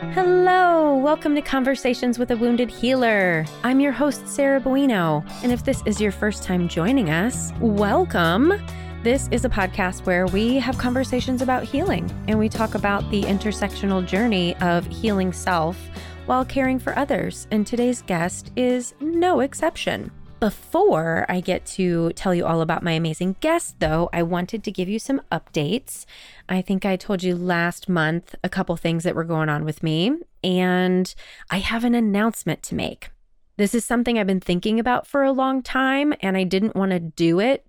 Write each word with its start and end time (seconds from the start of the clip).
Hello, 0.00 0.96
welcome 0.96 1.34
to 1.34 1.42
Conversations 1.42 2.18
with 2.18 2.30
a 2.30 2.36
Wounded 2.36 2.70
Healer. 2.70 3.44
I'm 3.62 3.80
your 3.80 3.92
host, 3.92 4.26
Sarah 4.26 4.58
Buino. 4.58 5.22
And 5.42 5.52
if 5.52 5.62
this 5.62 5.82
is 5.84 6.00
your 6.00 6.10
first 6.10 6.42
time 6.42 6.68
joining 6.68 7.10
us, 7.10 7.52
welcome. 7.60 8.54
This 9.02 9.28
is 9.30 9.44
a 9.44 9.50
podcast 9.50 10.06
where 10.06 10.26
we 10.26 10.56
have 10.56 10.78
conversations 10.78 11.42
about 11.42 11.64
healing 11.64 12.10
and 12.28 12.38
we 12.38 12.48
talk 12.48 12.74
about 12.74 13.08
the 13.10 13.22
intersectional 13.24 14.04
journey 14.04 14.56
of 14.56 14.86
healing 14.86 15.34
self 15.34 15.78
while 16.24 16.46
caring 16.46 16.78
for 16.78 16.98
others. 16.98 17.46
And 17.50 17.66
today's 17.66 18.00
guest 18.00 18.52
is 18.56 18.94
no 19.00 19.40
exception. 19.40 20.10
Before 20.40 21.26
I 21.28 21.40
get 21.40 21.66
to 21.76 22.12
tell 22.14 22.34
you 22.34 22.46
all 22.46 22.62
about 22.62 22.82
my 22.82 22.92
amazing 22.92 23.36
guest, 23.40 23.78
though, 23.78 24.08
I 24.10 24.22
wanted 24.22 24.64
to 24.64 24.72
give 24.72 24.88
you 24.88 24.98
some 24.98 25.20
updates. 25.30 26.06
I 26.48 26.62
think 26.62 26.86
I 26.86 26.96
told 26.96 27.22
you 27.22 27.36
last 27.36 27.90
month 27.90 28.34
a 28.42 28.48
couple 28.48 28.74
things 28.78 29.04
that 29.04 29.14
were 29.14 29.24
going 29.24 29.50
on 29.50 29.66
with 29.66 29.82
me, 29.82 30.12
and 30.42 31.14
I 31.50 31.58
have 31.58 31.84
an 31.84 31.94
announcement 31.94 32.62
to 32.64 32.74
make. 32.74 33.10
This 33.58 33.74
is 33.74 33.84
something 33.84 34.18
I've 34.18 34.26
been 34.26 34.40
thinking 34.40 34.80
about 34.80 35.06
for 35.06 35.22
a 35.22 35.30
long 35.30 35.62
time, 35.62 36.14
and 36.20 36.38
I 36.38 36.44
didn't 36.44 36.74
want 36.74 36.92
to 36.92 37.00
do 37.00 37.38
it 37.38 37.66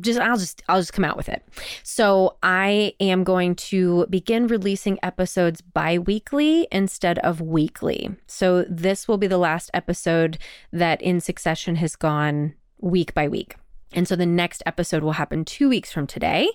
just 0.00 0.18
I'll 0.18 0.38
just 0.38 0.62
I'll 0.68 0.80
just 0.80 0.92
come 0.92 1.04
out 1.04 1.16
with 1.16 1.28
it. 1.28 1.46
So 1.82 2.36
I 2.42 2.94
am 3.00 3.24
going 3.24 3.54
to 3.56 4.06
begin 4.08 4.46
releasing 4.46 4.98
episodes 5.02 5.60
bi-weekly 5.60 6.66
instead 6.72 7.18
of 7.18 7.40
weekly. 7.40 8.14
So 8.26 8.64
this 8.68 9.06
will 9.06 9.18
be 9.18 9.26
the 9.26 9.38
last 9.38 9.70
episode 9.74 10.38
that 10.72 11.02
in 11.02 11.20
succession 11.20 11.76
has 11.76 11.96
gone 11.96 12.54
week 12.80 13.14
by 13.14 13.28
week. 13.28 13.56
And 13.92 14.08
so 14.08 14.16
the 14.16 14.26
next 14.26 14.62
episode 14.64 15.02
will 15.02 15.12
happen 15.12 15.44
2 15.44 15.68
weeks 15.68 15.92
from 15.92 16.06
today. 16.06 16.50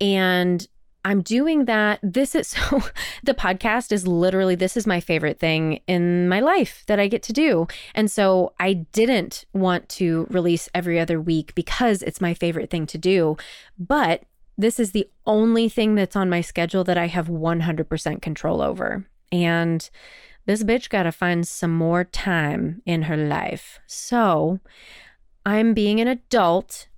And 0.00 0.66
I'm 1.04 1.22
doing 1.22 1.66
that. 1.66 2.00
This 2.02 2.34
is 2.34 2.48
so 2.54 2.82
the 3.22 3.34
podcast 3.34 3.92
is 3.92 4.06
literally 4.06 4.54
this 4.54 4.76
is 4.76 4.86
my 4.86 5.00
favorite 5.00 5.38
thing 5.38 5.80
in 5.86 6.28
my 6.28 6.40
life 6.40 6.84
that 6.86 6.98
I 6.98 7.08
get 7.08 7.22
to 7.24 7.32
do. 7.32 7.66
And 7.94 8.10
so 8.10 8.52
I 8.58 8.72
didn't 8.72 9.44
want 9.52 9.88
to 9.90 10.26
release 10.30 10.68
every 10.74 10.98
other 10.98 11.20
week 11.20 11.54
because 11.54 12.02
it's 12.02 12.20
my 12.20 12.34
favorite 12.34 12.70
thing 12.70 12.86
to 12.86 12.98
do. 12.98 13.36
But 13.78 14.22
this 14.56 14.78
is 14.78 14.92
the 14.92 15.08
only 15.26 15.68
thing 15.68 15.94
that's 15.94 16.16
on 16.16 16.30
my 16.30 16.40
schedule 16.40 16.84
that 16.84 16.98
I 16.98 17.08
have 17.08 17.28
100% 17.28 18.22
control 18.22 18.62
over. 18.62 19.04
And 19.32 19.88
this 20.46 20.62
bitch 20.62 20.90
got 20.90 21.04
to 21.04 21.12
find 21.12 21.46
some 21.46 21.74
more 21.74 22.04
time 22.04 22.82
in 22.86 23.02
her 23.02 23.16
life. 23.16 23.80
So 23.86 24.60
I'm 25.44 25.74
being 25.74 26.00
an 26.00 26.08
adult. 26.08 26.88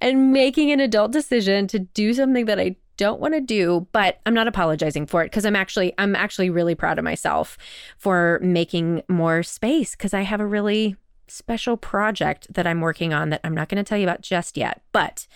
And 0.00 0.32
making 0.32 0.70
an 0.70 0.80
adult 0.80 1.12
decision 1.12 1.66
to 1.68 1.78
do 1.78 2.12
something 2.14 2.46
that 2.46 2.58
I 2.58 2.76
don't 2.96 3.20
want 3.20 3.34
to 3.34 3.40
do, 3.40 3.86
but 3.92 4.20
I'm 4.26 4.34
not 4.34 4.48
apologizing 4.48 5.06
for 5.06 5.22
it 5.22 5.26
because 5.26 5.46
I'm 5.46 5.56
actually 5.56 5.94
I'm 5.98 6.14
actually 6.14 6.50
really 6.50 6.74
proud 6.74 6.98
of 6.98 7.04
myself 7.04 7.56
for 7.96 8.38
making 8.42 9.02
more 9.08 9.42
space 9.42 9.92
because 9.92 10.12
I 10.12 10.22
have 10.22 10.40
a 10.40 10.46
really 10.46 10.96
special 11.28 11.76
project 11.76 12.52
that 12.52 12.66
I'm 12.66 12.80
working 12.80 13.12
on 13.12 13.30
that 13.30 13.40
I'm 13.44 13.54
not 13.54 13.68
going 13.68 13.82
to 13.82 13.88
tell 13.88 13.98
you 13.98 14.04
about 14.04 14.22
just 14.22 14.56
yet, 14.56 14.82
but 14.92 15.26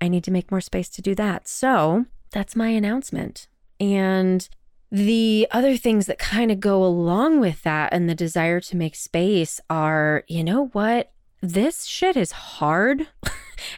I 0.00 0.08
need 0.08 0.24
to 0.24 0.30
make 0.30 0.50
more 0.50 0.60
space 0.60 0.88
to 0.90 1.02
do 1.02 1.14
that. 1.16 1.48
So, 1.48 2.06
that's 2.30 2.56
my 2.56 2.68
announcement. 2.68 3.48
And 3.78 4.48
the 4.90 5.48
other 5.50 5.76
things 5.76 6.06
that 6.06 6.18
kind 6.18 6.50
of 6.50 6.60
go 6.60 6.84
along 6.84 7.40
with 7.40 7.62
that 7.62 7.92
and 7.92 8.08
the 8.08 8.14
desire 8.14 8.60
to 8.60 8.76
make 8.76 8.94
space 8.94 9.60
are, 9.70 10.24
you 10.28 10.44
know 10.44 10.66
what? 10.68 11.12
This 11.42 11.84
shit 11.84 12.16
is 12.16 12.32
hard. 12.32 13.08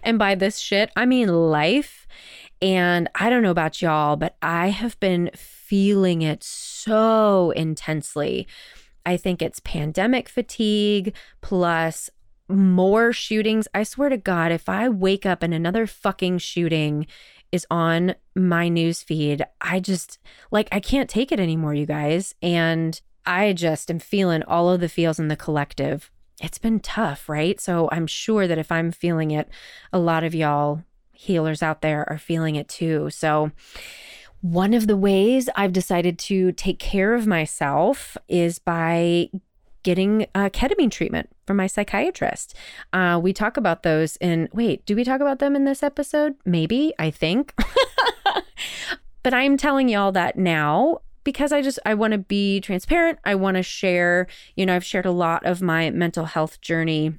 And 0.02 0.18
by 0.18 0.34
this 0.34 0.58
shit, 0.58 0.90
I 0.96 1.04
mean 1.06 1.28
life. 1.28 2.06
And 2.62 3.08
I 3.14 3.28
don't 3.28 3.42
know 3.42 3.50
about 3.50 3.82
y'all, 3.82 4.16
but 4.16 4.36
I 4.40 4.68
have 4.68 4.98
been 5.00 5.30
feeling 5.34 6.22
it 6.22 6.42
so 6.42 7.50
intensely. 7.50 8.46
I 9.04 9.16
think 9.16 9.42
it's 9.42 9.60
pandemic 9.60 10.28
fatigue 10.28 11.14
plus 11.42 12.08
more 12.48 13.12
shootings. 13.12 13.68
I 13.74 13.82
swear 13.82 14.08
to 14.08 14.16
God, 14.16 14.52
if 14.52 14.68
I 14.68 14.88
wake 14.88 15.26
up 15.26 15.42
and 15.42 15.52
another 15.52 15.86
fucking 15.86 16.38
shooting 16.38 17.06
is 17.52 17.66
on 17.70 18.14
my 18.34 18.68
news 18.68 19.02
feed, 19.02 19.44
I 19.60 19.80
just 19.80 20.18
like 20.50 20.68
I 20.72 20.80
can't 20.80 21.10
take 21.10 21.32
it 21.32 21.40
anymore, 21.40 21.74
you 21.74 21.86
guys. 21.86 22.34
And 22.40 23.00
I 23.26 23.52
just 23.52 23.90
am 23.90 23.98
feeling 23.98 24.42
all 24.42 24.70
of 24.70 24.80
the 24.80 24.88
feels 24.88 25.18
in 25.18 25.28
the 25.28 25.36
collective 25.36 26.10
it's 26.40 26.58
been 26.58 26.80
tough, 26.80 27.28
right? 27.28 27.60
So 27.60 27.88
I'm 27.92 28.06
sure 28.06 28.46
that 28.46 28.58
if 28.58 28.72
I'm 28.72 28.92
feeling 28.92 29.30
it, 29.30 29.48
a 29.92 29.98
lot 29.98 30.24
of 30.24 30.34
y'all 30.34 30.82
healers 31.12 31.62
out 31.62 31.80
there 31.80 32.08
are 32.08 32.18
feeling 32.18 32.56
it 32.56 32.68
too. 32.68 33.08
So 33.10 33.52
one 34.40 34.74
of 34.74 34.86
the 34.86 34.96
ways 34.96 35.48
I've 35.56 35.72
decided 35.72 36.18
to 36.20 36.52
take 36.52 36.78
care 36.78 37.14
of 37.14 37.26
myself 37.26 38.16
is 38.28 38.58
by 38.58 39.30
getting 39.84 40.22
a 40.34 40.50
ketamine 40.50 40.90
treatment 40.90 41.30
from 41.46 41.56
my 41.56 41.66
psychiatrist. 41.66 42.54
Uh, 42.92 43.20
we 43.22 43.32
talk 43.32 43.56
about 43.56 43.82
those 43.82 44.16
in, 44.16 44.48
wait, 44.52 44.84
do 44.86 44.96
we 44.96 45.04
talk 45.04 45.20
about 45.20 45.38
them 45.38 45.54
in 45.54 45.64
this 45.64 45.82
episode? 45.82 46.34
Maybe, 46.44 46.92
I 46.98 47.10
think. 47.10 47.54
but 49.22 49.32
I'm 49.32 49.56
telling 49.56 49.88
y'all 49.88 50.12
that 50.12 50.36
now 50.36 51.00
because 51.24 51.52
I 51.52 51.62
just 51.62 51.78
I 51.84 51.94
want 51.94 52.12
to 52.12 52.18
be 52.18 52.60
transparent. 52.60 53.18
I 53.24 53.34
want 53.34 53.56
to 53.56 53.62
share, 53.62 54.26
you 54.56 54.66
know, 54.66 54.76
I've 54.76 54.84
shared 54.84 55.06
a 55.06 55.10
lot 55.10 55.44
of 55.44 55.62
my 55.62 55.90
mental 55.90 56.26
health 56.26 56.60
journey 56.60 57.14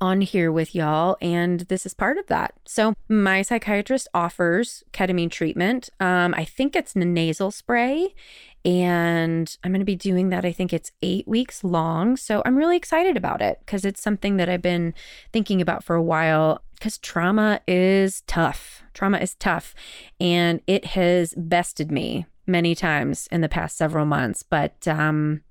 on 0.00 0.20
here 0.20 0.50
with 0.50 0.74
y'all 0.74 1.16
and 1.22 1.60
this 1.60 1.86
is 1.86 1.94
part 1.94 2.18
of 2.18 2.26
that. 2.26 2.54
So, 2.66 2.94
my 3.08 3.42
psychiatrist 3.42 4.08
offers 4.12 4.82
ketamine 4.92 5.30
treatment. 5.30 5.88
Um 6.00 6.34
I 6.36 6.44
think 6.44 6.76
it's 6.76 6.94
a 6.94 7.00
nasal 7.00 7.50
spray 7.50 8.14
and 8.66 9.56
I'm 9.62 9.72
going 9.72 9.80
to 9.80 9.84
be 9.84 9.94
doing 9.96 10.30
that. 10.30 10.46
I 10.46 10.50
think 10.50 10.72
it's 10.72 10.90
8 11.02 11.28
weeks 11.28 11.62
long. 11.62 12.16
So, 12.16 12.42
I'm 12.44 12.56
really 12.56 12.76
excited 12.76 13.16
about 13.16 13.40
it 13.40 13.60
cuz 13.66 13.84
it's 13.84 14.02
something 14.02 14.36
that 14.36 14.48
I've 14.48 14.62
been 14.62 14.94
thinking 15.32 15.60
about 15.60 15.84
for 15.84 15.96
a 15.96 16.02
while 16.02 16.62
cuz 16.80 16.98
trauma 16.98 17.60
is 17.68 18.22
tough. 18.26 18.82
Trauma 18.94 19.18
is 19.18 19.34
tough 19.36 19.74
and 20.20 20.60
it 20.66 20.84
has 20.86 21.34
bested 21.36 21.90
me 21.92 22.26
many 22.46 22.74
times 22.74 23.28
in 23.30 23.40
the 23.40 23.48
past 23.48 23.76
several 23.76 24.06
months. 24.06 24.42
But 24.42 24.86
um, 24.86 25.42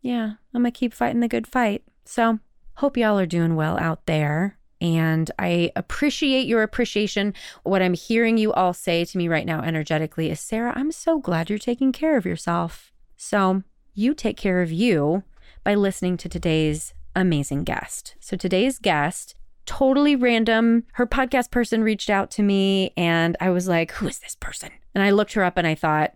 yeah, 0.00 0.32
I'm 0.54 0.62
going 0.62 0.72
to 0.72 0.78
keep 0.78 0.92
fighting 0.92 1.20
the 1.20 1.28
good 1.28 1.46
fight. 1.46 1.82
So, 2.04 2.40
hope 2.76 2.96
y'all 2.96 3.18
are 3.18 3.26
doing 3.26 3.54
well 3.54 3.78
out 3.78 4.06
there. 4.06 4.58
And 4.80 5.30
I 5.38 5.70
appreciate 5.76 6.48
your 6.48 6.64
appreciation. 6.64 7.34
What 7.62 7.82
I'm 7.82 7.94
hearing 7.94 8.36
you 8.36 8.52
all 8.52 8.72
say 8.72 9.04
to 9.04 9.18
me 9.18 9.28
right 9.28 9.46
now, 9.46 9.62
energetically, 9.62 10.28
is 10.28 10.40
Sarah, 10.40 10.72
I'm 10.74 10.90
so 10.90 11.20
glad 11.20 11.48
you're 11.48 11.58
taking 11.58 11.92
care 11.92 12.16
of 12.16 12.26
yourself. 12.26 12.92
So, 13.16 13.62
you 13.94 14.14
take 14.14 14.36
care 14.36 14.62
of 14.62 14.72
you 14.72 15.22
by 15.62 15.74
listening 15.74 16.16
to 16.16 16.28
today's 16.28 16.94
amazing 17.14 17.62
guest. 17.62 18.16
So, 18.18 18.36
today's 18.36 18.80
guest 18.80 19.36
totally 19.66 20.16
random. 20.16 20.84
Her 20.92 21.06
podcast 21.06 21.50
person 21.50 21.82
reached 21.82 22.10
out 22.10 22.30
to 22.32 22.42
me 22.42 22.92
and 22.96 23.36
I 23.40 23.50
was 23.50 23.68
like, 23.68 23.92
who 23.92 24.08
is 24.08 24.18
this 24.18 24.36
person? 24.36 24.70
And 24.94 25.02
I 25.02 25.10
looked 25.10 25.32
her 25.34 25.44
up 25.44 25.56
and 25.56 25.66
I 25.66 25.74
thought, 25.74 26.12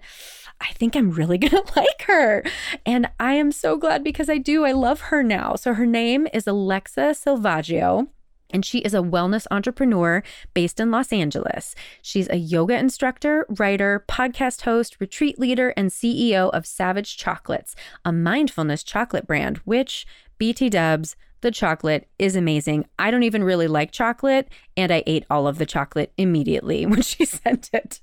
I 0.61 0.73
think 0.73 0.97
I'm 0.97 1.11
really 1.11 1.39
going 1.39 1.51
to 1.51 1.73
like 1.77 2.03
her. 2.03 2.45
And 2.85 3.09
I 3.21 3.35
am 3.35 3.53
so 3.53 3.77
glad 3.77 4.03
because 4.03 4.29
I 4.29 4.39
do. 4.39 4.65
I 4.65 4.73
love 4.73 5.01
her 5.03 5.23
now. 5.23 5.55
So 5.57 5.75
her 5.75 5.87
name 5.87 6.27
is 6.33 6.47
Alexa 6.47 7.15
Silvaggio. 7.15 8.09
And 8.51 8.65
she 8.65 8.79
is 8.79 8.95
a 8.95 8.99
wellness 8.99 9.47
entrepreneur 9.51 10.23
based 10.55 10.79
in 10.79 10.93
Los 10.93 11.13
Angeles. 11.13 11.75
She's 12.01 12.29
a 12.31 12.37
yoga 12.37 12.79
instructor, 12.79 13.45
writer, 13.49 14.05
podcast 14.09 14.63
host, 14.63 14.97
retreat 15.01 15.37
leader, 15.37 15.71
and 15.77 15.91
CEO 15.91 16.51
of 16.51 16.65
Savage 16.65 17.17
Chocolates, 17.17 17.75
a 18.05 18.13
mindfulness 18.13 18.85
chocolate 18.85 19.27
brand, 19.27 19.59
which 19.65 20.07
BT 20.39 20.71
dubs, 20.71 21.17
the 21.47 21.53
chocolate 21.53 22.09
is 22.19 22.35
amazing. 22.35 22.85
I 22.99 23.13
don't 23.13 23.23
even 23.23 23.45
really 23.45 23.69
like 23.69 23.93
chocolate, 23.93 24.49
and 24.77 24.91
I 24.91 25.05
ate 25.07 25.25
all 25.31 25.47
of 25.47 25.59
the 25.59 25.65
chocolate 25.65 26.13
immediately 26.19 26.85
when 26.87 27.03
she 27.03 27.25
sent 27.25 27.71
it. 27.73 28.01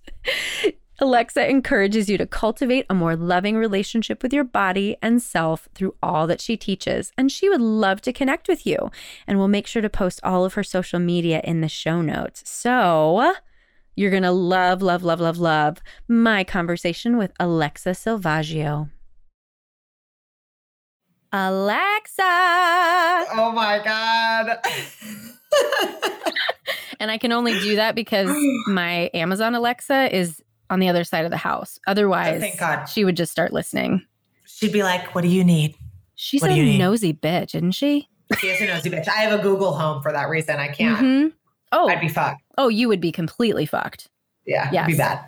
Alexa 1.00 1.50
encourages 1.50 2.08
you 2.08 2.18
to 2.18 2.26
cultivate 2.26 2.86
a 2.90 2.94
more 2.94 3.18
loving 3.18 3.58
relationship 3.58 4.24
with 4.24 4.32
your 4.32 4.46
body 4.46 4.96
and 5.02 5.22
self 5.22 5.68
through 5.76 5.94
all 6.02 6.26
that 6.28 6.40
she 6.40 6.56
teaches, 6.56 7.12
and 7.18 7.30
she 7.30 7.50
would 7.50 7.60
love 7.60 8.00
to 8.04 8.14
connect 8.14 8.48
with 8.48 8.66
you. 8.66 8.90
And 9.28 9.38
we'll 9.38 9.50
make 9.50 9.68
sure 9.68 9.82
to 9.82 9.90
post 9.90 10.22
all 10.24 10.46
of 10.46 10.54
her 10.54 10.64
social 10.64 11.00
media 11.00 11.42
in 11.44 11.60
the 11.60 11.68
show 11.68 12.02
notes. 12.02 12.50
So, 12.50 13.34
you're 13.98 14.12
going 14.12 14.24
to 14.24 14.32
love, 14.32 14.82
love, 14.82 15.04
love, 15.04 15.20
love, 15.20 15.38
love 15.38 15.80
my 16.08 16.46
conversation 16.46 17.18
with 17.18 17.34
Alexa 17.42 17.90
Silvaggio. 17.90 18.90
Alexa. 21.34 22.22
Oh 23.34 23.52
my 23.54 23.82
God. 23.84 24.60
and 27.00 27.10
I 27.10 27.18
can 27.18 27.32
only 27.32 27.60
do 27.60 27.76
that 27.76 27.96
because 27.96 28.30
my 28.68 29.10
Amazon 29.16 29.56
Alexa 29.56 30.16
is 30.16 30.42
on 30.70 30.80
the 30.80 30.90
other 30.90 31.04
side 31.04 31.26
of 31.26 31.32
the 31.32 31.38
house. 31.38 31.80
Otherwise, 31.88 32.36
oh, 32.38 32.40
thank 32.40 32.60
God. 32.60 32.86
she 32.86 33.04
would 33.04 33.18
just 33.18 33.32
start 33.32 33.52
listening. 33.52 34.06
She'd 34.46 34.72
be 34.72 34.84
like, 34.84 35.16
What 35.16 35.24
do 35.24 35.28
you 35.28 35.44
need? 35.44 35.76
She's 36.14 36.42
what 36.42 36.52
a 36.52 36.78
nosy 36.78 37.14
bitch, 37.14 37.56
isn't 37.56 37.72
she? 37.72 38.08
She 38.40 38.48
is 38.48 38.62
a 38.62 38.68
nosy 38.68 38.92
bitch. 38.92 39.08
I 39.08 39.22
have 39.22 39.40
a 39.40 39.42
Google 39.42 39.74
Home 39.74 40.04
for 40.04 40.12
that 40.12 40.30
reason. 40.30 40.58
I 40.58 40.68
can't. 40.68 41.00
Mm-hmm. 41.00 41.28
Oh, 41.72 41.88
I'd 41.88 42.00
be 42.00 42.08
fucked. 42.08 42.44
Oh, 42.58 42.68
you 42.68 42.88
would 42.88 43.02
be 43.02 43.12
completely 43.12 43.66
fucked. 43.66 44.08
Yeah, 44.46 44.70
it'd 44.74 44.88
be 44.88 44.96
bad. 44.98 45.28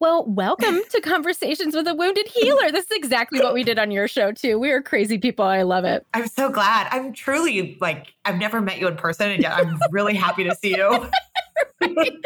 Well, 0.00 0.24
welcome 0.26 0.80
to 0.90 1.00
Conversations 1.00 1.74
with 1.74 1.86
a 1.88 1.94
Wounded 1.94 2.26
Healer. 2.28 2.70
This 2.70 2.84
is 2.86 2.96
exactly 2.96 3.40
what 3.40 3.54
we 3.54 3.62
did 3.64 3.78
on 3.78 3.90
your 3.90 4.08
show, 4.08 4.32
too. 4.32 4.58
We 4.58 4.70
are 4.70 4.82
crazy 4.82 5.18
people. 5.18 5.44
I 5.44 5.62
love 5.62 5.84
it. 5.84 6.04
I'm 6.14 6.26
so 6.28 6.50
glad. 6.50 6.88
I'm 6.90 7.12
truly 7.12 7.76
like, 7.80 8.14
I've 8.24 8.38
never 8.38 8.60
met 8.60 8.78
you 8.78 8.88
in 8.88 8.96
person, 8.96 9.30
and 9.30 9.42
yet 9.42 9.52
I'm 9.52 9.78
really 9.90 10.14
happy 10.14 10.44
to 10.44 10.54
see 10.54 10.76
you. 10.76 11.08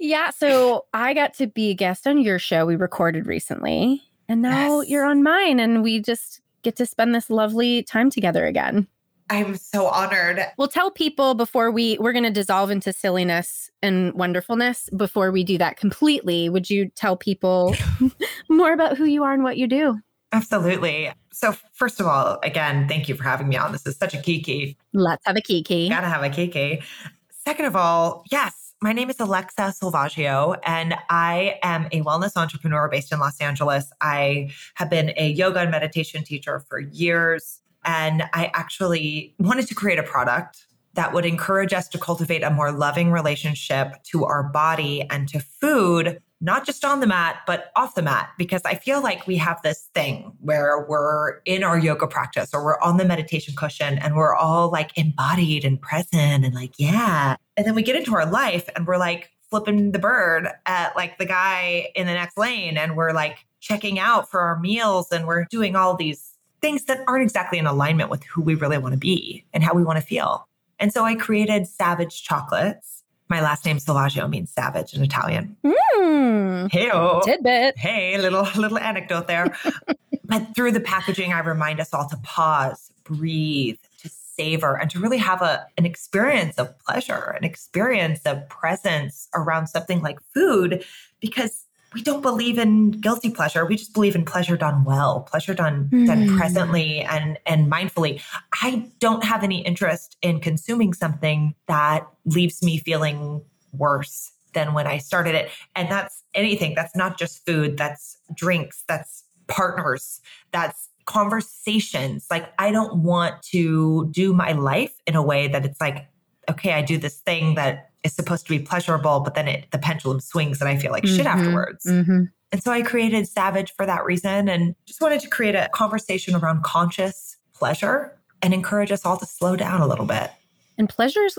Yeah. 0.00 0.30
So 0.30 0.84
I 0.94 1.12
got 1.12 1.34
to 1.34 1.48
be 1.48 1.70
a 1.70 1.74
guest 1.74 2.06
on 2.06 2.18
your 2.22 2.38
show 2.38 2.64
we 2.66 2.76
recorded 2.76 3.26
recently, 3.26 4.00
and 4.28 4.40
now 4.42 4.80
Yes. 4.80 4.90
you're 4.90 5.04
on 5.04 5.24
mine, 5.24 5.58
and 5.58 5.82
we 5.82 6.00
just 6.00 6.40
get 6.62 6.76
to 6.76 6.86
spend 6.86 7.14
this 7.14 7.30
lovely 7.30 7.82
time 7.82 8.08
together 8.08 8.46
again. 8.46 8.86
I'm 9.30 9.56
so 9.56 9.86
honored. 9.86 10.40
We'll 10.56 10.68
tell 10.68 10.90
people 10.90 11.34
before 11.34 11.70
we 11.70 11.98
we're 11.98 12.12
going 12.12 12.24
to 12.24 12.30
dissolve 12.30 12.70
into 12.70 12.92
silliness 12.92 13.70
and 13.82 14.12
wonderfulness. 14.14 14.88
Before 14.96 15.30
we 15.30 15.44
do 15.44 15.58
that 15.58 15.76
completely, 15.76 16.48
would 16.48 16.70
you 16.70 16.88
tell 16.90 17.16
people 17.16 17.76
more 18.48 18.72
about 18.72 18.96
who 18.96 19.04
you 19.04 19.24
are 19.24 19.34
and 19.34 19.42
what 19.42 19.58
you 19.58 19.66
do? 19.66 19.98
Absolutely. 20.32 21.10
So, 21.32 21.54
first 21.72 22.00
of 22.00 22.06
all, 22.06 22.38
again, 22.42 22.88
thank 22.88 23.08
you 23.08 23.14
for 23.14 23.22
having 23.22 23.48
me 23.48 23.56
on. 23.56 23.72
This 23.72 23.86
is 23.86 23.96
such 23.96 24.14
a 24.14 24.18
kiki. 24.18 24.76
Let's 24.92 25.24
have 25.26 25.36
a 25.36 25.40
kiki. 25.40 25.88
Gotta 25.88 26.08
have 26.08 26.22
a 26.22 26.30
kiki. 26.30 26.82
Second 27.30 27.66
of 27.66 27.76
all, 27.76 28.24
yes, 28.30 28.74
my 28.82 28.92
name 28.92 29.08
is 29.08 29.18
Alexa 29.18 29.74
Silvaggio, 29.80 30.58
and 30.64 30.94
I 31.08 31.58
am 31.62 31.86
a 31.92 32.02
wellness 32.02 32.36
entrepreneur 32.36 32.88
based 32.88 33.12
in 33.12 33.18
Los 33.20 33.40
Angeles. 33.40 33.90
I 34.00 34.50
have 34.74 34.90
been 34.90 35.12
a 35.16 35.30
yoga 35.30 35.60
and 35.60 35.70
meditation 35.70 36.24
teacher 36.24 36.60
for 36.68 36.78
years, 36.78 37.60
and 37.88 38.24
I 38.34 38.50
actually 38.52 39.34
wanted 39.38 39.66
to 39.68 39.74
create 39.74 39.98
a 39.98 40.02
product 40.02 40.66
that 40.92 41.14
would 41.14 41.24
encourage 41.24 41.72
us 41.72 41.88
to 41.88 41.98
cultivate 41.98 42.42
a 42.42 42.50
more 42.50 42.70
loving 42.70 43.10
relationship 43.10 43.94
to 44.10 44.26
our 44.26 44.42
body 44.42 45.06
and 45.08 45.26
to 45.28 45.40
food, 45.40 46.20
not 46.42 46.66
just 46.66 46.84
on 46.84 47.00
the 47.00 47.06
mat, 47.06 47.36
but 47.46 47.72
off 47.76 47.94
the 47.94 48.02
mat. 48.02 48.28
Because 48.36 48.60
I 48.66 48.74
feel 48.74 49.02
like 49.02 49.26
we 49.26 49.38
have 49.38 49.62
this 49.62 49.88
thing 49.94 50.36
where 50.40 50.84
we're 50.86 51.38
in 51.46 51.64
our 51.64 51.78
yoga 51.78 52.06
practice 52.06 52.50
or 52.52 52.62
we're 52.62 52.80
on 52.80 52.98
the 52.98 53.06
meditation 53.06 53.54
cushion 53.56 53.96
and 53.96 54.16
we're 54.16 54.34
all 54.34 54.70
like 54.70 54.90
embodied 54.98 55.64
and 55.64 55.80
present 55.80 56.44
and 56.44 56.54
like, 56.54 56.74
yeah. 56.76 57.36
And 57.56 57.66
then 57.66 57.74
we 57.74 57.82
get 57.82 57.96
into 57.96 58.14
our 58.14 58.26
life 58.26 58.68
and 58.76 58.86
we're 58.86 58.98
like 58.98 59.30
flipping 59.48 59.92
the 59.92 59.98
bird 59.98 60.48
at 60.66 60.94
like 60.94 61.16
the 61.16 61.24
guy 61.24 61.90
in 61.94 62.06
the 62.06 62.12
next 62.12 62.36
lane 62.36 62.76
and 62.76 62.98
we're 62.98 63.12
like 63.12 63.46
checking 63.60 63.98
out 63.98 64.30
for 64.30 64.40
our 64.40 64.58
meals 64.58 65.10
and 65.10 65.26
we're 65.26 65.46
doing 65.50 65.74
all 65.74 65.96
these 65.96 66.27
things 66.60 66.84
that 66.84 67.02
aren't 67.06 67.22
exactly 67.22 67.58
in 67.58 67.66
alignment 67.66 68.10
with 68.10 68.24
who 68.24 68.42
we 68.42 68.54
really 68.54 68.78
want 68.78 68.92
to 68.92 68.98
be 68.98 69.44
and 69.52 69.62
how 69.62 69.74
we 69.74 69.82
want 69.82 69.98
to 69.98 70.04
feel. 70.04 70.48
And 70.78 70.92
so 70.92 71.04
I 71.04 71.14
created 71.14 71.66
Savage 71.66 72.22
Chocolates. 72.22 73.04
My 73.28 73.42
last 73.42 73.66
name 73.66 73.76
Silvaggio 73.78 74.28
means 74.28 74.50
savage 74.50 74.94
in 74.94 75.02
Italian. 75.02 75.56
Hmm. 75.64 76.66
Hey, 76.70 76.90
Tidbit. 77.24 77.76
hey, 77.76 78.18
little 78.18 78.42
little 78.56 78.78
anecdote 78.78 79.26
there. 79.26 79.56
but 80.24 80.54
through 80.54 80.72
the 80.72 80.80
packaging, 80.80 81.32
I 81.32 81.40
remind 81.40 81.80
us 81.80 81.92
all 81.92 82.08
to 82.08 82.16
pause, 82.18 82.90
breathe, 83.04 83.78
to 83.98 84.08
savor, 84.08 84.78
and 84.78 84.90
to 84.90 85.00
really 85.00 85.18
have 85.18 85.42
a 85.42 85.66
an 85.76 85.84
experience 85.84 86.56
of 86.56 86.78
pleasure, 86.78 87.36
an 87.36 87.44
experience 87.44 88.20
of 88.24 88.48
presence 88.48 89.28
around 89.34 89.66
something 89.66 90.00
like 90.00 90.18
food, 90.34 90.84
because 91.20 91.64
we 91.94 92.02
don't 92.02 92.20
believe 92.22 92.58
in 92.58 92.90
guilty 92.92 93.30
pleasure. 93.30 93.64
We 93.64 93.76
just 93.76 93.94
believe 93.94 94.14
in 94.14 94.24
pleasure 94.24 94.56
done 94.56 94.84
well, 94.84 95.20
pleasure 95.20 95.54
done 95.54 95.88
done 96.06 96.28
Hmm. 96.28 96.36
presently 96.36 97.00
and 97.00 97.38
and 97.46 97.70
mindfully. 97.70 98.20
I 98.62 98.88
don't 98.98 99.24
have 99.24 99.42
any 99.42 99.64
interest 99.64 100.16
in 100.22 100.40
consuming 100.40 100.92
something 100.92 101.54
that 101.66 102.06
leaves 102.24 102.62
me 102.62 102.78
feeling 102.78 103.42
worse 103.72 104.32
than 104.54 104.74
when 104.74 104.86
I 104.86 104.98
started 104.98 105.34
it. 105.34 105.50
And 105.76 105.90
that's 105.90 106.22
anything. 106.34 106.74
That's 106.74 106.96
not 106.96 107.18
just 107.18 107.44
food, 107.46 107.76
that's 107.76 108.18
drinks, 108.34 108.84
that's 108.88 109.24
partners, 109.46 110.20
that's 110.52 110.88
conversations. 111.06 112.26
Like 112.30 112.52
I 112.58 112.70
don't 112.70 113.02
want 113.02 113.42
to 113.44 114.08
do 114.10 114.34
my 114.34 114.52
life 114.52 114.92
in 115.06 115.14
a 115.14 115.22
way 115.22 115.48
that 115.48 115.64
it's 115.64 115.80
like, 115.80 116.06
okay, 116.50 116.72
I 116.72 116.82
do 116.82 116.98
this 116.98 117.18
thing 117.20 117.54
that 117.54 117.90
is 118.04 118.12
supposed 118.12 118.46
to 118.46 118.50
be 118.50 118.58
pleasurable, 118.58 119.20
but 119.20 119.34
then 119.34 119.48
it 119.48 119.70
the 119.70 119.78
pendulum 119.78 120.20
swings 120.20 120.60
and 120.60 120.68
I 120.68 120.76
feel 120.76 120.92
like 120.92 121.06
shit 121.06 121.26
Mhm. 121.26 121.30
afterwards. 121.34 121.84
Mhm. 121.84 122.30
And 122.52 122.62
so 122.62 122.72
I 122.72 122.82
created 122.82 123.28
Savage 123.28 123.74
for 123.76 123.84
that 123.84 124.04
reason 124.04 124.48
and 124.48 124.74
just 124.86 125.00
wanted 125.00 125.20
to 125.20 125.28
create 125.28 125.54
a 125.54 125.68
conversation 125.74 126.34
around 126.34 126.62
conscious 126.62 127.36
pleasure 127.54 128.16
and 128.40 128.54
encourage 128.54 128.90
us 128.92 129.04
all 129.04 129.16
to 129.18 129.26
slow 129.26 129.56
down 129.56 129.80
a 129.82 129.86
little 129.86 130.06
bit. 130.06 130.30
And 130.78 130.88
pleasure's 130.88 131.38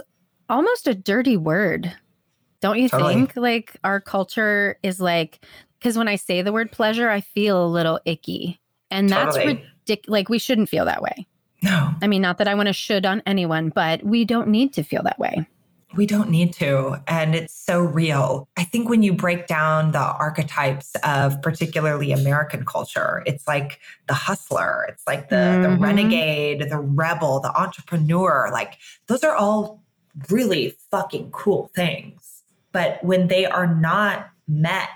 almost 0.50 0.88
a 0.88 0.94
dirty 0.94 1.38
word. 1.38 1.92
Don't 2.62 2.78
you 2.78 2.90
Totally. 2.90 3.14
think? 3.16 3.36
Like 3.38 3.78
our 3.84 4.00
culture 4.02 4.78
is 4.84 5.00
like 5.00 5.40
because 5.80 5.98
when 5.98 6.10
I 6.10 6.18
say 6.18 6.42
the 6.42 6.52
word 6.52 6.72
pleasure, 6.74 7.10
I 7.10 7.22
feel 7.22 7.66
a 7.66 7.68
little 7.68 8.00
icky. 8.06 8.60
And 8.92 9.10
that's 9.10 9.38
Totally. 9.38 9.64
ridiculous. 9.88 10.10
Like 10.12 10.30
we 10.30 10.38
shouldn't 10.40 10.68
feel 10.70 10.84
that 10.86 11.02
way. 11.02 11.26
No, 11.62 11.92
I 12.02 12.08
mean, 12.08 12.22
not 12.22 12.38
that 12.38 12.48
I 12.48 12.56
want 12.56 12.68
to 12.68 12.74
should 12.74 13.06
on 13.06 13.22
anyone, 13.26 13.70
but 13.70 14.04
we 14.04 14.24
don't 14.26 14.48
need 14.48 14.74
to 14.74 14.84
feel 14.84 15.04
that 15.04 15.20
way. 15.20 15.48
we 15.96 16.06
don't 16.06 16.30
need 16.30 16.54
to. 16.54 17.02
And 17.08 17.34
it's 17.34 17.52
so 17.54 17.80
real. 17.82 18.48
I 18.56 18.64
think 18.64 18.88
when 18.90 19.02
you 19.02 19.12
break 19.12 19.48
down 19.48 19.92
the 19.92 19.98
archetypes 19.98 20.94
of 21.04 21.42
particularly 21.42 22.12
American 22.12 22.64
culture, 22.64 23.24
it's 23.26 23.48
like 23.48 23.80
the 24.08 24.14
hustler, 24.14 24.86
it's 24.88 25.08
like 25.08 25.30
the, 25.30 25.58
the 25.64 25.68
Mhm. 25.70 25.80
renegade, 25.82 26.70
the 26.70 26.78
rebel, 26.78 27.40
the 27.40 27.52
entrepreneur. 27.60 28.52
Like 28.54 28.78
those 29.08 29.24
are 29.24 29.36
all 29.36 29.82
really 30.30 30.78
fucking 30.92 31.32
cool 31.32 31.72
things. 31.76 32.44
But 32.72 33.04
when 33.04 33.28
they 33.28 33.48
are 33.48 33.66
not 33.66 34.30
met 34.48 34.90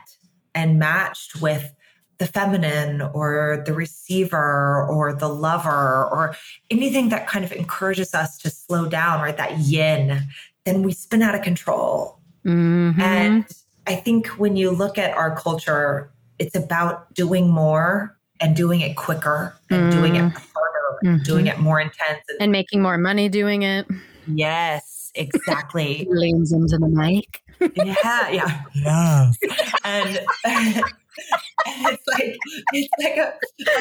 and 0.53 0.77
matched 0.77 1.41
with 1.41 1.73
the 2.23 2.31
feminine 2.31 3.01
or 3.13 3.61
the 3.65 3.73
receiver 3.73 4.87
or 4.89 5.13
the 5.13 5.27
lover 5.27 6.07
or 6.09 6.35
anything 6.71 7.09
that 7.09 7.27
kind 7.27 7.43
of 7.43 7.51
encourages 7.51 8.13
us 8.15 8.37
to 8.37 8.49
slow 8.49 8.87
down, 8.87 9.19
right? 9.21 9.35
That 9.35 9.57
yin, 9.59 10.21
then 10.63 10.83
we 10.83 10.93
spin 10.93 11.21
out 11.21 11.35
of 11.35 11.41
control. 11.41 12.19
Mhm. 12.45 12.97
And 12.99 13.45
I 13.87 13.95
think 13.95 14.27
when 14.39 14.55
you 14.55 14.71
look 14.71 14.97
at 14.97 15.11
our 15.17 15.35
culture, 15.35 16.09
it's 16.39 16.55
about 16.55 17.13
doing 17.13 17.49
more 17.49 18.17
and 18.39 18.55
doing 18.55 18.79
it 18.79 18.95
quicker 18.95 19.53
and 19.69 19.91
doing 19.91 20.15
it 20.15 20.21
harder 20.21 20.99
and 21.03 21.19
Mhm. 21.19 21.23
doing 21.25 21.47
it 21.47 21.59
more 21.59 21.81
intense. 21.81 22.23
And 22.29 22.37
and 22.43 22.51
making 22.53 22.81
more 22.81 22.97
money 22.97 23.27
doing 23.27 23.63
it. 23.63 23.85
yes, 24.27 25.11
exactly. 25.15 26.07
Leans 26.09 26.53
into 26.53 26.77
the 26.77 26.87
mic. 26.87 27.41
yeah, 27.75 28.29
yeah. 28.29 28.61
Yes. 28.73 29.37
And, 29.85 30.19
and 30.45 30.83
it's 31.65 32.03
like 32.07 32.35
it's 32.73 32.89
like 33.01 33.17
a, 33.17 33.33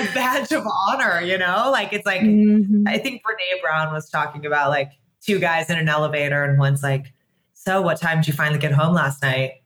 a 0.03 0.15
badge 0.15 0.53
of 0.53 0.67
honor, 0.89 1.21
you 1.21 1.39
know? 1.39 1.69
Like 1.71 1.93
it's 1.93 2.07
like 2.07 2.21
Mhm. 2.23 2.85
I 2.87 2.99
think 2.99 3.23
Brene 3.23 3.61
Brown 3.63 3.93
was 3.93 4.09
talking 4.11 4.47
about 4.47 4.71
like 4.71 4.91
two 5.25 5.39
guys 5.39 5.71
in 5.71 5.79
an 5.79 5.89
elevator, 5.89 6.45
and 6.45 6.59
one's 6.59 6.83
like, 6.83 7.13
So, 7.55 7.81
what 7.81 8.01
time 8.01 8.19
did 8.19 8.29
you 8.29 8.33
finally 8.35 8.59
get 8.59 8.73
home 8.73 8.95
last 8.95 9.23
night? 9.23 9.63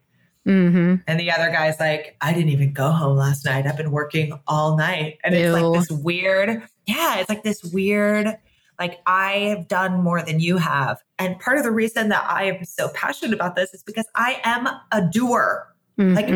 Mhm. 0.47 1.03
And 1.09 1.19
the 1.19 1.31
other 1.33 1.51
guy's 1.51 1.81
like, 1.81 2.17
I 2.21 2.33
didn't 2.33 2.51
even 2.51 2.73
go 2.73 2.91
home 2.93 3.17
last 3.17 3.45
night. 3.45 3.67
I've 3.67 3.77
been 3.77 3.91
working 3.91 4.39
all 4.47 4.77
night. 4.77 5.19
And 5.25 5.35
it's 5.35 5.53
like 5.53 5.73
this 5.81 5.91
weird, 5.91 6.63
yeah, 6.87 7.17
it's 7.19 7.29
like 7.29 7.43
this 7.43 7.65
weird, 7.65 8.37
like 8.79 9.01
I 9.07 9.33
have 9.57 9.67
done 9.67 10.03
more 10.05 10.23
than 10.23 10.39
you 10.39 10.59
have. 10.59 11.03
And 11.19 11.37
part 11.41 11.59
of 11.59 11.65
the 11.65 11.73
reason 11.73 12.11
that 12.11 12.25
I 12.31 12.45
am 12.45 12.65
so 12.65 12.91
passionate 12.91 13.35
about 13.35 13.57
this 13.57 13.75
is 13.75 13.83
because 13.83 14.07
I 14.15 14.41
am 14.45 14.69
a 14.93 15.03
doer. 15.11 15.67
Like 15.99 16.27
I 16.27 16.31
Mhm. 16.31 16.35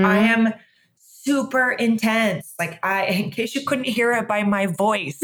am 0.49 0.55
super 1.23 1.73
intense. 1.73 2.55
Like 2.59 2.79
I, 2.85 3.05
in 3.07 3.31
case 3.31 3.55
you 3.55 3.63
couldn't 3.65 3.85
hear 3.85 4.13
it 4.13 4.27
by 4.29 4.43
my 4.43 4.67
voice, 4.67 5.21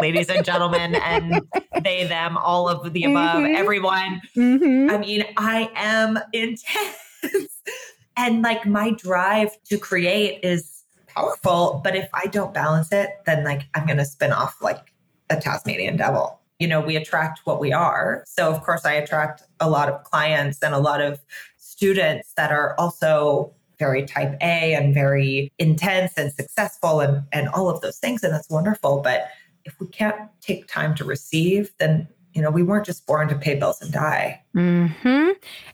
ladies 0.00 0.28
and 0.28 0.44
gentlemen, 0.44 0.94
and 0.96 1.40
they, 1.82 2.06
them, 2.06 2.36
all 2.36 2.68
of 2.68 2.92
the 2.92 3.04
above, 3.04 3.42
Mhm. 3.42 3.56
everyone. 3.56 4.22
Mhm. 4.36 4.90
I 4.90 4.98
mean, 4.98 5.24
I 5.36 5.70
am 5.74 6.18
intense. 6.32 6.96
and 8.16 8.42
like 8.42 8.66
my 8.66 8.90
drive 8.92 9.50
to 9.64 9.78
create 9.78 10.40
is 10.44 10.82
powerful. 11.06 11.80
But 11.84 11.94
if 11.96 12.08
I 12.14 12.26
don't 12.26 12.54
balance 12.54 12.92
it, 12.92 13.10
then 13.26 13.44
like 13.44 13.62
I'm 13.74 13.86
going 13.86 13.98
to 13.98 14.04
spin 14.04 14.32
off 14.32 14.60
like 14.62 14.92
a 15.30 15.36
Tasmanian 15.36 15.96
devil. 15.96 16.38
You 16.58 16.68
know, 16.68 16.80
we 16.80 16.94
attract 16.96 17.40
what 17.44 17.58
we 17.60 17.72
are. 17.72 18.22
So, 18.26 18.50
of 18.52 18.62
course, 18.62 18.84
I 18.84 18.92
attract 18.92 19.42
a 19.60 19.68
lot 19.68 19.88
of 19.88 20.04
clients 20.04 20.62
and 20.62 20.74
a 20.74 20.78
lot 20.78 21.00
of 21.00 21.20
students 21.58 22.32
that 22.36 22.52
are 22.52 22.74
also 22.78 23.52
very 23.82 24.06
type 24.06 24.36
A 24.40 24.74
and 24.74 24.94
very 24.94 25.50
intense 25.58 26.12
and 26.16 26.32
successful 26.32 27.00
and, 27.00 27.24
and 27.32 27.48
all 27.48 27.68
of 27.68 27.80
those 27.80 27.98
things. 27.98 28.22
And 28.22 28.32
that's 28.32 28.48
wonderful. 28.48 29.00
But 29.02 29.26
if 29.64 29.74
we 29.80 29.88
can't 29.88 30.20
take 30.40 30.68
time 30.68 30.94
to 30.94 31.04
receive, 31.04 31.72
then, 31.78 32.06
you 32.32 32.40
know, 32.42 32.50
we 32.50 32.62
weren't 32.62 32.86
just 32.86 33.06
born 33.08 33.26
to 33.28 33.34
pay 33.34 33.58
bills 33.58 33.82
and 33.82 33.92
die. 33.92 34.40
hmm 34.54 35.30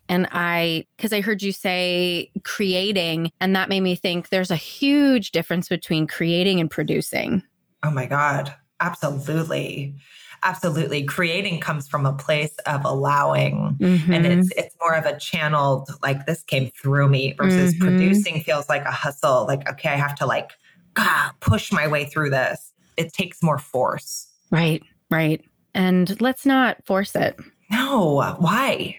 And 0.09 0.27
I, 0.33 0.87
because 0.97 1.13
I 1.13 1.21
heard 1.21 1.43
you 1.43 1.53
say 1.53 2.31
creating, 2.45 3.31
and 3.43 3.55
that 3.55 3.69
made 3.69 3.83
me 3.83 3.95
think 3.95 4.31
there's 4.31 4.51
a 4.51 4.57
huge 4.57 5.33
difference 5.33 5.69
between 5.69 6.07
creating 6.07 6.61
and 6.61 6.71
producing. 6.71 7.43
Oh 7.83 7.91
my 7.91 8.07
God. 8.07 8.55
Absolutely. 8.81 9.95
Absolutely. 10.43 11.05
Creating 11.05 11.61
comes 11.61 11.89
from 11.89 12.07
a 12.07 12.13
place 12.13 12.55
of 12.67 12.85
allowing. 12.85 13.77
Mhm. 13.81 14.15
And 14.15 14.27
it's 14.27 14.51
it's 14.57 14.75
more 14.81 14.95
of 14.95 15.05
a 15.07 15.19
channeled, 15.19 15.91
like 16.03 16.27
this 16.27 16.43
came 16.43 16.71
through 16.71 17.09
me 17.09 17.35
versus 17.39 17.75
Mhm. 17.75 17.81
producing 17.81 18.41
feels 18.43 18.69
like 18.69 18.85
a 18.85 18.91
hustle. 18.91 19.47
Like, 19.47 19.69
okay, 19.71 19.89
I 19.91 19.97
have 19.97 20.15
to 20.17 20.27
like 20.27 20.53
ah, 20.97 21.33
push 21.41 21.71
my 21.71 21.87
way 21.87 22.05
through 22.07 22.31
this. 22.31 22.73
It 22.97 23.13
takes 23.13 23.43
more 23.43 23.59
force. 23.59 24.27
right, 24.51 24.83
right. 25.11 25.45
And 25.75 26.21
let's 26.21 26.45
not 26.47 26.85
force 26.87 27.15
it. 27.15 27.39
No, 27.71 28.37
why? 28.39 28.97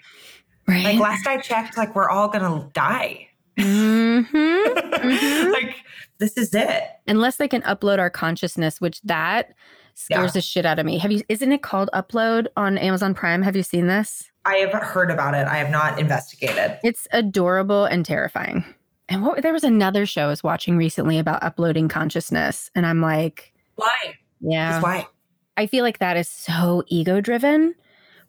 Right. 0.67 0.83
Like 0.85 0.99
last 0.99 1.25
I 1.27 1.37
checked, 1.37 1.75
like 1.77 1.95
we're 1.95 2.09
all 2.09 2.27
gonna 2.29 2.69
die. 2.73 3.27
hmm 3.57 4.21
Mhm. 4.23 5.51
like 5.51 5.75
this 6.19 6.37
is 6.37 6.53
it. 6.53 6.83
Unless 7.07 7.37
they 7.37 7.47
can 7.47 7.61
upload 7.63 7.99
our 7.99 8.09
consciousness, 8.09 8.79
which 8.79 9.01
that 9.01 9.53
scares 9.99 10.29
Yeah. 10.29 10.31
the 10.31 10.41
shit 10.41 10.65
out 10.65 10.79
of 10.79 10.85
me. 10.85 10.97
Have 10.97 11.11
you? 11.11 11.21
Isn't 11.29 11.51
it 11.51 11.61
called 11.61 11.89
Upload 11.93 12.47
on 12.55 12.77
Amazon 12.77 13.13
Prime? 13.13 13.41
Have 13.41 13.55
you 13.55 13.63
seen 13.63 13.87
this? 13.87 14.29
I 14.45 14.55
have 14.57 14.71
heard 14.71 15.11
about 15.11 15.33
it. 15.35 15.47
I 15.47 15.57
have 15.57 15.69
not 15.69 15.99
investigated. 15.99 16.79
It's 16.83 17.07
adorable 17.11 17.85
and 17.85 18.05
terrifying. 18.05 18.63
And 19.09 19.25
what 19.25 19.41
there 19.41 19.53
was 19.53 19.63
another 19.63 20.05
show 20.05 20.25
I 20.25 20.27
was 20.27 20.43
watching 20.43 20.77
recently 20.77 21.17
about 21.19 21.43
uploading 21.43 21.87
consciousness, 21.89 22.71
and 22.75 22.85
I'm 22.85 23.01
like, 23.01 23.51
Why? 23.75 24.15
yeah, 24.39 24.73
Just 24.73 24.83
why? 24.83 25.07
I 25.57 25.65
feel 25.67 25.83
like 25.83 25.99
that 25.99 26.15
is 26.15 26.29
so 26.29 26.83
ego 26.87 27.19
driven, 27.19 27.75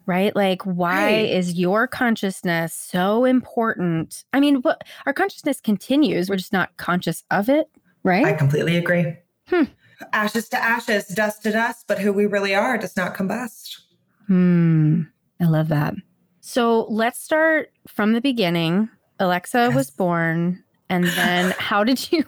right? 0.06 0.34
Like, 0.34 0.62
why 0.64 1.04
Right. 1.04 1.30
is 1.30 1.54
your 1.54 1.86
consciousness 1.86 2.74
so 2.74 3.24
important? 3.24 4.24
I 4.32 4.40
mean, 4.40 4.56
what 4.62 4.82
our 5.06 5.12
consciousness 5.12 5.60
continues, 5.60 6.28
we're 6.28 6.36
just 6.36 6.52
not 6.52 6.76
conscious 6.78 7.22
of 7.30 7.48
it, 7.48 7.68
right? 8.02 8.24
I 8.26 8.32
completely 8.32 8.76
agree. 8.76 9.16
Hmm. 9.48 9.64
Ashes 10.12 10.48
to 10.50 10.62
ashes, 10.62 11.06
dust 11.08 11.42
to 11.42 11.52
dust, 11.52 11.84
but 11.86 11.98
who 11.98 12.12
we 12.12 12.26
really 12.26 12.54
are 12.54 12.78
does 12.78 12.96
not 12.96 13.14
combust. 13.14 13.78
Hmm. 14.26 15.02
I 15.40 15.44
love 15.44 15.68
that. 15.68 15.94
So 16.40 16.86
let's 16.88 17.20
start 17.20 17.70
from 17.88 18.12
the 18.12 18.20
beginning. 18.20 18.88
Alexa 19.18 19.70
was 19.72 19.90
born, 19.90 20.62
and 20.88 21.04
then 21.04 21.50
how 21.58 21.84
did 21.84 22.10
you? 22.12 22.24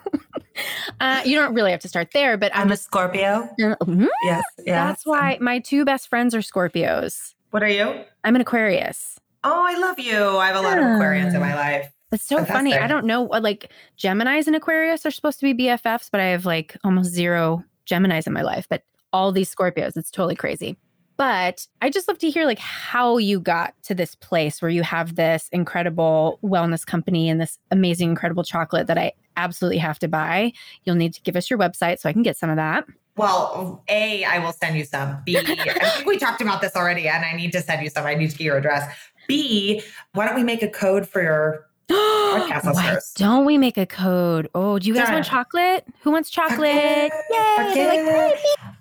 uh, 1.01 1.23
you 1.25 1.37
don't 1.37 1.55
really 1.55 1.71
have 1.71 1.81
to 1.81 1.89
start 1.89 2.09
there, 2.13 2.37
but 2.37 2.55
I'm 2.55 2.63
I'm 2.63 2.73
a. 2.73 2.77
Scorpio. 2.77 3.49
Mhm. 3.59 4.09
Yes. 4.25 4.45
yes. 4.59 4.67
That's 4.67 5.07
why 5.07 5.39
my 5.41 5.59
two 5.59 5.85
best 5.85 6.09
friends 6.09 6.35
are 6.35 6.41
Scorpios. 6.41 7.35
What 7.51 7.63
are 7.63 7.69
you? 7.69 8.05
I'm 8.25 8.35
an 8.35 8.41
Aquarius. 8.43 9.19
Oh, 9.45 9.65
I 9.67 9.77
love 9.79 9.99
you. 9.99 10.39
I 10.39 10.47
have 10.49 10.57
a 10.57 10.61
lot 10.61 10.79
of 10.79 10.85
Aquarians 10.85 11.35
in 11.35 11.41
my 11.41 11.55
life. 11.55 11.91
It's 12.13 12.25
so 12.25 12.45
funny. 12.45 12.75
I 12.75 12.87
don't 12.87 13.07
know. 13.07 13.23
what- 13.23 13.43
Like 13.43 13.71
Gemini's 13.97 14.47
and 14.47 14.55
Aquarius 14.57 15.05
are 15.07 15.11
supposed 15.11 15.41
to 15.41 15.53
be 15.55 15.65
BFFs, 15.65 16.09
but 16.11 16.21
I 16.21 16.27
have 16.27 16.45
like 16.47 16.77
almost 16.85 17.11
zero 17.13 17.65
Gemini's 17.87 18.27
in 18.27 18.33
my 18.33 18.43
life. 18.43 18.67
But 18.69 18.83
all 19.13 19.33
these 19.33 19.53
Scorpios, 19.55 19.97
it's 19.97 20.11
totally 20.11 20.37
crazy. 20.37 20.77
But 21.19 21.67
I 21.83 21.91
just 21.91 22.09
love 22.09 22.19
to 22.19 22.31
hear 22.31 22.47
like 22.47 22.59
how 22.59 23.19
you 23.19 23.39
got 23.39 23.75
to 23.85 23.95
this 23.95 24.15
place 24.15 24.61
where 24.63 24.71
you 24.71 24.83
have 24.83 25.15
this 25.15 25.49
incredible 25.53 26.39
wellness 26.43 26.85
company 26.87 27.29
and 27.29 27.41
this 27.41 27.59
amazing, 27.71 28.09
incredible 28.11 28.43
chocolate 28.45 28.87
that 28.89 28.99
I 28.99 29.13
absolutely 29.37 29.79
have 29.79 29.99
to 30.01 30.09
buy. 30.09 30.53
You'll 30.85 30.97
need 30.97 31.15
to 31.15 31.21
give 31.23 31.37
us 31.37 31.49
your 31.51 31.59
website 31.59 31.99
so 32.01 32.09
I 32.09 32.13
can 32.13 32.23
get 32.23 32.37
some 32.39 32.51
of 32.51 32.57
that. 32.57 32.85
Well, 33.17 33.85
A, 33.89 34.25
I 34.25 34.39
will 34.39 34.53
send 34.55 34.77
you 34.77 34.85
some. 34.85 35.19
B, 35.27 35.37
I 35.37 35.43
think 35.45 36.07
we 36.07 36.19
talked 36.19 36.41
about 36.41 36.63
this 36.63 36.75
already, 36.75 37.07
and 37.09 37.25
I 37.25 37.35
need 37.37 37.53
to 37.53 37.61
send 37.61 37.83
you 37.83 37.91
some. 37.91 38.07
I 38.07 38.15
need 38.15 38.31
to 38.31 38.37
get 38.39 38.45
your 38.45 38.57
address. 38.57 38.91
B, 39.29 39.83
why 40.15 40.27
don't 40.27 40.35
we 40.35 40.43
make 40.45 40.63
a 40.63 40.69
code 40.69 41.07
for 41.07 41.23
your 41.23 41.67
Podcast 41.93 42.65
listeners. 42.75 43.13
don't 43.17 43.45
we 43.45 43.59
make 43.59 43.77
a 43.79 43.87
code? 43.87 44.49
Oh, 44.55 44.79
do 44.79 44.89
you 44.89 44.95
guys 44.95 45.09
want 45.11 45.25
chocolate? 45.25 45.85
Who 46.03 46.11
wants 46.11 46.31
chocolate? 46.31 46.61
Yay! 46.75 47.11
Fuck 47.57 47.67
Like, 47.67 47.77
yeah. 47.77 48.31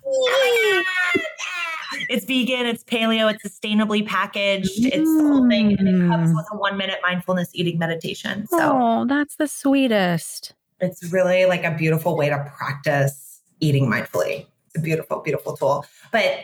"Hey, 0.03 0.83
It's 2.09 2.25
vegan, 2.25 2.65
it's 2.65 2.83
paleo, 2.83 3.31
it's 3.33 3.43
sustainably 3.43 4.05
packaged, 4.05 4.85
it's 4.85 4.95
the 5.17 5.23
whole 5.23 5.47
thing, 5.47 5.77
and 5.77 5.87
it 5.87 6.07
comes 6.09 6.31
Mm. 6.31 6.35
with 6.35 6.45
a 6.51 6.57
one 6.57 6.75
minute 6.77 6.99
mindfulness 7.03 7.49
eating 7.53 7.77
meditation. 7.77 8.47
So 8.47 8.57
Oh, 8.59 9.05
that's 9.05 9.35
the 9.35 9.47
sweetest. 9.47 10.53
it's 10.79 11.11
really 11.11 11.45
like 11.45 11.63
a 11.63 11.71
beautiful 11.71 12.17
way 12.17 12.29
to 12.29 12.51
practice 12.57 13.41
eating 13.59 13.87
mindfully. 13.87 14.47
It's 14.67 14.77
a 14.77 14.81
beautiful, 14.81 15.19
beautiful 15.21 15.55
tool. 15.55 15.85
But 16.11 16.39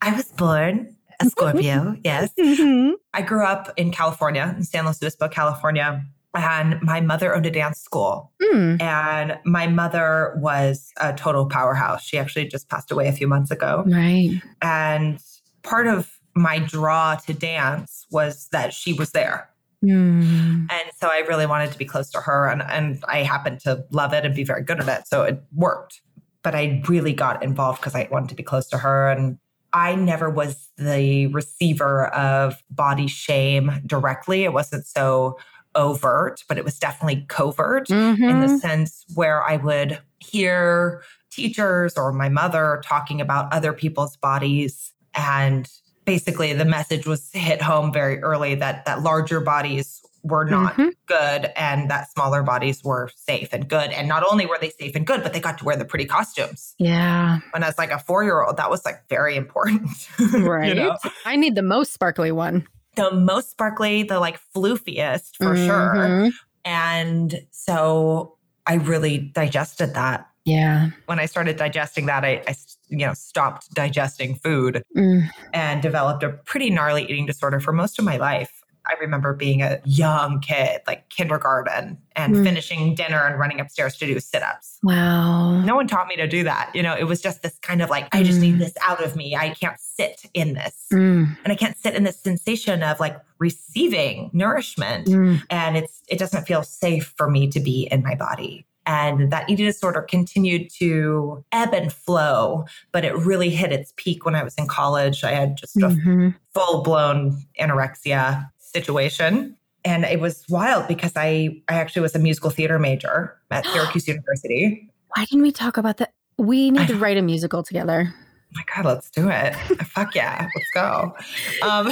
I 0.00 0.12
was 0.14 0.26
born 0.32 0.96
a 1.20 1.26
Scorpio, 1.26 1.96
yes. 2.04 2.30
Mhm. 2.38 2.94
I 3.14 3.22
grew 3.22 3.44
up 3.44 3.72
in 3.76 3.90
California, 3.90 4.54
in 4.56 4.64
San 4.64 4.84
Luis 4.84 4.96
Obispo, 5.02 5.28
California, 5.28 6.04
and 6.34 6.80
my 6.82 7.00
mother 7.00 7.34
owned 7.34 7.46
a 7.46 7.50
dance 7.50 7.80
school. 7.80 8.32
Mm. 8.42 8.80
And 8.80 9.38
my 9.44 9.66
mother 9.66 10.34
was 10.36 10.92
a 11.00 11.12
total 11.12 11.46
powerhouse. 11.46 12.02
She 12.02 12.18
actually 12.18 12.46
just 12.46 12.68
passed 12.68 12.90
away 12.90 13.08
a 13.08 13.12
few 13.12 13.26
months 13.26 13.50
ago. 13.50 13.84
Right. 13.86 14.40
And 14.62 15.20
part 15.62 15.86
of 15.86 16.10
my 16.34 16.60
draw 16.60 17.16
to 17.16 17.34
dance 17.34 18.06
was 18.10 18.48
that 18.52 18.72
she 18.72 18.92
was 18.92 19.10
there. 19.10 19.50
Mm. 19.84 20.70
And 20.70 20.90
so 21.00 21.08
I 21.08 21.24
really 21.26 21.46
wanted 21.46 21.72
to 21.72 21.78
be 21.78 21.84
close 21.84 22.10
to 22.10 22.20
her. 22.20 22.48
And, 22.48 22.62
and 22.62 23.02
I 23.08 23.22
happened 23.22 23.60
to 23.60 23.84
love 23.90 24.12
it 24.12 24.24
and 24.24 24.34
be 24.34 24.44
very 24.44 24.62
good 24.62 24.80
at 24.80 24.88
it. 25.00 25.08
So 25.08 25.22
it 25.22 25.42
worked. 25.52 26.00
But 26.42 26.54
I 26.54 26.82
really 26.88 27.12
got 27.12 27.42
involved 27.42 27.80
because 27.80 27.94
I 27.94 28.08
wanted 28.10 28.28
to 28.30 28.34
be 28.34 28.42
close 28.42 28.68
to 28.68 28.78
her. 28.78 29.10
And 29.10 29.38
I 29.72 29.94
never 29.94 30.28
was 30.30 30.68
the 30.76 31.26
receiver 31.28 32.06
of 32.08 32.62
body 32.70 33.06
shame 33.06 33.70
directly. 33.86 34.44
It 34.44 34.52
wasn't 34.52 34.86
so 34.86 35.38
overt, 35.74 36.42
but 36.48 36.58
it 36.58 36.64
was 36.64 36.78
definitely 36.78 37.24
covert 37.28 37.88
in 37.90 38.16
Mhm. 38.16 38.40
the 38.42 38.58
sense 38.58 39.04
where 39.14 39.44
I 39.48 39.56
would 39.56 40.00
hear 40.18 41.02
teachers 41.30 41.96
or 41.96 42.12
my 42.12 42.28
mother 42.28 42.82
talking 42.84 43.20
about 43.20 43.52
other 43.52 43.72
people's 43.72 44.16
bodies 44.16 44.92
and 45.14 45.68
basically 46.04 46.52
the 46.52 46.64
message 46.64 47.06
was 47.06 47.30
hit 47.32 47.62
home 47.62 47.92
very 47.92 48.20
early 48.20 48.56
that 48.56 48.84
that 48.84 49.02
larger 49.02 49.40
bodies 49.40 50.00
were 50.22 50.44
not 50.44 50.74
Mhm. 50.76 50.90
good 51.06 51.50
and 51.56 51.90
that 51.90 52.10
smaller 52.10 52.42
bodies 52.42 52.84
were 52.84 53.10
safe 53.16 53.48
and 53.52 53.68
good 53.68 53.90
and 53.90 54.06
not 54.08 54.22
only 54.30 54.44
were 54.46 54.58
they 54.60 54.70
safe 54.70 54.94
and 54.94 55.06
good 55.06 55.22
but 55.22 55.32
they 55.32 55.40
got 55.40 55.56
to 55.58 55.64
wear 55.64 55.76
the 55.76 55.84
pretty 55.84 56.04
costumes 56.04 56.74
Yeah. 56.78 57.38
when 57.52 57.62
i 57.62 57.66
was 57.66 57.78
like 57.78 57.90
a 57.90 57.98
four-year-old 57.98 58.56
that 58.58 58.68
was 58.70 58.84
like 58.84 59.02
very 59.08 59.36
important 59.36 59.88
Right. 60.34 60.68
you 60.68 60.74
know 60.74 60.96
I 61.24 61.36
need 61.36 61.54
the 61.54 61.62
most 61.62 61.92
sparkly 61.92 62.32
one. 62.32 62.66
the 62.96 63.10
most 63.12 63.50
sparkly 63.50 64.02
the 64.02 64.20
like 64.20 64.38
floofiest 64.54 65.36
for 65.38 65.56
sure 65.56 65.94
Mhm. 65.96 66.32
and 66.64 67.40
so 67.50 68.36
i 68.66 68.74
really 68.74 69.18
digested 69.18 69.94
that 69.94 70.26
Yeah. 70.44 70.88
when 71.06 71.18
I 71.18 71.26
started 71.26 71.56
digesting 71.56 72.06
that, 72.06 72.24
I, 72.24 72.42
I 72.48 72.54
you 72.88 73.06
know 73.06 73.12
stopped 73.14 73.72
digesting 73.74 74.36
food 74.36 74.82
Mm. 74.96 75.28
and 75.52 75.82
developed 75.82 76.22
a 76.22 76.30
pretty 76.30 76.70
gnarly 76.70 77.04
eating 77.04 77.26
disorder 77.26 77.60
for 77.60 77.72
most 77.72 77.98
of 77.98 78.04
my 78.04 78.16
life. 78.16 78.59
I 78.90 78.94
remember 79.00 79.32
being 79.34 79.62
a 79.62 79.78
young 79.84 80.40
kid, 80.40 80.80
like 80.86 81.08
kindergarten, 81.10 81.98
and 82.16 82.34
Mm. 82.34 82.44
finishing 82.44 82.94
dinner 82.94 83.24
and 83.26 83.38
running 83.38 83.60
upstairs 83.60 83.96
to 83.98 84.06
do 84.06 84.18
sit-ups. 84.20 84.78
Wow. 84.82 85.60
No 85.62 85.76
one 85.76 85.86
taught 85.86 86.08
me 86.08 86.16
to 86.16 86.26
do 86.26 86.42
that. 86.44 86.70
You 86.74 86.82
know, 86.82 86.94
it 86.96 87.04
was 87.04 87.22
just 87.22 87.42
this 87.42 87.56
kind 87.62 87.80
of 87.82 87.88
like, 87.90 88.08
I 88.14 88.22
just 88.24 88.40
need 88.40 88.56
Mm. 88.56 88.58
this 88.58 88.74
out 88.86 89.02
of 89.02 89.14
me. 89.16 89.36
I 89.36 89.50
can't 89.50 89.78
sit 89.78 90.22
in 90.34 90.54
this. 90.54 90.86
Mm. 90.92 91.36
And 91.44 91.52
I 91.52 91.56
can't 91.56 91.76
sit 91.76 91.94
in 91.94 92.02
this 92.04 92.18
sensation 92.20 92.82
of 92.82 92.98
like 93.00 93.16
receiving 93.38 94.30
nourishment 94.32 95.06
Mm. 95.06 95.42
and 95.50 95.76
it's 95.76 96.02
it 96.08 96.18
doesn't 96.18 96.46
feel 96.46 96.62
safe 96.62 97.14
for 97.16 97.30
me 97.30 97.48
to 97.48 97.60
be 97.60 97.88
in 97.90 98.02
my 98.02 98.14
body 98.14 98.66
and 98.86 99.30
that 99.30 99.48
eating 99.48 99.66
disorder 99.66 100.02
continued 100.02 100.68
to 100.78 101.44
ebb 101.52 101.72
and 101.72 101.92
flow 101.92 102.64
but 102.92 103.04
it 103.04 103.14
really 103.16 103.50
hit 103.50 103.72
its 103.72 103.92
peak 103.96 104.24
when 104.26 104.34
i 104.34 104.42
was 104.42 104.54
in 104.56 104.66
college 104.66 105.22
i 105.24 105.30
had 105.32 105.56
just 105.56 105.76
a 105.76 105.80
Mhm. 105.88 106.34
full-blown 106.54 107.38
anorexia 107.60 108.50
situation 108.72 109.56
and 109.84 110.04
it 110.04 110.20
was 110.20 110.44
wild 110.48 110.86
because 110.88 111.12
i 111.16 111.48
i 111.68 111.74
actually 111.74 112.02
was 112.02 112.14
a 112.14 112.18
musical 112.18 112.50
theater 112.50 112.78
major 112.78 113.36
at 113.50 113.64
syracuse 113.72 114.06
university 114.08 114.88
Why 115.16 115.24
didn't 115.24 115.42
we 115.42 115.52
talk 115.52 115.76
about 115.76 115.96
that? 115.98 116.12
We 116.38 116.70
need 116.70 116.88
to 116.88 116.96
write 116.96 117.16
a 117.18 117.22
musical 117.22 117.62
together. 117.62 118.12
oh 118.14 118.54
my 118.54 118.62
god 118.74 118.84
let's 118.86 119.10
do 119.10 119.28
it 119.28 119.54
fuck 119.94 120.14
yeah 120.14 120.48
let's 120.54 120.70
go 120.74 121.14
um, 121.62 121.88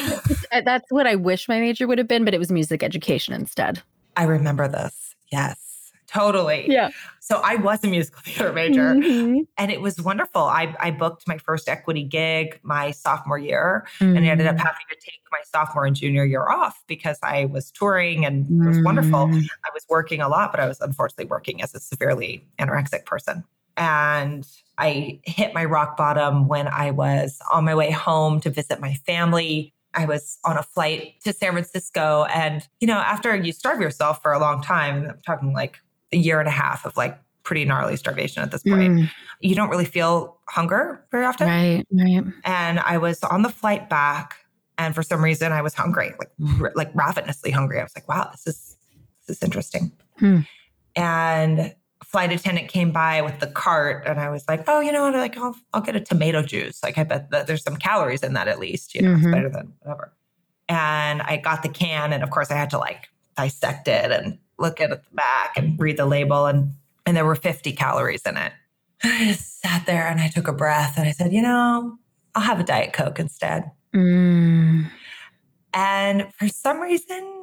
Uh, 0.53 0.61
That's 0.65 0.91
what 0.91 1.07
I 1.07 1.15
wish 1.15 1.49
my 1.49 1.61
major 1.61 1.87
would 1.87 1.99
have 1.99 2.09
been, 2.09 2.25
but 2.25 2.33
it 2.35 2.39
was 2.39 2.51
music 2.51 2.83
education 2.83 3.35
instead. 3.35 3.83
i 4.17 4.25
remember 4.25 4.67
this 4.69 5.15
yes 5.31 5.68
totally 6.09 6.67
Yeah. 6.69 6.89
so 7.21 7.41
i 7.45 7.55
was 7.57 7.85
a 7.85 7.89
musical 7.89 8.21
theater 8.25 8.53
major 8.53 8.95
Mhm. 8.95 9.47
and 9.59 9.71
it 9.71 9.81
was 9.81 10.01
wonderful. 10.01 10.43
I, 10.43 10.75
I 10.81 10.91
booked 10.91 11.29
my 11.29 11.39
first 11.39 11.69
equity 11.69 12.03
gig 12.05 12.59
my 12.63 12.91
sophomore 12.93 13.39
year, 13.39 13.87
and 14.01 14.19
I 14.19 14.23
ended 14.29 14.47
up 14.47 14.57
Mm. 14.57 14.61
having 14.61 14.87
to 14.91 14.97
take 14.97 15.21
my 15.31 15.41
sophomore 15.53 15.85
and 15.87 15.95
junior 15.95 16.25
year 16.25 16.49
off 16.49 16.83
because 16.87 17.19
I 17.23 17.45
was 17.47 17.71
touring 17.71 18.25
and 18.25 18.47
it 18.65 18.69
was 18.69 18.83
wonderful. 18.83 19.27
Mm. 19.29 19.43
I 19.67 19.71
was 19.75 19.85
working 19.89 20.21
a 20.21 20.29
lot, 20.29 20.51
but 20.53 20.61
I 20.61 20.67
was 20.67 20.81
unfortunately 20.81 21.27
working 21.27 21.61
as 21.63 21.75
a 21.75 21.81
severely 21.81 22.47
anorexic 22.59 23.05
person. 23.05 23.45
And 23.77 24.47
I 24.79 25.21
hit 25.25 25.55
my 25.55 25.65
rock 25.65 25.97
bottom 25.97 26.49
when 26.49 26.67
I 26.69 26.91
was 26.91 27.39
on 27.53 27.65
my 27.65 27.75
way 27.75 27.91
home 27.91 28.41
to 28.41 28.51
visit 28.51 28.81
my 28.81 28.95
family. 29.07 29.73
I 29.95 30.05
was 30.07 30.39
on 30.45 30.57
a 30.57 30.63
flight 30.63 31.15
to 31.25 31.33
San 31.33 31.53
Francisco. 31.53 32.25
And, 32.25 32.67
you 32.81 32.87
know, 32.87 32.99
after 32.99 33.35
you 33.37 33.53
starve 33.53 33.81
yourself 33.81 34.23
for 34.23 34.33
a 34.33 34.39
long 34.39 34.63
time, 34.63 35.05
I'm 35.11 35.21
talking 35.27 35.53
like 35.53 35.79
a 36.13 36.17
year 36.17 36.39
and 36.41 36.49
a 36.49 36.53
half 36.53 36.85
of 36.87 36.97
like 36.97 37.19
pretty 37.43 37.65
gnarly 37.65 37.97
starvation 37.97 38.43
at 38.43 38.51
this 38.51 38.63
point. 38.63 38.93
Mm, 38.93 39.11
You 39.41 39.55
don't 39.55 39.71
really 39.71 39.85
feel 39.87 40.39
hunger 40.49 41.05
very 41.11 41.25
often. 41.25 41.47
right, 41.49 41.85
right. 41.93 42.25
And 42.45 42.81
I 42.81 42.99
was 42.99 43.23
on 43.25 43.43
the 43.43 43.49
flight 43.51 43.89
back, 43.89 44.37
and 44.77 44.95
for 44.95 45.03
some 45.03 45.23
reason, 45.25 45.53
I 45.53 45.63
was 45.63 45.75
hungry, 45.75 46.13
like 46.19 46.31
like 46.77 46.91
ravenously 46.95 47.51
hungry. 47.51 47.81
I 47.81 47.83
was 47.85 47.93
like, 47.97 48.09
"Wow, 48.09 48.29
this 48.33 48.47
is 48.47 48.77
this 49.27 49.37
is 49.39 49.43
interesting." 49.43 49.93
Hmm. 50.19 50.41
And 50.97 51.75
flight 52.05 52.33
attendant 52.33 52.69
came 52.69 52.91
by 52.93 53.23
with 53.23 53.39
the 53.41 53.47
cart, 53.47 54.05
and 54.07 54.19
I 54.21 54.31
was 54.31 54.45
like, 54.49 54.65
"Oh, 54.69 54.81
you 54.81 54.93
know 54.93 55.03
what? 55.03 55.15
Like, 55.15 55.37
I'll 55.37 55.55
I'll 55.73 55.81
get 55.81 55.97
a 55.97 56.01
tomato 56.01 56.43
juice. 56.43 56.83
Like, 56.83 56.99
I 56.99 57.05
bet 57.05 57.31
that 57.31 57.47
there's 57.47 57.63
some 57.63 57.77
calories 57.77 58.23
in 58.23 58.35
that 58.35 58.49
at 58.49 58.59
least. 58.59 58.95
You 58.95 59.03
know, 59.03 59.11
Mhm. 59.15 59.19
it's 59.25 59.27
better 59.33 59.49
than 59.49 59.73
whatever." 59.81 60.13
And 60.69 61.23
I 61.23 61.37
got 61.39 61.63
the 61.63 61.69
can, 61.69 62.13
and 62.13 62.23
of 62.23 62.31
course, 62.31 62.51
I 62.51 62.55
had 62.57 62.71
to 62.71 62.79
like 62.79 63.09
dissect 63.37 63.89
it 63.89 64.11
and 64.11 64.39
look 64.59 64.81
at 64.81 64.91
the 64.91 65.01
back 65.13 65.57
and 65.57 65.79
read 65.79 65.97
the 65.97 66.07
label, 66.07 66.47
and 66.47 66.73
and 67.07 67.17
there 67.17 67.25
were 67.25 67.35
50 67.37 67.73
calories 67.73 68.23
in 68.23 68.37
it. 68.37 68.53
I 69.03 69.27
just 69.27 69.61
sat 69.61 69.87
there 69.87 70.07
and 70.09 70.21
I 70.21 70.29
took 70.29 70.47
a 70.49 70.53
breath 70.53 70.99
and 70.99 71.09
I 71.09 71.13
said, 71.13 71.33
you 71.33 71.41
know, 71.41 71.97
I'll 72.35 72.43
have 72.43 72.61
a 72.61 72.65
Diet 72.65 72.93
Coke 72.93 73.19
instead. 73.19 73.71
Mm, 73.95 74.91
And 75.73 76.33
for 76.35 76.49
some 76.49 76.81
reason, 76.81 77.35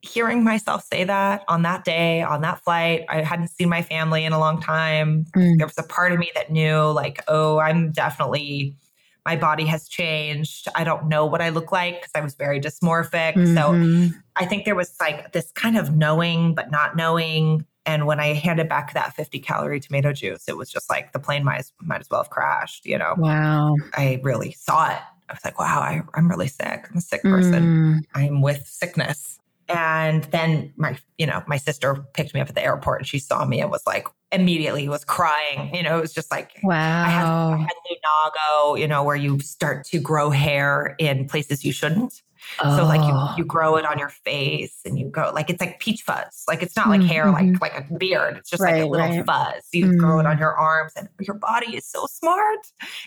hearing 0.00 0.42
myself 0.44 0.84
say 0.90 1.04
that 1.04 1.44
on 1.48 1.62
that 1.62 1.84
day, 1.84 2.22
on 2.22 2.40
that 2.42 2.62
flight, 2.64 3.04
I 3.08 3.22
hadn't 3.22 3.48
seen 3.48 3.68
my 3.68 3.82
family 3.82 4.24
in 4.24 4.32
a 4.32 4.38
long 4.38 4.60
time. 4.60 5.26
Mm. 5.36 5.58
There 5.58 5.66
was 5.66 5.78
a 5.78 5.82
part 5.82 6.12
of 6.12 6.18
me 6.18 6.30
that 6.34 6.50
knew, 6.50 6.90
like, 6.90 7.22
oh, 7.28 7.58
I'm 7.58 7.92
definitely, 7.92 8.76
my 9.24 9.36
body 9.36 9.64
has 9.66 9.88
changed. 9.88 10.68
I 10.74 10.84
don't 10.84 11.08
know 11.08 11.24
what 11.24 11.40
I 11.40 11.48
look 11.48 11.72
like 11.72 12.00
because 12.00 12.12
I 12.14 12.20
was 12.20 12.34
very 12.34 12.60
dysmorphic. 12.60 13.34
So 13.54 13.72
mhm. 13.72 14.14
I 14.36 14.44
think 14.44 14.64
there 14.64 14.74
was 14.74 14.94
like 15.00 15.32
this 15.32 15.50
kind 15.52 15.76
of 15.76 15.96
knowing, 15.96 16.54
but 16.54 16.70
not 16.70 16.96
knowing. 16.96 17.64
And 17.86 18.06
when 18.06 18.20
I 18.20 18.34
handed 18.34 18.68
back 18.68 18.94
that 18.94 19.14
50 19.14 19.38
calorie 19.40 19.80
tomato 19.80 20.12
juice, 20.12 20.48
it 20.48 20.56
was 20.56 20.70
just 20.70 20.90
like 20.90 21.12
the 21.12 21.18
plane 21.18 21.44
might, 21.44 21.70
might 21.80 22.00
as 22.00 22.10
well 22.10 22.22
have 22.22 22.30
crashed, 22.30 22.86
you 22.86 22.98
know? 22.98 23.14
wow. 23.18 23.74
I 23.94 24.20
really 24.22 24.52
saw 24.52 24.90
it. 24.90 25.02
I 25.28 25.32
was 25.32 25.44
like, 25.44 25.58
wow, 25.58 25.80
I, 25.80 26.02
I'm 26.14 26.28
really 26.28 26.48
sick. 26.48 26.86
I'm 26.90 26.98
a 26.98 27.00
sick 27.00 27.22
person. 27.22 27.62
Mm, 27.62 28.00
I'm 28.14 28.42
with 28.42 28.66
sickness. 28.66 29.38
And 29.68 30.24
then 30.24 30.72
my, 30.76 30.98
you 31.18 31.26
know, 31.26 31.42
my 31.46 31.56
sister 31.56 31.94
picked 32.14 32.34
me 32.34 32.40
up 32.40 32.48
at 32.48 32.54
the 32.54 32.62
airport 32.62 33.00
and 33.00 33.08
she 33.08 33.18
saw 33.18 33.44
me 33.44 33.60
and 33.60 33.70
was 33.70 33.86
like, 33.86 34.06
immediately 34.32 34.88
was 34.88 35.04
crying. 35.04 35.74
You 35.74 35.82
know, 35.82 35.98
it 35.98 36.00
was 36.00 36.12
just 36.12 36.30
like, 36.30 36.58
wow. 36.62 36.74
I 36.74 37.08
had, 37.08 37.26
I 37.26 37.56
had 37.58 37.72
lanugo, 37.90 38.80
you 38.80 38.88
know, 38.88 39.02
where 39.04 39.16
you 39.16 39.40
start 39.40 39.86
to 39.86 40.00
grow 40.00 40.30
hair 40.30 40.96
in 40.98 41.26
places 41.26 41.64
you 41.64 41.72
shouldn't. 41.72 42.22
So 42.60 42.84
like 42.84 43.00
Oh. 43.02 43.30
you 43.36 43.38
you 43.38 43.44
grow 43.44 43.76
it 43.76 43.84
on 43.84 43.98
your 43.98 44.08
face 44.10 44.78
and 44.84 44.98
you 44.98 45.08
go 45.08 45.30
like 45.34 45.50
it's 45.50 45.60
like 45.60 45.80
peach 45.80 46.02
fuzz. 46.02 46.44
Like 46.46 46.62
it's 46.62 46.76
not 46.76 46.88
like 46.88 47.02
hair 47.02 47.30
like 47.30 47.46
Mhm. 47.46 47.60
like 47.60 47.74
a 47.76 47.94
beard. 47.98 48.36
It's 48.36 48.50
just 48.50 48.62
like 48.62 48.76
a 48.76 48.86
little 48.86 49.08
right. 49.08 49.26
fuzz. 49.26 49.66
You 49.72 49.96
grow 49.96 50.20
it 50.20 50.24
Mm. 50.24 50.30
on 50.30 50.38
your 50.38 50.54
arms 50.54 50.92
and 50.96 51.08
your 51.20 51.36
body 51.36 51.76
is 51.76 51.86
so 51.86 52.06
smart. 52.06 52.58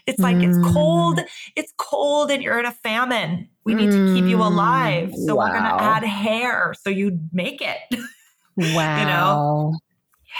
It's 0.06 0.20
like 0.20 0.38
it's 0.38 0.58
Mm. 0.58 0.74
cold. 0.74 1.20
It's 1.56 1.74
cold 1.78 2.30
and 2.32 2.44
you're 2.44 2.60
in 2.60 2.66
a 2.66 2.72
famine. 2.72 3.48
We 3.64 3.74
need 3.74 3.92
to 3.92 4.14
keep 4.14 4.26
you 4.26 4.38
Mm. 4.38 4.46
alive. 4.48 5.14
So 5.26 5.36
we're 5.38 5.52
gonna 5.54 5.78
add 5.82 6.04
hair 6.04 6.74
so 6.82 6.90
you 6.90 7.20
make 7.32 7.62
it. 7.62 7.78
wow. 8.58 9.00
You 9.00 9.06
know? 9.06 9.80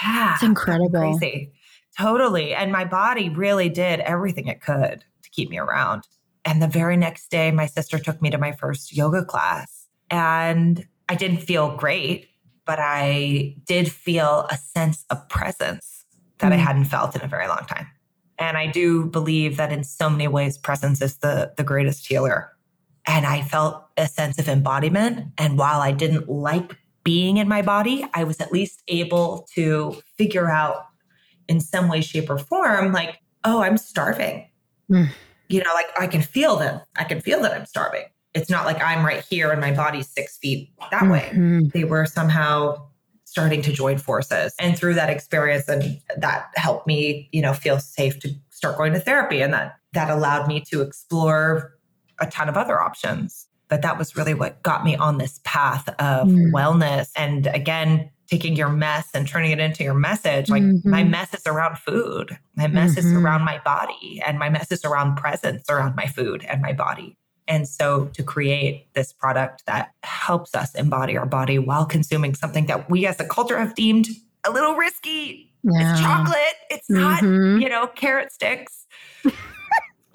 Yeah. 0.02 0.34
It's 0.34 0.42
incredible. 0.42 0.90
Crazy. 1.18 1.52
Totally. 1.98 2.54
And 2.54 2.70
my 2.70 2.84
body 2.84 3.28
really 3.30 3.68
did 3.68 4.00
everything 4.00 4.46
it 4.48 4.60
could 4.60 5.04
to 5.22 5.30
keep 5.30 5.50
me 5.50 5.58
around. 5.58 6.06
And 6.48 6.62
the 6.62 6.66
very 6.66 6.96
next 6.96 7.30
day, 7.30 7.50
my 7.50 7.66
sister 7.66 7.98
took 7.98 8.22
me 8.22 8.30
to 8.30 8.38
my 8.38 8.52
first 8.52 8.96
yoga 8.96 9.22
class. 9.22 9.86
And 10.10 10.86
I 11.06 11.14
didn't 11.14 11.42
feel 11.42 11.76
great, 11.76 12.30
but 12.64 12.78
I 12.80 13.54
did 13.66 13.92
feel 13.92 14.46
a 14.50 14.56
sense 14.56 15.04
of 15.10 15.28
presence 15.28 16.06
that 16.38 16.50
I 16.50 16.56
Mm. 16.56 16.60
hadn't 16.60 16.84
felt 16.86 17.14
in 17.14 17.20
a 17.22 17.28
very 17.28 17.48
long 17.48 17.66
time. 17.66 17.86
And 18.38 18.56
I 18.56 18.66
do 18.66 19.04
believe 19.04 19.58
that 19.58 19.72
in 19.72 19.84
so 19.84 20.08
many 20.08 20.26
ways, 20.26 20.56
presence 20.56 21.02
is 21.02 21.18
the, 21.18 21.52
the 21.58 21.64
greatest 21.64 22.06
healer. 22.06 22.50
And 23.06 23.26
I 23.26 23.42
felt 23.42 23.84
a 23.98 24.06
sense 24.06 24.38
of 24.38 24.48
embodiment. 24.48 25.26
And 25.36 25.58
while 25.58 25.82
I 25.82 25.92
didn't 25.92 26.30
like 26.30 26.78
being 27.04 27.36
in 27.36 27.46
my 27.48 27.60
body, 27.60 28.06
I 28.14 28.24
was 28.24 28.40
at 28.40 28.52
least 28.52 28.82
able 28.88 29.46
to 29.54 30.00
figure 30.16 30.48
out 30.50 30.86
in 31.46 31.60
some 31.60 31.88
way, 31.88 32.00
shape, 32.00 32.30
or 32.30 32.38
form, 32.38 32.92
like, 32.92 33.18
oh, 33.44 33.60
I'm 33.60 33.76
starving. 33.76 34.46
Mm. 34.90 35.08
You 35.48 35.62
know, 35.62 35.72
like 35.74 35.86
I 35.98 36.06
can 36.06 36.22
feel 36.22 36.56
them. 36.56 36.80
I 36.96 37.04
can 37.04 37.20
feel 37.20 37.40
that 37.42 37.52
I'm 37.52 37.66
starving. 37.66 38.04
It's 38.34 38.50
not 38.50 38.66
like 38.66 38.82
I'm 38.82 39.04
right 39.04 39.24
here 39.28 39.50
and 39.50 39.60
my 39.60 39.72
body's 39.72 40.08
six 40.08 40.36
feet 40.38 40.70
that 40.90 41.08
way. 41.10 41.30
Mhm. 41.32 41.72
They 41.72 41.84
were 41.84 42.06
somehow 42.06 42.86
starting 43.24 43.62
to 43.62 43.72
join 43.72 43.98
forces. 43.98 44.54
And 44.58 44.76
through 44.76 44.94
that 44.94 45.10
experience, 45.10 45.68
and 45.68 46.00
that 46.16 46.46
helped 46.54 46.86
me, 46.86 47.28
you 47.32 47.42
know, 47.42 47.52
feel 47.52 47.78
safe 47.78 48.18
to 48.20 48.30
start 48.50 48.76
going 48.76 48.92
to 48.94 49.00
therapy. 49.00 49.40
And 49.42 49.52
that 49.52 49.76
that 49.94 50.10
allowed 50.10 50.48
me 50.48 50.60
to 50.70 50.82
explore 50.82 51.74
a 52.20 52.26
ton 52.26 52.48
of 52.48 52.56
other 52.56 52.80
options. 52.80 53.46
But 53.68 53.82
that 53.82 53.98
was 53.98 54.16
really 54.16 54.34
what 54.34 54.62
got 54.62 54.84
me 54.84 54.96
on 54.96 55.18
this 55.18 55.40
path 55.44 55.88
of 55.98 56.28
Mm. 56.28 56.52
wellness. 56.52 57.10
And 57.16 57.46
again, 57.48 58.10
taking 58.28 58.56
your 58.56 58.68
mess 58.68 59.08
and 59.14 59.26
turning 59.26 59.50
it 59.50 59.58
into 59.58 59.82
your 59.82 59.94
message. 59.94 60.50
Like 60.50 60.62
my 60.84 61.02
Mhm. 61.02 61.10
mess 61.10 61.34
is 61.34 61.46
around 61.46 61.78
food, 61.78 62.38
my 62.56 62.66
mess 62.66 62.96
is 62.96 63.06
Mhm. 63.06 63.22
around 63.22 63.42
my 63.44 63.58
body, 63.64 64.22
and 64.26 64.38
my 64.38 64.50
mess 64.50 64.70
is 64.70 64.84
around 64.84 65.16
presence 65.16 65.64
around 65.68 65.96
my 65.96 66.06
food 66.06 66.44
and 66.44 66.60
my 66.60 66.72
body. 66.72 67.16
And 67.46 67.66
so 67.66 68.06
to 68.12 68.22
create 68.22 68.92
this 68.92 69.12
product 69.12 69.64
that 69.66 69.92
helps 70.02 70.54
us 70.54 70.74
embody 70.74 71.16
our 71.16 71.24
body 71.24 71.58
while 71.58 71.86
consuming 71.86 72.34
something 72.34 72.66
that 72.66 72.90
we 72.90 73.06
as 73.06 73.18
a 73.18 73.24
culture 73.24 73.58
have 73.58 73.74
deemed 73.74 74.08
a 74.44 74.50
little 74.50 74.74
risky. 74.74 75.50
It's 75.64 76.00
chocolate. 76.00 76.56
It's 76.70 76.88
not, 76.90 77.22
Mhm. 77.22 77.60
you 77.60 77.68
know, 77.68 77.86
carrot 77.86 78.32
sticks. 78.32 78.86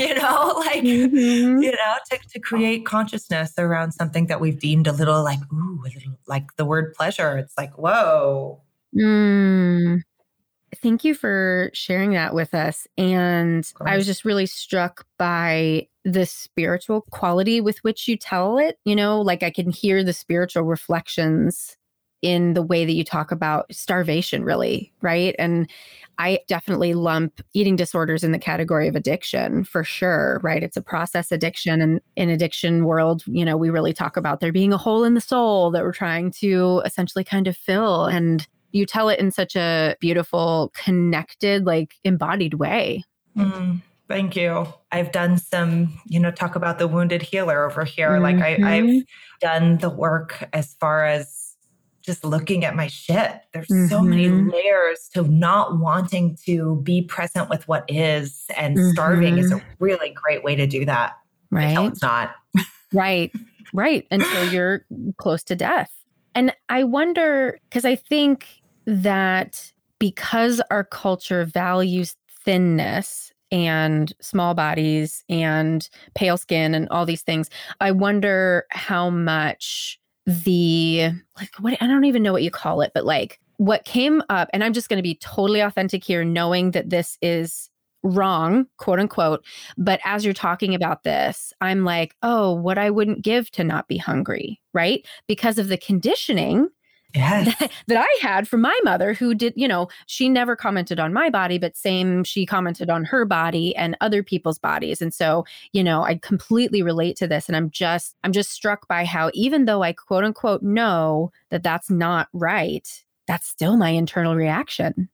you 0.07 0.13
know, 0.15 0.53
like 0.57 0.83
Mhm. 0.83 1.61
you 1.63 1.71
know, 1.71 1.95
to, 2.11 2.19
to 2.29 2.39
create 2.39 2.85
consciousness 2.85 3.53
around 3.57 3.91
something 3.93 4.27
that 4.27 4.41
we've 4.41 4.59
deemed 4.59 4.87
a 4.87 4.91
little 4.91 5.23
like, 5.23 5.39
ooh, 5.51 5.81
a 5.85 5.89
little 5.93 6.13
like 6.27 6.55
the 6.57 6.65
word 6.65 6.93
pleasure. 6.93 7.37
It's 7.37 7.53
like, 7.57 7.77
whoa. 7.77 8.61
Mm. 8.95 10.01
Thank 10.81 11.03
you 11.03 11.13
for 11.13 11.69
sharing 11.73 12.11
that 12.13 12.33
with 12.33 12.53
us. 12.53 12.87
And 12.97 13.71
I 13.85 13.95
was 13.95 14.05
just 14.05 14.25
really 14.25 14.47
struck 14.47 15.05
by 15.19 15.87
the 16.03 16.25
spiritual 16.25 17.01
quality 17.11 17.61
with 17.61 17.77
which 17.83 18.07
you 18.07 18.17
tell 18.17 18.57
it. 18.57 18.77
You 18.83 18.95
know, 18.95 19.21
like 19.21 19.43
I 19.43 19.51
can 19.51 19.71
hear 19.71 20.03
the 20.03 20.13
spiritual 20.13 20.63
reflections 20.63 21.77
in 22.23 22.53
the 22.53 22.61
way 22.63 22.85
that 22.85 22.93
you 22.93 23.03
talk 23.03 23.31
about 23.31 23.65
starvation, 23.71 24.43
really, 24.45 24.91
right? 25.01 25.35
And 25.37 25.69
I 26.17 26.39
definitely 26.47 26.93
lump 26.93 27.41
eating 27.53 27.75
disorders 27.75 28.23
in 28.23 28.31
the 28.31 28.39
category 28.39 28.87
of 28.87 28.95
addiction 28.95 29.65
for 29.65 29.83
sure, 29.83 30.39
right? 30.41 30.63
It's 30.63 30.77
a 30.77 30.81
process 30.81 31.31
addiction. 31.31 31.81
And 31.81 31.99
in 32.15 32.29
addiction 32.29 32.85
world, 32.85 33.23
you 33.27 33.43
know, 33.43 33.57
we 33.57 33.69
really 33.69 33.93
talk 33.93 34.15
about 34.15 34.39
there 34.39 34.53
being 34.53 34.71
a 34.71 34.77
hole 34.77 35.03
in 35.03 35.15
the 35.15 35.21
soul 35.21 35.69
that 35.71 35.83
we're 35.83 35.91
trying 35.91 36.31
to 36.39 36.81
essentially 36.85 37.25
kind 37.25 37.47
of 37.47 37.57
fill. 37.57 38.05
And 38.05 38.47
you 38.71 38.85
tell 38.85 39.09
it 39.09 39.19
in 39.19 39.29
such 39.29 39.55
a 39.57 39.97
beautiful, 39.99 40.71
connected, 40.73 41.65
like 41.65 41.95
embodied 42.05 42.53
way. 42.53 43.03
Mm, 43.37 43.81
thank 44.07 44.37
you. 44.37 44.65
I've 44.93 45.11
done 45.11 45.37
some, 45.37 45.99
you 46.05 46.21
know, 46.21 46.31
talk 46.31 46.55
about 46.55 46.79
the 46.79 46.87
wounded 46.87 47.21
healer 47.21 47.65
over 47.65 47.83
here. 47.83 48.19
Like 48.19 48.37
I, 48.37 48.55
Mhm. 48.55 48.65
I've 48.65 49.03
done 49.41 49.77
the 49.79 49.89
work 49.89 50.47
as 50.53 50.75
far 50.79 51.05
as 51.05 51.42
just 52.03 52.23
looking 52.25 52.65
at 52.65 52.75
my 52.75 52.87
shit. 52.87 53.41
There's 53.53 53.67
so 53.89 54.01
many 54.01 54.27
Mhm. 54.27 54.51
layers 54.51 55.09
to 55.13 55.23
not 55.23 55.79
wanting 55.79 56.37
to 56.45 56.81
be 56.83 57.01
present 57.01 57.49
with 57.49 57.67
what 57.67 57.85
is, 57.87 58.45
and 58.57 58.77
starving 58.93 59.37
is 59.37 59.51
a 59.51 59.61
really 59.79 60.09
great 60.11 60.43
way 60.43 60.55
to 60.55 60.67
do 60.67 60.85
that. 60.85 61.13
Right. 61.49 61.77
it's 61.91 62.01
not. 62.01 62.35
Right. 62.91 63.31
Right. 63.73 64.05
Until 64.11 64.51
you're 64.51 64.85
close 65.17 65.43
to 65.43 65.55
death. 65.55 65.91
And 66.35 66.53
I 66.69 66.83
wonder, 66.83 67.59
because 67.69 67.85
I 67.85 67.95
think 67.95 68.47
that 68.85 69.71
because 69.99 70.61
our 70.71 70.83
culture 70.83 71.45
values 71.45 72.15
thinness 72.43 73.31
and 73.51 74.11
small 74.19 74.53
bodies 74.55 75.23
and 75.29 75.87
pale 76.15 76.37
skin 76.37 76.73
and 76.73 76.89
all 76.89 77.05
these 77.05 77.21
things, 77.21 77.49
I 77.79 77.91
wonder 77.91 78.65
how 78.71 79.09
much 79.11 79.99
the, 80.25 81.11
like, 81.37 81.51
what, 81.59 81.77
I 81.81 81.87
don't 81.87 82.05
even 82.05 82.23
know 82.23 82.31
what 82.31 82.43
you 82.43 82.51
call 82.51 82.81
it, 82.81 82.91
but 82.93 83.05
like 83.05 83.39
what 83.57 83.85
came 83.85 84.21
up, 84.29 84.49
and 84.53 84.63
I'm 84.63 84.73
just 84.73 84.89
going 84.89 84.97
to 84.97 85.03
be 85.03 85.15
totally 85.15 85.59
authentic 85.59 86.03
here, 86.03 86.23
knowing 86.23 86.71
that 86.71 86.89
this 86.89 87.17
is 87.21 87.69
wrong, 88.03 88.65
quote 88.77 88.99
unquote. 88.99 89.45
But 89.77 89.99
as 90.03 90.25
you're 90.25 90.33
talking 90.33 90.75
about 90.75 91.03
this, 91.03 91.53
I'm 91.61 91.85
like, 91.85 92.15
oh, 92.21 92.53
what 92.53 92.77
I 92.77 92.89
wouldn't 92.89 93.21
give 93.21 93.49
to 93.51 93.63
not 93.63 93.87
be 93.87 93.97
hungry, 93.97 94.59
right? 94.73 95.05
Because 95.27 95.57
of 95.57 95.67
the 95.67 95.77
conditioning 95.77 96.67
Yes. 97.15 97.55
that 97.87 97.97
I 97.97 98.17
had 98.21 98.47
from 98.47 98.61
my 98.61 98.77
mother, 98.83 99.13
who 99.13 99.35
did, 99.35 99.53
you 99.55 99.67
know, 99.67 99.87
she 100.07 100.29
never 100.29 100.55
commented 100.55 100.99
on 100.99 101.13
my 101.13 101.29
body, 101.29 101.57
but 101.57 101.77
same, 101.77 102.23
she 102.23 102.45
commented 102.45 102.89
on 102.89 103.05
her 103.05 103.23
body 103.25 103.75
and 103.75 103.95
other 104.01 104.23
people's 104.23 104.57
bodies. 104.57 105.01
And 105.01 105.13
so, 105.13 105.45
you 105.73 105.83
know, 105.83 106.03
I 106.03 106.15
completely 106.15 106.81
relate 106.81 107.15
to 107.17 107.27
this. 107.27 107.47
And 107.47 107.55
I'm 107.55 107.69
just, 107.69 108.15
I'm 108.23 108.31
just 108.31 108.51
struck 108.51 108.87
by 108.87 109.05
how, 109.05 109.29
even 109.33 109.65
though 109.65 109.83
I 109.83 109.93
quote 109.93 110.23
unquote 110.23 110.63
know 110.63 111.31
that 111.49 111.63
that's 111.63 111.89
not 111.89 112.29
right, 112.33 113.03
that's 113.27 113.47
still 113.47 113.77
my 113.77 113.89
internal 113.89 114.35
reaction. 114.35 115.09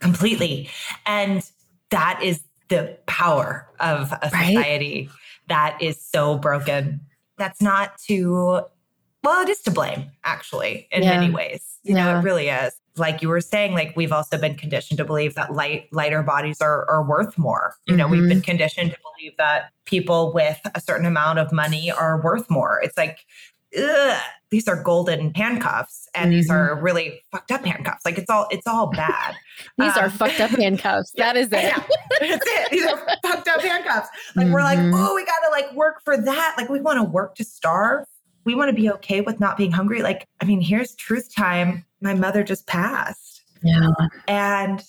completely. 0.00 0.68
And 1.06 1.48
that 1.90 2.20
is 2.22 2.42
the 2.68 2.98
power 3.06 3.68
of 3.78 4.10
a 4.12 4.30
Right. 4.32 4.56
society 4.56 5.10
that 5.48 5.76
is 5.82 6.00
so 6.00 6.38
broken. 6.38 7.00
That's 7.38 7.60
not 7.60 7.98
to, 8.08 8.62
well, 9.24 9.42
it 9.42 9.48
is 9.48 9.60
to 9.62 9.70
blame, 9.70 10.10
actually, 10.24 10.88
in 10.90 11.02
Yeah. 11.02 11.18
many 11.20 11.32
ways. 11.32 11.78
You 11.84 11.94
know, 11.94 12.16
it 12.18 12.22
really 12.22 12.48
is. 12.48 12.74
Like 12.96 13.22
you 13.22 13.28
were 13.28 13.40
saying, 13.40 13.72
like 13.74 13.94
we've 13.96 14.12
also 14.12 14.36
been 14.38 14.54
conditioned 14.54 14.98
to 14.98 15.04
believe 15.04 15.34
that 15.36 15.52
light, 15.54 15.88
lighter 15.92 16.22
bodies 16.22 16.60
are, 16.60 16.88
are 16.90 17.02
worth 17.02 17.38
more. 17.38 17.74
You 17.86 17.96
know, 17.96 18.06
we've 18.06 18.22
Mhm. 18.22 18.28
been 18.28 18.40
conditioned 18.42 18.90
to 18.92 18.98
believe 19.16 19.36
that 19.38 19.70
people 19.86 20.32
with 20.32 20.60
a 20.74 20.80
certain 20.80 21.06
amount 21.06 21.38
of 21.38 21.52
money 21.52 21.90
are 21.90 22.20
worth 22.20 22.50
more. 22.50 22.80
It's 22.82 22.96
like, 22.98 23.18
ugh, 23.78 24.20
these 24.50 24.68
are 24.68 24.76
golden 24.82 25.32
handcuffs 25.34 26.06
and 26.14 26.30
these 26.30 26.50
Mhm. 26.50 26.54
are 26.54 26.74
really 26.82 27.22
fucked 27.32 27.50
up 27.50 27.64
handcuffs. 27.64 28.04
Like 28.04 28.18
it's 28.18 28.28
all, 28.28 28.46
it's 28.50 28.66
all 28.66 28.86
bad. 28.92 29.34
These 29.78 29.96
are 29.96 30.04
Um, 30.04 30.10
fucked 30.10 30.40
up 30.40 30.50
handcuffs. 30.60 31.12
That 31.16 31.36
is 31.38 31.46
it. 31.46 31.52
Yeah, 31.62 31.82
that's 32.20 32.44
it. 32.46 32.70
These 32.70 32.84
are 32.84 32.98
fucked 33.26 33.48
up 33.48 33.62
handcuffs. 33.62 34.08
Like 34.36 34.48
we're 34.48 34.62
like, 34.62 34.78
Mhm. 34.78 34.92
oh, 34.94 35.14
we 35.14 35.24
gotta 35.24 35.50
like 35.50 35.72
work 35.72 36.02
for 36.04 36.18
that. 36.18 36.54
Like 36.58 36.68
we 36.68 36.80
want 36.80 36.98
to 36.98 37.04
work 37.04 37.34
to 37.36 37.44
starve. 37.44 38.04
We 38.44 38.54
want 38.54 38.68
to 38.70 38.74
be 38.80 38.90
okay 38.90 39.20
with 39.20 39.40
not 39.40 39.56
being 39.56 39.72
hungry. 39.72 40.02
Like, 40.02 40.26
I 40.40 40.44
mean, 40.44 40.60
here's 40.60 40.94
truth 40.94 41.34
time. 41.34 41.84
My 42.00 42.14
mother 42.14 42.42
just 42.42 42.66
passed. 42.66 43.42
Yeah. 43.62 43.90
And 44.26 44.82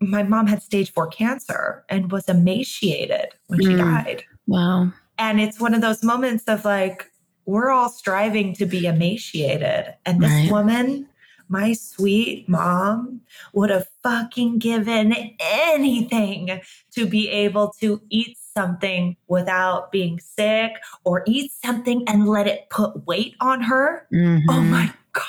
my 0.00 0.22
mom 0.22 0.46
had 0.46 0.62
stage 0.62 0.92
four 0.92 1.06
cancer 1.08 1.84
and 1.88 2.10
was 2.10 2.28
emaciated 2.28 3.28
when 3.48 3.60
she 3.60 3.68
Mm. 3.68 3.78
died. 3.78 4.24
Wow. 4.46 4.92
And 5.18 5.40
it's 5.40 5.60
one 5.60 5.74
of 5.74 5.80
those 5.80 6.02
moments 6.04 6.44
of 6.44 6.64
like, 6.64 7.10
we're 7.46 7.70
all 7.70 7.88
striving 7.88 8.54
to 8.54 8.66
be 8.66 8.86
emaciated. 8.86 9.94
And 10.06 10.20
this 10.22 10.30
Right. 10.30 10.50
woman, 10.50 11.08
my 11.48 11.72
sweet 11.72 12.48
mom, 12.48 13.22
would 13.52 13.70
have 13.70 13.88
fucking 14.02 14.58
given 14.58 15.34
anything 15.40 16.60
to 16.94 17.06
be 17.06 17.28
able 17.28 17.72
to 17.80 18.00
eat 18.10 18.37
something 18.58 19.16
without 19.28 19.92
being 19.92 20.18
sick 20.18 20.72
or 21.04 21.22
eat 21.26 21.52
something 21.64 22.02
and 22.08 22.26
let 22.26 22.48
it 22.48 22.68
put 22.70 23.06
weight 23.06 23.36
on 23.40 23.60
her. 23.62 24.06
Oh 24.12 24.14
Mhm. 24.14 24.68
my 24.70 24.92
God. 25.12 25.24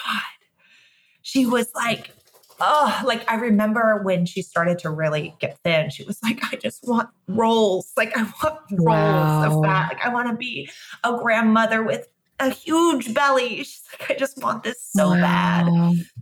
She 1.22 1.46
was 1.46 1.68
like, 1.76 2.16
oh, 2.60 3.00
like 3.06 3.30
I 3.32 3.36
remember 3.36 4.02
when 4.04 4.26
she 4.26 4.42
started 4.42 4.80
to 4.80 4.90
really 4.90 5.36
get 5.40 5.60
thin, 5.64 5.92
she 5.92 6.04
was 6.06 6.18
like, 6.24 6.40
I 6.52 6.56
just 6.56 6.88
want 6.88 7.10
rolls. 7.28 7.92
Like 7.96 8.18
I 8.18 8.24
want 8.44 8.60
rolls 8.72 8.88
Wow. 8.88 9.44
of 9.44 9.64
fat. 9.70 9.90
Like 9.94 10.04
I 10.04 10.10
want 10.10 10.30
to 10.30 10.36
be 10.36 10.72
a 11.04 11.16
grandmother 11.16 11.84
with 11.84 12.08
a 12.40 12.50
huge 12.50 13.14
belly. 13.14 13.58
She's 13.58 13.84
like, 14.00 14.10
I 14.10 14.16
just 14.16 14.42
want 14.42 14.64
this 14.64 14.82
so 14.92 15.12
bad. 15.12 15.68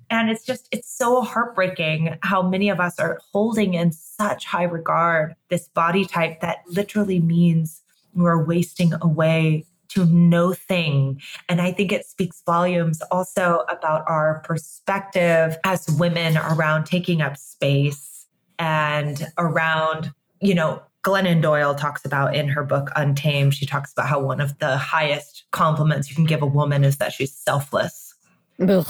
And 0.10 0.30
it's 0.30 0.46
just, 0.46 0.67
it's 0.72 0.89
so 0.89 1.22
heartbreaking 1.22 2.17
how 2.22 2.41
many 2.41 2.70
of 2.70 2.80
us 2.80 3.00
are 3.00 3.20
holding 3.32 3.74
in 3.74 3.91
such 3.91 4.46
high 4.46 4.63
regard 4.63 5.36
this 5.50 5.67
body 5.70 6.06
type 6.06 6.41
that 6.41 6.60
literally 6.67 7.20
means 7.20 7.82
we're 8.13 8.43
wasting 8.43 8.93
away 9.02 9.65
to 9.89 10.06
no 10.06 10.54
thing. 10.54 11.22
And 11.50 11.62
I 11.62 11.72
think 11.72 11.91
it 11.91 12.06
speaks 12.06 12.41
volumes 12.46 13.02
also 13.12 13.63
about 13.70 14.04
our 14.08 14.41
perspective 14.46 15.58
as 15.63 15.88
women 15.98 16.38
around 16.38 16.86
taking 16.86 17.22
up 17.22 17.38
space 17.38 18.26
and 18.60 19.28
around, 19.38 20.12
you 20.41 20.56
know, 20.56 20.82
Glennon 21.04 21.41
Doyle 21.41 21.74
talks 21.74 22.04
about 22.04 22.36
in 22.36 22.50
her 22.50 22.63
book 22.63 22.89
Untamed, 22.96 23.54
she 23.54 23.65
talks 23.65 23.93
about 23.93 24.08
how 24.08 24.20
one 24.20 24.41
of 24.41 24.58
the 24.60 24.78
highest 24.78 25.46
compliments 25.52 26.10
you 26.10 26.15
can 26.15 26.26
give 26.26 26.41
a 26.41 26.48
woman 26.48 26.84
is 26.84 26.98
that 26.98 27.13
she's 27.13 27.34
selfless. 27.34 28.13
Ugh. 28.60 28.86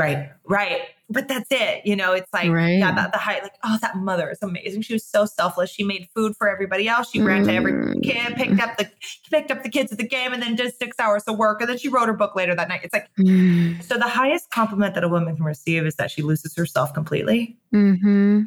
Right, 0.00 0.30
right. 0.44 0.82
But 1.12 1.26
that's 1.28 1.48
it. 1.50 1.84
You 1.84 1.96
know, 1.96 2.12
it's 2.12 2.32
like, 2.32 2.50
Right. 2.50 2.78
yeah, 2.78 2.92
that 2.94 3.12
the 3.12 3.18
height, 3.18 3.42
like, 3.42 3.54
oh, 3.64 3.76
that 3.82 3.96
mother 3.96 4.30
is 4.30 4.38
amazing. 4.42 4.82
She 4.82 4.92
was 4.92 5.04
so 5.04 5.26
selfless. 5.26 5.68
She 5.68 5.82
made 5.82 6.08
food 6.14 6.36
for 6.36 6.48
everybody 6.48 6.88
else. 6.88 7.10
She 7.10 7.20
ran 7.20 7.42
to 7.44 7.52
every 7.52 7.72
Mm. 7.72 8.02
kid, 8.04 8.36
picked 8.36 8.60
up 8.60 8.76
the 8.78 8.88
picked 9.30 9.50
up 9.50 9.62
the 9.64 9.68
kids 9.68 9.90
at 9.92 9.98
the 9.98 10.06
game, 10.06 10.32
and 10.32 10.40
then 10.42 10.54
did 10.54 10.72
six 10.76 10.98
hours 11.00 11.24
of 11.24 11.36
work. 11.36 11.60
And 11.60 11.68
then 11.68 11.78
she 11.78 11.88
wrote 11.88 12.06
her 12.06 12.12
book 12.14 12.36
later 12.36 12.54
that 12.54 12.68
night. 12.68 12.80
It's 12.84 12.94
like, 12.94 13.08
Mm. 13.18 13.82
so 13.82 13.96
the 13.98 14.08
highest 14.08 14.50
compliment 14.50 14.94
that 14.94 15.02
a 15.04 15.08
woman 15.08 15.34
can 15.36 15.44
receive 15.44 15.84
is 15.84 15.96
that 15.96 16.10
she 16.12 16.22
loses 16.22 16.54
herself 16.56 16.94
completely. 16.94 17.56
Mm-hmm. 17.74 18.42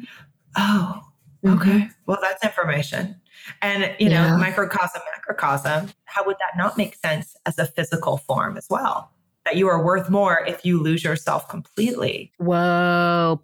Oh, 0.56 1.02
Mhm. 1.44 1.56
okay. 1.60 1.90
Well, 2.06 2.18
that's 2.22 2.42
information. 2.42 3.16
And, 3.60 3.94
you 3.98 4.08
know, 4.08 4.24
Yeah. 4.24 4.36
microcosm, 4.36 5.02
macrocosm, 5.14 5.90
how 6.06 6.24
would 6.24 6.36
that 6.38 6.56
not 6.56 6.78
make 6.78 6.94
sense 6.94 7.36
as 7.44 7.58
a 7.58 7.66
physical 7.66 8.16
form 8.16 8.56
as 8.56 8.66
well? 8.70 9.10
That 9.44 9.56
you 9.56 9.68
are 9.68 9.82
worth 9.84 10.08
more 10.08 10.42
if 10.46 10.64
you 10.64 10.80
lose 10.82 11.04
yourself 11.04 11.48
completely. 11.48 12.32
Whoa. 12.38 13.40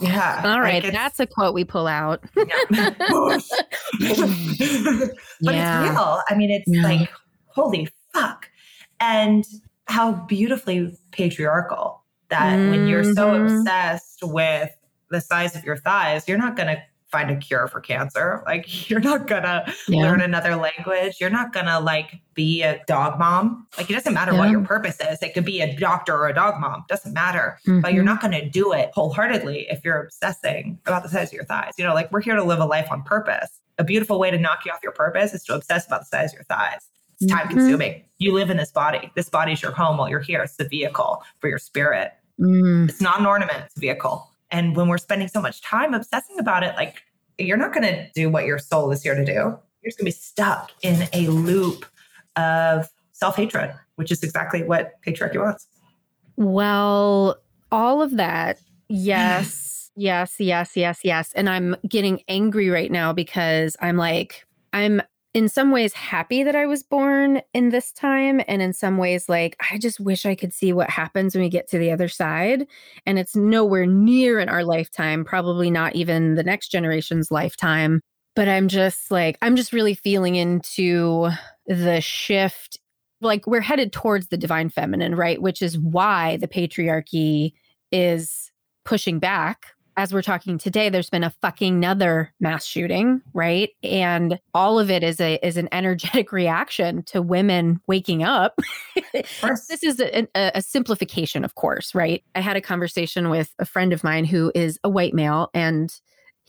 Yeah. 0.00 0.42
All 0.44 0.60
right. 0.60 0.82
like 0.82 0.92
that's 0.92 1.20
a 1.20 1.26
quote 1.26 1.54
we 1.54 1.62
pull 1.64 1.86
out. 1.86 2.24
yeah. 2.36 2.44
but 2.70 3.44
Yeah. 5.54 5.82
it's 5.84 5.90
real. 5.90 6.22
I 6.28 6.34
mean, 6.34 6.50
it's 6.50 6.64
Yeah. 6.66 6.82
like, 6.82 7.10
holy 7.46 7.88
fuck. 8.12 8.48
And 9.00 9.44
how 9.86 10.12
beautifully 10.12 10.96
patriarchal 11.12 12.02
that 12.30 12.56
when 12.56 12.88
you're 12.88 13.04
so 13.04 13.32
Mhm. 13.32 13.58
obsessed 13.60 14.20
with 14.22 14.70
the 15.10 15.20
size 15.20 15.54
of 15.54 15.62
your 15.64 15.76
thighs, 15.76 16.26
you're 16.26 16.38
not 16.38 16.56
going 16.56 16.74
to 16.74 16.82
find 17.14 17.30
a 17.30 17.36
cure 17.36 17.68
for 17.68 17.80
cancer. 17.80 18.42
Like, 18.44 18.64
you're 18.90 19.00
not 19.00 19.28
to 19.28 19.72
Yeah. 19.88 20.00
learn 20.02 20.20
another 20.20 20.56
language. 20.56 21.16
You're 21.20 21.30
not 21.30 21.52
to 21.52 21.78
like 21.80 22.20
be 22.34 22.62
a 22.62 22.82
dog 22.86 23.18
mom. 23.18 23.66
Like, 23.78 23.88
it 23.88 23.94
doesn't 23.94 24.14
matter 24.14 24.34
what 24.34 24.50
your 24.50 24.62
purpose 24.62 24.98
is. 25.00 25.22
It 25.22 25.32
could 25.34 25.44
be 25.44 25.60
a 25.60 25.76
doctor 25.76 26.14
or 26.14 26.26
a 26.28 26.34
dog 26.34 26.60
mom. 26.60 26.84
Doesn't 26.88 27.12
matter. 27.14 27.58
But 27.66 27.94
you're 27.94 28.02
Mhm. 28.02 28.20
not 28.20 28.32
to 28.32 28.48
do 28.48 28.72
it 28.72 28.90
wholeheartedly 28.94 29.66
if 29.70 29.84
you're 29.84 30.02
obsessing 30.02 30.78
about 30.86 31.02
the 31.04 31.08
size 31.08 31.28
of 31.28 31.34
your 31.34 31.44
thighs. 31.44 31.74
You 31.78 31.84
know, 31.84 31.94
like 31.94 32.10
we're 32.10 32.20
here 32.22 32.34
to 32.34 32.42
live 32.44 32.58
a 32.58 32.64
life 32.66 32.88
on 32.90 33.02
purpose. 33.04 33.60
A 33.78 33.84
beautiful 33.84 34.18
way 34.18 34.30
to 34.32 34.38
knock 34.38 34.64
you 34.66 34.72
off 34.72 34.80
your 34.82 34.92
purpose 34.92 35.32
is 35.34 35.44
to 35.44 35.54
obsess 35.54 35.86
about 35.86 36.00
the 36.00 36.06
size 36.06 36.30
of 36.32 36.38
your 36.38 36.44
thighs. 36.44 36.88
It's 37.20 37.30
time 37.30 37.48
consuming. 37.48 38.02
You 38.18 38.32
live 38.32 38.50
in 38.50 38.56
this 38.56 38.72
body. 38.72 39.12
This 39.14 39.28
body's 39.28 39.62
your 39.62 39.70
home 39.72 39.98
while 39.98 40.08
you're 40.08 40.20
here. 40.20 40.42
It's 40.42 40.56
the 40.56 40.68
vehicle 40.68 41.22
for 41.40 41.48
your 41.48 41.58
spirit. 41.58 42.12
Mm. 42.40 42.88
It's 42.88 43.00
not 43.00 43.20
an 43.20 43.26
ornament, 43.26 43.62
it's 43.66 43.76
a 43.76 43.80
vehicle. 43.80 44.28
And 44.54 44.76
when 44.76 44.86
we're 44.86 44.98
spending 44.98 45.26
so 45.26 45.40
much 45.40 45.60
time 45.62 45.94
obsessing 45.94 46.38
about 46.38 46.62
it, 46.62 46.76
like 46.76 47.02
you're 47.38 47.56
not 47.56 47.74
going 47.74 47.92
to 47.92 48.08
do 48.14 48.30
what 48.30 48.46
your 48.46 48.60
soul 48.60 48.92
is 48.92 49.02
here 49.02 49.16
to 49.16 49.24
do. 49.24 49.32
You're 49.32 49.58
just 49.86 49.98
going 49.98 50.04
to 50.10 50.16
be 50.16 50.22
stuck 50.22 50.70
in 50.80 51.08
a 51.12 51.26
loop 51.26 51.84
of 52.36 52.88
self 53.10 53.34
hatred, 53.34 53.74
which 53.96 54.12
is 54.12 54.22
exactly 54.22 54.62
what 54.62 54.92
patriarchy 55.04 55.40
wants. 55.40 55.66
Well, 56.36 57.36
all 57.72 58.00
of 58.00 58.16
that. 58.16 58.58
Yes, 58.86 59.90
yes, 59.96 60.36
yes, 60.38 60.76
yes, 60.76 61.00
yes. 61.02 61.32
And 61.34 61.48
I'm 61.48 61.74
getting 61.88 62.20
angry 62.28 62.68
right 62.68 62.92
now 62.92 63.14
because 63.14 63.78
I'm 63.80 63.96
like, 63.96 64.46
I'm 64.74 65.00
in 65.34 65.48
some 65.48 65.72
ways 65.72 65.92
happy 65.92 66.44
that 66.44 66.54
I 66.54 66.64
was 66.64 66.84
born 66.84 67.42
in 67.52 67.70
this 67.70 67.92
time. 67.92 68.40
And 68.46 68.62
in 68.62 68.72
some 68.72 68.96
ways, 68.98 69.28
like, 69.28 69.56
I 69.70 69.78
just 69.78 69.98
wish 69.98 70.24
I 70.24 70.36
could 70.36 70.54
see 70.54 70.72
what 70.72 70.88
happens 70.88 71.34
when 71.34 71.42
we 71.42 71.50
get 71.50 71.68
to 71.70 71.78
the 71.78 71.90
other 71.90 72.08
side. 72.08 72.66
And 73.04 73.18
it's 73.18 73.34
nowhere 73.34 73.84
near 73.84 74.38
in 74.38 74.48
our 74.48 74.64
lifetime, 74.64 75.24
probably 75.24 75.70
not 75.70 75.96
even 75.96 76.36
the 76.36 76.44
next 76.44 76.68
generation's 76.68 77.32
lifetime. 77.32 78.00
But 78.36 78.48
I'm 78.48 78.68
just 78.68 79.10
like, 79.10 79.36
I'm 79.42 79.56
just 79.56 79.72
really 79.72 79.94
feeling 79.94 80.36
into 80.36 81.30
the 81.66 82.00
shift 82.00 82.78
like 83.20 83.46
we're 83.46 83.60
headed 83.60 83.92
towards 83.92 84.28
the 84.28 84.36
divine 84.36 84.68
feminine, 84.68 85.14
right? 85.14 85.40
Which 85.40 85.62
is 85.62 85.78
why 85.78 86.36
the 86.36 86.48
patriarchy 86.48 87.52
is 87.90 88.52
pushing 88.84 89.18
back. 89.18 89.73
As 89.96 90.12
we're 90.12 90.22
talking 90.22 90.58
today, 90.58 90.88
there's 90.88 91.10
been 91.10 91.22
a 91.22 91.30
fucking 91.42 91.76
another 91.76 92.32
mass 92.40 92.64
shooting, 92.64 93.22
right? 93.32 93.70
And 93.82 94.40
all 94.52 94.78
of 94.78 94.90
it 94.90 95.02
is 95.02 95.20
a 95.20 95.38
is 95.46 95.56
an 95.56 95.68
energetic 95.70 96.32
reaction 96.32 97.02
to 97.04 97.22
women 97.22 97.80
waking 97.86 98.22
up. 98.22 98.58
this 99.12 99.82
is 99.82 100.00
a, 100.00 100.26
a, 100.34 100.52
a 100.56 100.62
simplification, 100.62 101.44
of 101.44 101.54
course, 101.54 101.94
right? 101.94 102.24
I 102.34 102.40
had 102.40 102.56
a 102.56 102.60
conversation 102.60 103.30
with 103.30 103.52
a 103.58 103.64
friend 103.64 103.92
of 103.92 104.02
mine 104.02 104.24
who 104.24 104.50
is 104.54 104.78
a 104.82 104.88
white 104.88 105.14
male 105.14 105.50
and 105.54 105.94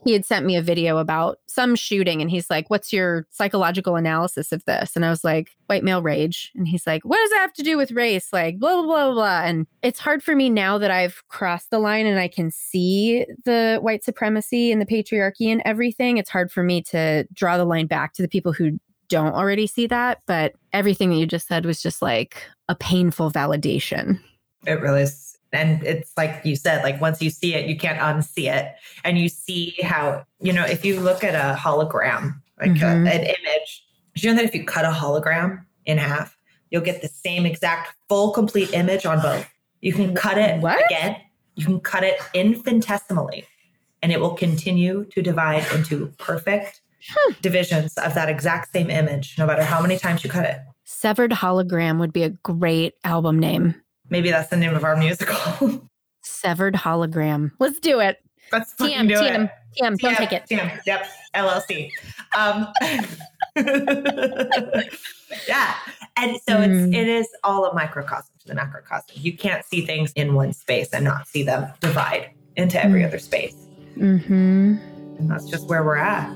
he 0.06 0.14
had 0.14 0.24
sent 0.24 0.46
me 0.46 0.56
a 0.56 0.62
video 0.62 1.00
about 1.00 1.40
some 1.48 1.76
shooting 1.76 2.22
and 2.22 2.30
he's 2.30 2.48
like, 2.50 2.70
What's 2.70 2.94
your 2.94 3.26
psychological 3.32 3.96
analysis 3.96 4.52
of 4.52 4.64
this? 4.66 4.96
And 4.96 5.04
I 5.04 5.10
was 5.10 5.24
like, 5.24 5.58
White 5.66 5.84
male 5.84 6.02
rage. 6.02 6.52
And 6.56 6.68
he's 6.68 6.86
like, 6.86 7.04
What 7.04 7.18
does 7.18 7.32
that 7.32 7.40
have 7.40 7.54
to 7.54 7.64
do 7.64 7.76
with 7.76 7.92
race? 7.92 8.32
Like, 8.32 8.60
blah, 8.60 8.84
blah, 8.84 8.84
blah, 8.84 9.14
blah. 9.14 9.42
And 9.44 9.66
it's 9.82 10.00
hard 10.00 10.24
for 10.24 10.36
me 10.36 10.50
now 10.50 10.78
that 10.78 10.92
I've 10.92 11.24
crossed 11.28 11.72
the 11.72 11.80
line 11.80 12.06
and 12.06 12.20
I 12.20 12.28
can 12.28 12.52
see 12.52 13.26
the 13.46 13.80
white 13.82 14.04
supremacy 14.04 14.72
and 14.72 14.80
the 14.80 14.86
patriarchy 14.86 15.52
and 15.52 15.62
everything. 15.66 16.18
It's 16.18 16.30
hard 16.30 16.52
for 16.52 16.62
me 16.62 16.84
to 16.84 17.28
draw 17.34 17.58
the 17.58 17.66
line 17.66 17.88
back 17.88 18.14
to 18.14 18.22
the 18.22 18.28
people 18.28 18.54
who 18.54 18.80
don't 19.10 19.34
already 19.34 19.66
see 19.66 19.88
that. 19.88 20.20
But 20.28 20.54
everything 20.72 21.10
that 21.10 21.18
you 21.18 21.26
just 21.26 21.48
said 21.48 21.66
was 21.66 21.82
just 21.82 22.04
like 22.04 22.44
a 22.70 22.76
painful 22.76 23.32
validation. 23.32 24.20
It 24.68 24.82
really 24.82 25.02
is. 25.02 25.35
And 25.56 25.84
it's 25.84 26.12
like 26.18 26.42
you 26.44 26.56
said, 26.56 26.84
like 26.84 27.00
once 27.02 27.22
you 27.22 27.30
see 27.30 27.54
it, 27.56 27.68
you 27.68 27.78
can't 27.78 28.00
unsee 28.00 28.52
it. 28.52 28.76
And 29.04 29.18
you 29.18 29.30
see 29.30 29.76
how, 29.84 30.26
you 30.42 30.54
know, 30.54 30.66
if 30.66 30.86
you 30.86 31.00
look 31.00 31.24
at 31.24 31.36
a 31.36 31.58
hologram, 31.58 32.36
like 32.60 32.72
a- 32.72 32.74
Mhm. 32.74 33.10
an 33.10 33.24
image, 33.24 33.84
do 34.16 34.28
you 34.28 34.34
know 34.34 34.42
that 34.42 34.46
if 34.46 34.56
you 34.56 34.64
cut 34.66 34.86
a 34.86 34.90
hologram 34.90 35.66
in 35.86 35.98
half, 35.98 36.38
you'll 36.70 36.82
get 36.82 37.02
the 37.02 37.08
same 37.08 37.46
exact 37.46 37.94
full, 38.08 38.32
complete 38.32 38.74
image 38.74 39.06
on 39.06 39.22
both? 39.22 39.48
You 39.82 39.94
can 39.94 40.16
cut 40.16 40.38
it 40.38 40.62
What? 40.62 40.84
again, 40.86 41.18
you 41.56 41.66
can 41.66 41.80
cut 41.80 42.04
it 42.04 42.20
infinitesimally 42.34 43.46
and 44.02 44.12
it 44.12 44.20
will 44.20 44.36
continue 44.36 45.06
to 45.06 45.22
divide 45.22 45.66
into 45.74 46.08
perfect 46.18 46.82
hmm. 47.10 47.34
divisions 47.42 47.98
of 47.98 48.14
that 48.14 48.30
exact 48.30 48.72
same 48.74 48.90
image, 48.90 49.36
no 49.38 49.46
matter 49.46 49.64
how 49.64 49.82
many 49.82 49.98
times 49.98 50.24
you 50.24 50.30
cut 50.30 50.46
it. 50.46 50.60
Severed 50.86 51.32
Hologram 51.32 52.00
would 52.00 52.14
be 52.14 52.24
a 52.24 52.30
great 52.30 52.94
album 53.04 53.40
name. 53.40 53.76
Maybe 54.10 54.30
that's 54.30 54.50
the 54.50 54.58
name 54.58 54.76
of 54.76 54.84
our 54.84 54.96
musical. 54.96 55.88
Severed 56.22 56.76
Hologram. 56.76 57.52
Let's 57.60 57.80
do 57.80 58.00
it. 58.00 58.20
Let's 58.52 58.74
fucking 58.74 58.96
TM, 58.96 59.08
do 59.08 59.16
TM, 59.16 59.46
it. 59.46 59.52
TM, 59.82 59.98
don't 59.98 60.16
take 60.16 60.32
it. 60.32 60.44
TM, 60.50 60.80
yep. 60.86 61.08
LLC. 61.36 61.92
Um, 62.38 62.68
yeah. 65.48 65.76
And 66.18 66.38
so 66.48 66.58
mm. 66.58 66.88
it's 66.88 66.96
it 66.96 67.08
is 67.08 67.28
all 67.44 67.66
a 67.66 67.74
microcosm 67.74 68.32
to 68.42 68.48
the 68.48 68.56
macrocosm. 68.56 69.16
You 69.16 69.36
can't 69.36 69.66
see 69.66 69.86
things 69.86 70.12
in 70.14 70.34
one 70.34 70.54
space 70.54 70.90
and 70.94 71.04
not 71.04 71.28
see 71.28 71.44
them 71.44 71.68
divide 71.82 72.30
into 72.56 72.84
every 72.84 73.02
mm. 73.02 73.08
other 73.08 73.20
space. 73.20 73.56
Mm-hmm. 73.98 74.76
And 75.18 75.32
that's 75.32 75.46
just 75.46 75.68
where 75.68 75.84
we're 75.84 75.98
at. 75.98 76.36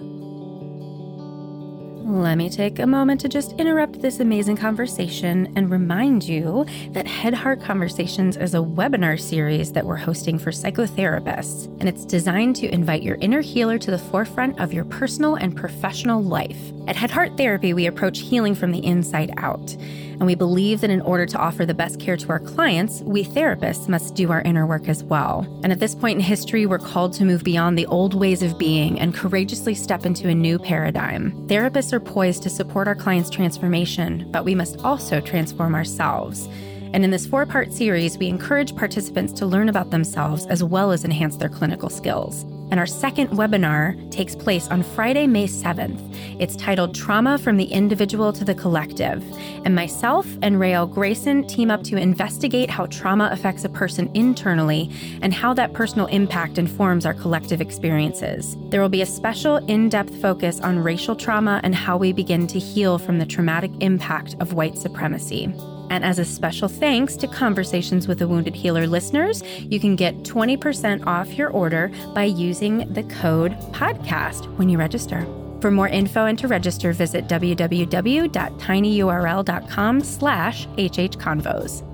Let 2.10 2.39
me 2.39 2.50
take 2.50 2.80
a 2.80 2.88
moment 2.88 3.22
to 3.22 3.30
just 3.30 3.52
interrupt 3.60 4.02
this 4.02 4.19
amazing 4.19 4.58
conversation 4.58 5.54
and 5.56 5.69
remind 5.69 6.24
you 6.24 6.65
that 6.89 7.06
Head 7.06 7.36
Heart 7.36 7.62
Conversations 7.62 8.36
is 8.36 8.56
a 8.56 8.58
webinar 8.58 9.19
series 9.19 9.72
that 9.74 9.86
we're 9.86 9.95
hosting 9.95 10.39
for 10.39 10.50
psychotherapists, 10.50 11.65
and 11.80 11.88
it's 11.88 12.06
designed 12.06 12.56
to 12.56 12.74
invite 12.74 13.04
your 13.04 13.17
inner 13.17 13.41
healer 13.41 13.78
to 13.78 13.91
the 13.91 14.00
forefront 14.00 14.60
of 14.60 14.74
your 14.74 14.86
personal 14.86 15.36
and 15.36 15.56
professional 15.56 16.24
life. 16.24 16.58
At 16.88 16.95
Head 16.95 17.12
Heart 17.12 17.38
Therapy, 17.38 17.76
we 17.76 17.86
approach 17.86 18.22
healing 18.22 18.56
from 18.56 18.72
the 18.72 18.84
inside 18.84 19.32
out. 19.38 19.78
And 20.20 20.28
we 20.28 20.36
believe 20.36 20.82
that 20.82 20.90
in 20.90 21.02
order 21.02 21.26
to 21.26 21.38
offer 21.38 21.66
the 21.66 21.74
best 21.74 22.00
care 22.00 22.18
to 22.18 22.30
our 22.30 22.40
clients, 22.40 23.02
we 23.02 23.24
therapists 23.24 23.88
must 23.88 24.16
do 24.16 24.32
our 24.32 24.42
inner 24.42 24.68
work 24.68 24.90
as 24.90 25.02
well. 25.04 25.48
And 25.64 25.72
at 25.72 25.80
this 25.80 25.96
point 25.96 26.18
in 26.18 26.24
history, 26.24 26.66
we're 26.66 26.78
called 26.78 27.14
to 27.14 27.26
move 27.26 27.44
beyond 27.44 27.78
the 27.78 27.86
old 27.86 28.14
ways 28.14 28.44
of 28.44 28.58
being 28.58 29.00
and 29.00 29.14
courageously 29.14 29.76
step 29.76 30.06
into 30.06 30.28
a 30.28 30.36
new 30.36 30.60
paradigm. 30.60 31.32
Therapists 31.48 31.94
are 31.94 32.02
poised 32.02 32.44
to 32.44 32.50
support 32.50 32.88
our 32.88 32.96
clients' 32.96 33.30
transformation, 33.30 34.30
but 34.32 34.44
we 34.44 34.56
must 34.56 34.80
also 34.84 35.22
transform 35.22 35.74
ourselves. 35.74 36.50
And 36.94 37.04
in 37.06 37.12
this 37.12 37.28
four 37.28 37.46
part 37.46 37.72
series, 37.72 38.18
we 38.18 38.28
encourage 38.28 38.76
participants 38.76 39.32
to 39.34 39.46
learn 39.46 39.70
about 39.70 39.92
themselves 39.92 40.46
as 40.48 40.64
well 40.64 40.92
as 40.92 41.06
enhance 41.06 41.38
their 41.38 41.50
clinical 41.50 41.90
skills. 41.90 42.46
And 42.72 42.80
our 42.80 42.86
second 42.86 43.30
webinar 43.30 44.12
takes 44.12 44.36
place 44.36 44.68
on 44.68 44.84
Friday, 44.84 45.28
May 45.28 45.48
7th. 45.48 46.00
It's 46.40 46.56
titled 46.56 46.94
Trauma 46.94 47.38
from 47.38 47.58
the 47.58 47.66
Individual 47.66 48.32
to 48.34 48.46
the 48.46 48.54
Collective. 48.54 49.24
And 49.66 49.74
myself 49.74 50.28
and 50.42 50.60
Rael 50.60 50.86
Grayson 50.86 51.48
team 51.48 51.72
up 51.72 51.84
to 51.84 51.98
investigate 51.98 52.70
how 52.70 52.86
trauma 52.88 53.30
affects 53.32 53.66
a 53.66 53.70
person 53.70 54.10
internally 54.14 54.92
and 55.22 55.34
how 55.34 55.54
that 55.56 55.74
personal 55.74 56.08
impact 56.08 56.58
informs 56.58 57.06
our 57.06 57.14
collective 57.14 57.62
experiences. 57.62 58.56
There 58.70 58.82
will 58.82 58.90
be 58.90 59.02
a 59.02 59.06
special 59.06 59.58
in 59.58 59.90
depth 59.90 60.22
focus 60.22 60.60
on 60.60 60.80
racial 60.80 61.16
trauma 61.16 61.60
and 61.64 61.74
how 61.74 61.98
we 61.98 62.14
begin 62.14 62.48
to 62.48 62.60
heal 62.60 63.00
from 63.00 63.18
the 63.20 63.26
traumatic 63.26 63.72
impact 63.80 64.36
of 64.40 64.54
white 64.54 64.78
supremacy. 64.78 65.54
And 65.89 66.04
as 66.04 66.19
a 66.19 66.25
special 66.25 66.67
thanks 66.67 67.15
to 67.17 67.28
Conversations 67.28 68.08
with 68.08 68.21
a 68.21 68.28
Wounded 68.28 68.56
Healer 68.56 68.88
listeners, 68.88 69.43
you 69.60 69.80
can 69.80 69.95
get 69.95 70.23
20% 70.23 71.08
off 71.08 71.34
your 71.34 71.49
order 71.49 71.91
by 72.13 72.25
using 72.25 72.91
the 72.93 73.04
code 73.04 73.54
podcast 73.71 74.45
when 74.58 74.69
you 74.69 74.78
register. 74.78 75.25
For 75.62 75.71
more 75.71 75.88
info 75.89 76.25
and 76.25 76.38
to 76.39 76.47
register, 76.47 76.93
visit 76.93 77.28
www.tinyurl.com 77.28 80.02
slash 80.02 80.67
hhconvos. 80.67 81.88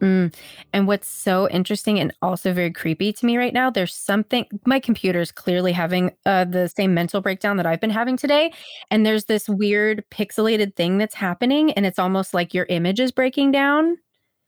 Mm. 0.00 0.34
And 0.72 0.86
what's 0.86 1.08
so 1.08 1.48
interesting 1.48 1.98
and 1.98 2.12
also 2.22 2.52
very 2.52 2.72
creepy 2.72 3.12
to 3.12 3.26
me 3.26 3.36
right 3.36 3.52
now, 3.52 3.70
there's 3.70 3.94
something, 3.94 4.46
my 4.66 4.80
computer's 4.80 5.30
clearly 5.30 5.72
having 5.72 6.12
uh, 6.26 6.44
the 6.44 6.68
same 6.68 6.94
mental 6.94 7.20
breakdown 7.20 7.56
that 7.58 7.66
I've 7.66 7.80
been 7.80 7.90
having 7.90 8.16
today. 8.16 8.52
And 8.90 9.04
there's 9.04 9.26
this 9.26 9.48
weird 9.48 10.04
pixelated 10.10 10.74
thing 10.74 10.98
that's 10.98 11.14
happening. 11.14 11.72
And 11.72 11.86
it's 11.86 11.98
almost 11.98 12.34
like 12.34 12.54
your 12.54 12.66
image 12.68 13.00
is 13.00 13.12
breaking 13.12 13.52
down. 13.52 13.98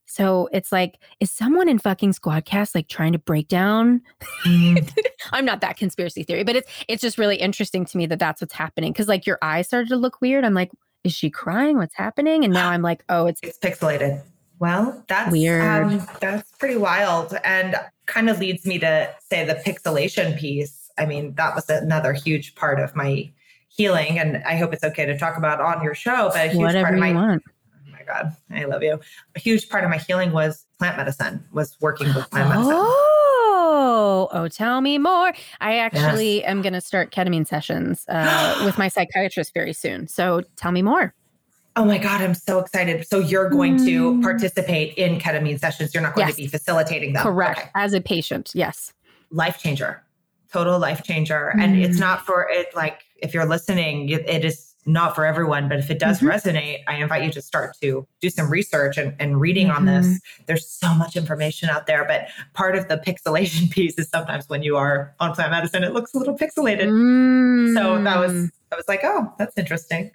So 0.06 0.48
it's 0.52 0.72
like, 0.72 0.98
is 1.20 1.30
someone 1.30 1.68
in 1.68 1.78
fucking 1.78 2.12
Squadcast 2.12 2.74
like 2.74 2.88
trying 2.88 3.12
to 3.12 3.18
break 3.18 3.48
down? 3.48 4.02
Mm. 4.44 4.92
I'm 5.32 5.44
not 5.44 5.60
that 5.60 5.76
conspiracy 5.76 6.22
theory, 6.22 6.44
but 6.44 6.56
it's 6.56 6.70
it's 6.88 7.00
just 7.00 7.16
really 7.16 7.36
interesting 7.36 7.86
to 7.86 7.96
me 7.96 8.04
that 8.06 8.18
that's 8.18 8.40
what's 8.40 8.52
happening 8.52 8.92
because 8.92 9.08
like 9.08 9.26
your 9.26 9.38
eyes 9.40 9.68
started 9.68 9.88
to 9.88 9.96
look 9.96 10.20
weird. 10.20 10.44
I'm 10.44 10.54
like, 10.54 10.70
is 11.04 11.14
she 11.14 11.30
crying? 11.30 11.78
What's 11.78 11.94
happening? 11.94 12.44
And 12.44 12.52
now 12.52 12.68
I'm 12.72 12.82
like, 12.82 13.04
oh, 13.08 13.26
it's 13.26 13.40
it's 13.42 13.58
pixelated. 13.58 14.22
Well, 14.62 15.05
that's 15.09 15.33
weird. 15.33 15.61
Um, 15.61 16.07
that's 16.20 16.48
pretty 16.53 16.77
wild, 16.77 17.35
and 17.42 17.75
kind 18.07 18.31
of 18.31 18.38
leads 18.38 18.64
me 18.64 18.79
to 18.79 19.12
say 19.18 19.44
the 19.44 19.57
pixelation 19.57 20.38
piece. 20.38 20.88
I 20.96 21.05
mean, 21.05 21.35
that 21.35 21.57
was 21.57 21.68
another 21.68 22.12
huge 22.12 22.55
part 22.55 22.79
of 22.79 22.94
my 22.94 23.29
healing, 23.66 24.20
and 24.20 24.37
I 24.44 24.55
hope 24.55 24.72
it's 24.72 24.85
okay 24.85 25.05
to 25.05 25.18
talk 25.18 25.37
about 25.37 25.61
on 25.61 25.83
your 25.83 25.96
show. 25.96 26.29
But 26.29 26.46
a 26.46 26.48
huge 26.51 26.59
Whatever 26.59 26.85
part 26.85 26.94
of 26.94 27.01
my 27.01 27.12
want. 27.12 27.42
oh 27.48 27.90
my 27.90 28.05
god, 28.05 28.37
I 28.53 28.64
love 28.66 28.85
you. 28.85 29.01
A 29.35 29.40
huge 29.40 29.68
part 29.68 29.83
of 29.83 29.90
my 29.90 29.98
healing 29.98 30.31
was 30.31 30.64
plant 30.79 30.96
medicine. 30.96 31.44
Was 31.51 31.77
working 31.81 32.07
with 32.14 32.31
plant 32.31 32.51
medicine. 32.51 32.72
Oh, 32.72 34.29
oh, 34.31 34.46
tell 34.46 34.81
me 34.81 34.96
more. 34.96 35.33
I 35.61 35.79
actually 35.79 36.37
yes. 36.37 36.44
am 36.46 36.62
going 36.62 36.75
to 36.75 36.81
start 36.81 37.11
ketamine 37.11 37.48
sessions 37.48 38.05
uh, 38.09 38.62
with 38.64 38.79
my 38.79 38.87
psychiatrist 38.87 39.55
very 39.55 39.72
soon. 39.72 40.07
So 40.07 40.42
tell 40.55 40.70
me 40.70 40.83
more. 40.83 41.14
Oh 41.74 41.85
my 41.85 41.98
God, 41.98 42.20
I'm 42.20 42.35
so 42.35 42.58
excited. 42.58 43.06
So 43.06 43.18
you're 43.18 43.48
going 43.48 43.78
mm. 43.78 43.87
to 43.87 44.20
participate 44.20 44.94
in 44.98 45.18
ketamine 45.18 45.58
sessions. 45.58 45.94
You're 45.94 46.02
not 46.02 46.14
going 46.14 46.28
yes. 46.28 46.37
to 46.37 46.42
be 46.42 46.48
facilitating 46.48 47.14
them. 47.14 47.22
Correct. 47.22 47.61
Okay. 47.61 47.70
As 47.74 47.94
a 47.94 48.00
patient. 48.00 48.50
Yes. 48.54 48.92
Life 49.30 49.58
changer. 49.58 50.02
Total 50.52 50.78
life 50.78 51.02
changer. 51.02 51.54
Mm. 51.56 51.62
And 51.62 51.78
it's 51.78 51.96
mm. 51.96 52.00
not 52.00 52.26
for 52.26 52.46
it, 52.50 52.74
like, 52.74 53.04
if 53.16 53.32
you're 53.32 53.46
listening, 53.46 54.08
it 54.08 54.44
is 54.44 54.72
not 54.85 55.14
for 55.14 55.24
everyone, 55.24 55.68
but 55.68 55.78
if 55.78 55.90
it 55.90 55.98
does 55.98 56.18
mm-hmm. 56.18 56.28
resonate, 56.28 56.80
I 56.88 56.96
invite 56.96 57.22
you 57.22 57.30
to 57.32 57.42
start 57.42 57.76
to 57.80 58.06
do 58.20 58.30
some 58.30 58.50
research 58.50 58.98
and, 58.98 59.14
and 59.20 59.40
reading 59.40 59.68
mm-hmm. 59.68 59.76
on 59.76 59.85
this. 59.87 60.06
Mm-hmm. 60.06 60.42
There's 60.46 60.68
so 60.68 60.92
much 60.94 61.16
information 61.16 61.68
out 61.68 61.87
there, 61.87 62.04
but 62.04 62.28
part 62.52 62.76
of 62.76 62.88
the 62.88 62.96
pixelation 62.96 63.70
piece 63.70 63.94
is 63.98 64.08
sometimes 64.08 64.48
when 64.48 64.62
you 64.62 64.76
are 64.76 65.14
on 65.20 65.35
plant 65.35 65.52
medicine, 65.52 65.85
it 65.85 65.92
looks 65.92 66.14
a 66.14 66.18
little 66.18 66.37
pixelated. 66.37 66.88
Mm. 66.88 67.74
So 67.74 68.02
that 68.02 68.18
was, 68.18 68.50
I 68.72 68.76
was 68.76 68.88
like, 68.88 69.00
oh, 69.04 69.32
that's 69.38 69.56
interesting. 69.56 70.11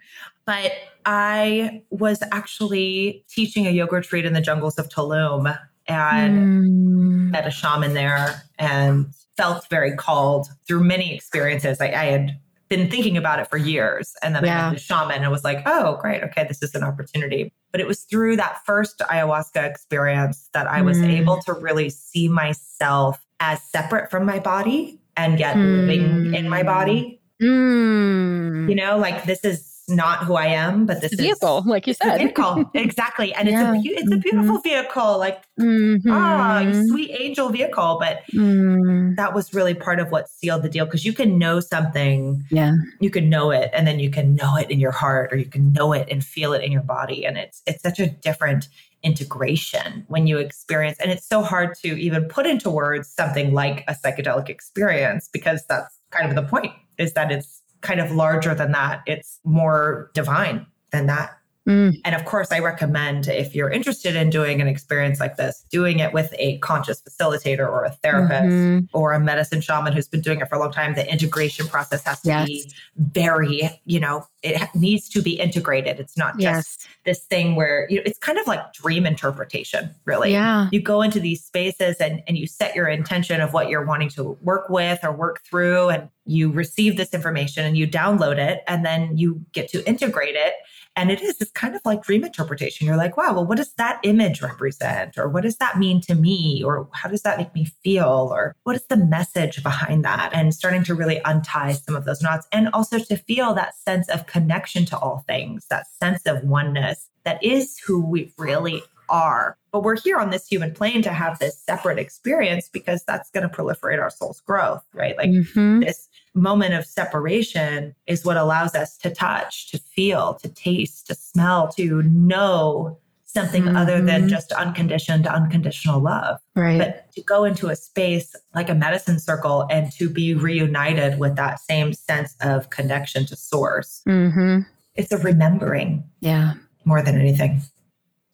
But 0.47 0.71
I 1.05 1.83
was 1.91 2.23
actually 2.31 3.25
teaching 3.29 3.67
a 3.67 3.69
yoga 3.69 3.97
retreat 3.97 4.25
in 4.25 4.33
the 4.33 4.41
jungles 4.41 4.79
of 4.79 4.89
Tulum 4.89 5.59
and 5.87 6.37
mm. 6.37 7.31
met 7.31 7.45
a 7.45 7.51
shaman 7.51 7.93
there 7.93 8.41
and 8.57 9.13
felt 9.35 9.69
very 9.69 9.95
called 9.95 10.47
through 10.65 10.83
many 10.83 11.13
experiences. 11.13 11.79
I, 11.79 11.87
I 11.87 12.05
had 12.05 12.39
been 12.69 12.89
thinking 12.89 13.17
about 13.17 13.39
it 13.39 13.49
for 13.49 13.57
years. 13.57 14.15
And 14.23 14.35
then 14.35 14.45
yeah. 14.45 14.67
I 14.67 14.69
met 14.69 14.77
the 14.77 14.81
shaman 14.81 15.21
and 15.21 15.31
was 15.31 15.43
like, 15.43 15.63
oh, 15.65 15.97
great. 16.01 16.23
Okay, 16.23 16.45
this 16.47 16.63
is 16.63 16.73
an 16.75 16.83
opportunity. 16.83 17.51
But 17.71 17.81
it 17.81 17.87
was 17.87 18.03
through 18.03 18.37
that 18.37 18.65
first 18.65 18.99
ayahuasca 18.99 19.69
experience 19.69 20.49
that 20.53 20.67
I 20.67 20.81
was 20.81 20.97
mm. 20.97 21.09
able 21.09 21.41
to 21.43 21.53
really 21.53 21.89
see 21.89 22.29
myself 22.29 23.23
as 23.41 23.61
separate 23.63 24.09
from 24.09 24.25
my 24.25 24.39
body 24.39 24.99
and 25.15 25.39
yet 25.39 25.55
mm. 25.57 25.87
living 25.87 26.33
in 26.33 26.49
my 26.49 26.63
body. 26.63 27.21
Mm. 27.41 28.69
You 28.69 28.75
know, 28.75 28.97
like 28.97 29.25
this 29.25 29.43
is 29.43 29.76
not 29.87 30.25
who 30.25 30.35
I 30.35 30.47
am, 30.47 30.85
but 30.85 31.01
this 31.01 31.13
vehicle, 31.13 31.59
is, 31.59 31.65
like 31.65 31.87
you 31.87 31.93
said, 31.93 32.17
vehicle 32.17 32.69
exactly, 32.73 33.33
and 33.33 33.47
yeah. 33.47 33.73
it's 33.75 33.85
a 33.85 33.89
it's 33.89 34.11
a 34.11 34.17
beautiful 34.17 34.57
mm-hmm. 34.57 34.69
vehicle, 34.69 35.17
like 35.17 35.43
mm-hmm. 35.59 36.11
ah, 36.11 36.63
sweet 36.89 37.11
angel 37.11 37.49
vehicle. 37.49 37.97
But 37.99 38.21
mm. 38.33 39.15
that 39.15 39.33
was 39.33 39.53
really 39.53 39.73
part 39.73 39.99
of 39.99 40.11
what 40.11 40.29
sealed 40.29 40.63
the 40.63 40.69
deal 40.69 40.85
because 40.85 41.05
you 41.05 41.13
can 41.13 41.37
know 41.37 41.59
something, 41.59 42.43
yeah, 42.51 42.73
you 42.99 43.09
can 43.09 43.29
know 43.29 43.51
it, 43.51 43.71
and 43.73 43.87
then 43.87 43.99
you 43.99 44.09
can 44.09 44.35
know 44.35 44.57
it 44.57 44.69
in 44.69 44.79
your 44.79 44.91
heart, 44.91 45.31
or 45.31 45.37
you 45.37 45.45
can 45.45 45.71
know 45.71 45.93
it 45.93 46.07
and 46.11 46.23
feel 46.23 46.53
it 46.53 46.63
in 46.63 46.71
your 46.71 46.83
body, 46.83 47.25
and 47.25 47.37
it's 47.37 47.61
it's 47.65 47.81
such 47.81 47.99
a 47.99 48.07
different 48.07 48.67
integration 49.03 50.03
when 50.07 50.25
you 50.25 50.39
experience 50.39 50.97
and 50.99 51.11
it's 51.11 51.25
so 51.25 51.43
hard 51.43 51.75
to 51.75 51.89
even 51.99 52.25
put 52.25 52.47
into 52.47 52.67
words 52.67 53.07
something 53.07 53.53
like 53.53 53.83
a 53.87 53.93
psychedelic 53.93 54.49
experience 54.49 55.29
because 55.31 55.63
that's 55.69 55.99
kind 56.09 56.27
of 56.27 56.35
the 56.35 56.41
point 56.41 56.73
is 56.97 57.13
that 57.13 57.31
it's 57.31 57.61
kind 57.87 58.01
of 58.01 58.11
larger 58.11 58.53
than 58.53 58.73
that. 58.73 59.01
It's 59.05 59.39
more 59.45 60.11
divine 60.13 60.65
than 60.91 61.07
that. 61.07 61.37
Mm. 61.67 61.99
And 62.05 62.15
of 62.15 62.23
course, 62.23 62.51
I 62.51 62.59
recommend 62.59 63.27
if 63.27 63.53
you're 63.53 63.69
interested 63.69 64.15
in 64.15 64.29
doing 64.29 64.61
an 64.61 64.67
experience 64.67 65.19
like 65.19 65.35
this, 65.35 65.65
doing 65.69 65.99
it 65.99 66.13
with 66.13 66.33
a 66.39 66.57
conscious 66.59 67.01
facilitator 67.01 67.67
or 67.67 67.83
a 67.83 67.91
therapist 67.91 68.55
mm-hmm. 68.55 68.97
or 68.97 69.11
a 69.11 69.19
medicine 69.19 69.59
shaman 69.59 69.91
who's 69.91 70.07
been 70.07 70.21
doing 70.21 70.39
it 70.39 70.47
for 70.47 70.55
a 70.55 70.59
long 70.59 70.71
time. 70.71 70.95
The 70.95 71.09
integration 71.11 71.67
process 71.67 72.03
has 72.05 72.21
to 72.21 72.29
yes. 72.29 72.47
be 72.47 72.71
very, 72.97 73.69
you 73.85 73.99
know, 73.99 74.25
it 74.43 74.69
needs 74.75 75.09
to 75.09 75.21
be 75.21 75.39
integrated. 75.39 75.99
It's 75.99 76.17
not 76.17 76.39
just 76.39 76.81
yes. 76.81 76.87
this 77.03 77.25
thing 77.25 77.55
where, 77.55 77.85
you 77.89 77.97
know, 77.97 78.03
it's 78.05 78.19
kind 78.19 78.37
of 78.37 78.47
like 78.47 78.71
dream 78.71 79.05
interpretation, 79.05 79.93
really. 80.05 80.31
Yeah. 80.31 80.69
You 80.71 80.81
go 80.81 81.01
into 81.01 81.19
these 81.19 81.43
spaces 81.43 81.97
and, 81.97 82.21
and 82.27 82.37
you 82.37 82.47
set 82.47 82.75
your 82.75 82.87
intention 82.87 83.41
of 83.41 83.51
what 83.51 83.67
you're 83.67 83.85
wanting 83.85 84.09
to 84.09 84.37
work 84.41 84.69
with 84.69 84.99
or 85.03 85.11
work 85.11 85.41
through, 85.43 85.89
and 85.89 86.09
you 86.25 86.51
receive 86.51 86.95
this 86.97 87.13
information 87.13 87.65
and 87.65 87.77
you 87.77 87.87
download 87.87 88.37
it, 88.37 88.63
and 88.67 88.85
then 88.85 89.17
you 89.17 89.43
get 89.51 89.69
to 89.69 89.85
integrate 89.87 90.35
it 90.35 90.53
And 90.97 91.11
it 91.11 91.21
is, 91.21 91.39
it's 91.39 91.51
kind 91.51 91.75
of 91.75 91.81
like 91.85 92.03
dream 92.03 92.25
interpretation. 92.25 92.87
You're 92.87 92.97
like, 92.97 93.15
wow, 93.15 93.31
well, 93.33 93.45
what 93.45 93.57
does 93.57 93.71
that 93.73 93.99
image 94.03 94.41
represent? 94.41 95.15
Or 95.17 95.29
what 95.29 95.43
does 95.43 95.57
that 95.57 95.77
mean 95.77 96.01
to 96.01 96.15
me? 96.15 96.63
Or 96.65 96.89
how 96.91 97.07
does 97.07 97.21
that 97.21 97.37
make 97.37 97.53
me 97.53 97.65
feel? 97.83 98.29
Or 98.31 98.55
what 98.63 98.75
is 98.75 98.85
the 98.87 98.97
message 98.97 99.61
behind 99.61 100.03
that? 100.03 100.31
And 100.33 100.53
starting 100.53 100.83
to 100.85 100.95
really 100.95 101.21
untie 101.23 101.73
some 101.73 101.95
of 101.95 102.05
those 102.05 102.23
knots 102.23 102.47
and 102.51 102.69
also 102.73 102.97
to 102.97 103.15
feel 103.15 103.53
that 103.53 103.77
sense 103.77 104.09
of 104.09 104.25
connection 104.25 104.85
to 104.85 104.97
all 104.97 105.23
things, 105.27 105.67
that 105.69 105.85
sense 105.87 106.25
of 106.25 106.43
oneness 106.43 107.07
that 107.25 107.43
is 107.43 107.77
who 107.77 108.03
we 108.03 108.33
really 108.39 108.81
are. 109.09 109.57
But 109.71 109.83
we're 109.83 109.99
here 109.99 110.17
on 110.17 110.31
this 110.31 110.47
human 110.47 110.73
plane 110.73 111.01
to 111.03 111.11
have 111.11 111.39
this 111.39 111.61
separate 111.61 111.99
experience 111.99 112.69
because 112.69 113.03
that's 113.03 113.29
going 113.29 113.47
to 113.47 113.55
proliferate 113.55 114.01
our 114.01 114.09
soul's 114.09 114.41
growth, 114.41 114.83
right? 114.93 115.15
Like 115.15 115.29
mm-hmm. 115.29 115.81
this 115.81 116.09
moment 116.33 116.73
of 116.73 116.85
separation 116.85 117.95
is 118.05 118.23
what 118.25 118.37
allows 118.37 118.75
us 118.75 118.97
to 118.97 119.09
touch, 119.09 119.69
to 119.71 119.79
feel, 119.79 120.35
to 120.35 120.49
taste, 120.49 121.07
to 121.07 121.15
smell, 121.15 121.67
to 121.69 122.03
know 122.03 122.97
something 123.23 123.63
mm-hmm. 123.63 123.77
other 123.77 124.01
than 124.01 124.21
mm-hmm. 124.21 124.29
just 124.29 124.51
unconditioned, 124.53 125.27
unconditional 125.27 125.99
love. 125.99 126.39
Right. 126.55 126.77
But 126.77 127.11
to 127.13 127.21
go 127.23 127.43
into 127.43 127.67
a 127.67 127.75
space 127.75 128.35
like 128.55 128.69
a 128.69 128.75
medicine 128.75 129.19
circle 129.19 129.67
and 129.69 129.91
to 129.93 130.09
be 130.09 130.33
reunited 130.33 131.19
with 131.19 131.35
that 131.35 131.59
same 131.59 131.93
sense 131.93 132.35
of 132.41 132.69
connection 132.69 133.25
to 133.27 133.35
source. 133.35 134.01
Mm-hmm. 134.07 134.61
It's 134.95 135.11
a 135.11 135.17
remembering. 135.17 136.03
Yeah. 136.21 136.53
More 136.85 137.01
than 137.01 137.19
anything 137.19 137.61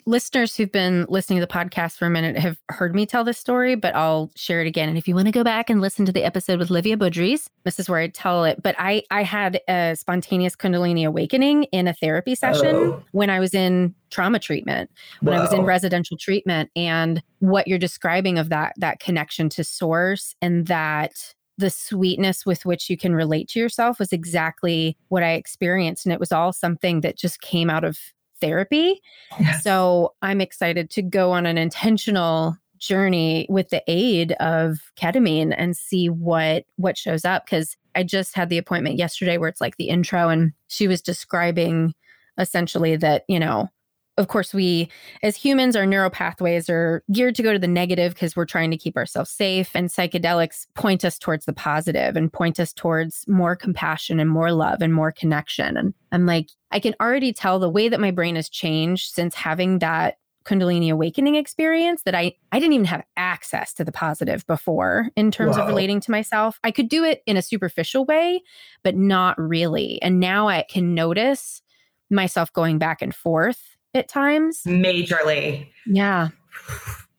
listeners 0.05 0.55
who've 0.55 0.71
been 0.71 1.05
listening 1.09 1.39
to 1.39 1.45
the 1.45 1.51
podcast 1.51 1.97
for 1.97 2.05
a 2.05 2.09
minute 2.09 2.37
have 2.37 2.57
heard 2.69 2.95
me 2.95 3.05
tell 3.05 3.23
this 3.23 3.37
story, 3.37 3.75
but 3.75 3.95
I'll 3.95 4.31
share 4.35 4.61
it 4.61 4.67
again. 4.67 4.89
And 4.89 4.97
if 4.97 5.07
you 5.07 5.15
want 5.15 5.27
to 5.27 5.31
go 5.31 5.43
back 5.43 5.69
and 5.69 5.81
listen 5.81 6.05
to 6.05 6.11
the 6.11 6.23
episode 6.23 6.59
with 6.59 6.69
Livia 6.69 6.97
Budries, 6.97 7.47
this 7.63 7.79
is 7.79 7.89
where 7.89 7.99
I 7.99 8.07
tell 8.07 8.43
it. 8.43 8.61
But 8.61 8.75
I 8.77 9.03
I 9.11 9.23
had 9.23 9.61
a 9.67 9.95
spontaneous 9.95 10.55
Kundalini 10.55 11.05
awakening 11.05 11.63
in 11.65 11.87
a 11.87 11.93
therapy 11.93 12.35
session 12.35 12.75
oh. 12.75 13.03
when 13.11 13.29
I 13.29 13.39
was 13.39 13.53
in 13.53 13.95
trauma 14.09 14.39
treatment, 14.39 14.91
when 15.21 15.37
I 15.37 15.41
was 15.41 15.53
in 15.53 15.63
residential 15.63 16.17
treatment, 16.17 16.69
and 16.75 17.23
what 17.39 17.67
you're 17.67 17.79
describing 17.79 18.37
of 18.37 18.49
that 18.49 18.73
that 18.77 18.99
connection 18.99 19.49
to 19.49 19.63
source 19.63 20.35
and 20.41 20.67
that 20.67 21.33
the 21.57 21.69
sweetness 21.69 22.45
with 22.45 22.65
which 22.65 22.89
you 22.89 22.97
can 22.97 23.13
relate 23.13 23.47
to 23.47 23.59
yourself 23.59 23.99
was 23.99 24.11
exactly 24.11 24.97
what 25.09 25.21
I 25.21 25.33
experienced. 25.33 26.05
And 26.05 26.11
it 26.11 26.19
was 26.19 26.31
all 26.31 26.51
something 26.51 27.01
that 27.01 27.15
just 27.15 27.41
came 27.41 27.69
out 27.69 27.83
of 27.83 27.99
therapy. 28.43 29.01
Yes. 29.39 29.63
So 29.63 30.13
I'm 30.21 30.41
excited 30.41 30.89
to 30.91 31.01
go 31.01 31.31
on 31.31 31.45
an 31.45 31.57
intentional 31.57 32.57
journey 32.77 33.47
with 33.49 33.69
the 33.69 33.81
aid 33.87 34.33
of 34.33 34.77
ketamine 34.99 35.55
and 35.57 35.77
see 35.77 36.09
what 36.09 36.65
what 36.75 36.97
shows 36.97 37.23
up 37.23 37.45
because 37.45 37.77
I 37.95 38.03
just 38.03 38.35
had 38.35 38.49
the 38.49 38.57
appointment 38.57 38.97
yesterday 38.97 39.37
where 39.37 39.47
it's 39.47 39.61
like 39.61 39.77
the 39.77 39.87
intro 39.87 40.27
and 40.27 40.51
she 40.67 40.89
was 40.89 41.01
describing 41.01 41.93
essentially 42.37 42.97
that, 42.97 43.23
you 43.29 43.39
know, 43.39 43.69
of 44.17 44.27
course, 44.27 44.53
we 44.53 44.89
as 45.23 45.35
humans, 45.35 45.75
our 45.75 45.85
neural 45.85 46.09
pathways 46.09 46.69
are 46.69 47.03
geared 47.11 47.35
to 47.35 47.43
go 47.43 47.51
to 47.51 47.59
the 47.59 47.67
negative 47.67 48.13
because 48.13 48.35
we're 48.35 48.45
trying 48.45 48.69
to 48.71 48.77
keep 48.77 48.95
ourselves 48.95 49.31
safe. 49.31 49.71
And 49.75 49.89
psychedelics 49.89 50.67
point 50.75 51.03
us 51.03 51.17
towards 51.17 51.45
the 51.45 51.53
positive 51.53 52.15
and 52.15 52.31
point 52.31 52.59
us 52.59 52.73
towards 52.73 53.25
more 53.27 53.55
compassion 53.55 54.19
and 54.19 54.29
more 54.29 54.51
love 54.51 54.81
and 54.81 54.93
more 54.93 55.11
connection. 55.11 55.77
And 55.77 55.93
I'm 56.11 56.25
like, 56.25 56.49
I 56.71 56.79
can 56.79 56.95
already 57.01 57.33
tell 57.33 57.57
the 57.57 57.69
way 57.69 57.89
that 57.89 57.99
my 57.99 58.11
brain 58.11 58.35
has 58.35 58.49
changed 58.49 59.13
since 59.13 59.33
having 59.33 59.79
that 59.79 60.17
Kundalini 60.45 60.91
awakening 60.91 61.35
experience 61.35 62.03
that 62.03 62.13
I 62.13 62.33
I 62.51 62.59
didn't 62.59 62.73
even 62.73 62.85
have 62.85 63.03
access 63.15 63.73
to 63.75 63.85
the 63.85 63.93
positive 63.93 64.45
before 64.45 65.09
in 65.15 65.31
terms 65.31 65.55
Whoa. 65.55 65.63
of 65.63 65.69
relating 65.69 66.01
to 66.01 66.11
myself. 66.11 66.59
I 66.63 66.71
could 66.71 66.89
do 66.89 67.03
it 67.03 67.23
in 67.25 67.37
a 67.37 67.41
superficial 67.41 68.05
way, 68.05 68.41
but 68.83 68.95
not 68.95 69.39
really. 69.39 70.01
And 70.01 70.19
now 70.19 70.49
I 70.49 70.65
can 70.69 70.93
notice 70.93 71.61
myself 72.09 72.51
going 72.51 72.77
back 72.77 73.01
and 73.01 73.15
forth 73.15 73.72
at 73.93 74.07
times. 74.07 74.61
Majorly. 74.65 75.67
Yeah. 75.85 76.29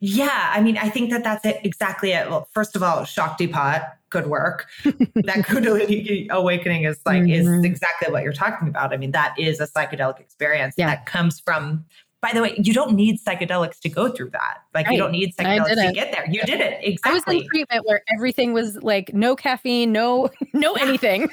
Yeah. 0.00 0.50
I 0.52 0.60
mean, 0.60 0.76
I 0.76 0.88
think 0.88 1.10
that 1.10 1.24
that's 1.24 1.44
it, 1.44 1.60
exactly 1.64 2.12
it. 2.12 2.28
Well, 2.28 2.48
first 2.52 2.76
of 2.76 2.82
all, 2.82 3.02
Shaktipat, 3.02 3.90
good 4.10 4.26
work. 4.26 4.68
that 4.84 5.44
Kundalini 5.46 6.28
awakening 6.30 6.84
is 6.84 7.00
like, 7.06 7.22
mm-hmm. 7.22 7.54
is 7.54 7.64
exactly 7.64 8.12
what 8.12 8.22
you're 8.22 8.32
talking 8.32 8.68
about. 8.68 8.92
I 8.92 8.96
mean, 8.96 9.12
that 9.12 9.38
is 9.38 9.60
a 9.60 9.66
psychedelic 9.66 10.20
experience 10.20 10.74
yeah. 10.76 10.86
that 10.86 11.06
comes 11.06 11.40
from 11.40 11.84
by 12.24 12.32
the 12.32 12.40
way, 12.40 12.54
you 12.56 12.72
don't 12.72 12.94
need 12.94 13.20
psychedelics 13.20 13.80
to 13.80 13.90
go 13.90 14.08
through 14.08 14.30
that. 14.30 14.62
Like 14.72 14.86
right. 14.86 14.94
you 14.94 14.98
don't 14.98 15.12
need 15.12 15.36
psychedelics 15.36 15.88
to 15.88 15.92
get 15.92 16.10
there. 16.10 16.24
You 16.26 16.40
did 16.44 16.58
it 16.58 16.80
exactly. 16.82 17.34
I 17.34 17.36
was 17.36 17.42
in 17.42 17.48
treatment 17.50 17.86
where 17.86 18.02
everything 18.14 18.54
was 18.54 18.82
like 18.82 19.12
no 19.12 19.36
caffeine, 19.36 19.92
no 19.92 20.30
no 20.54 20.72
anything. 20.72 21.28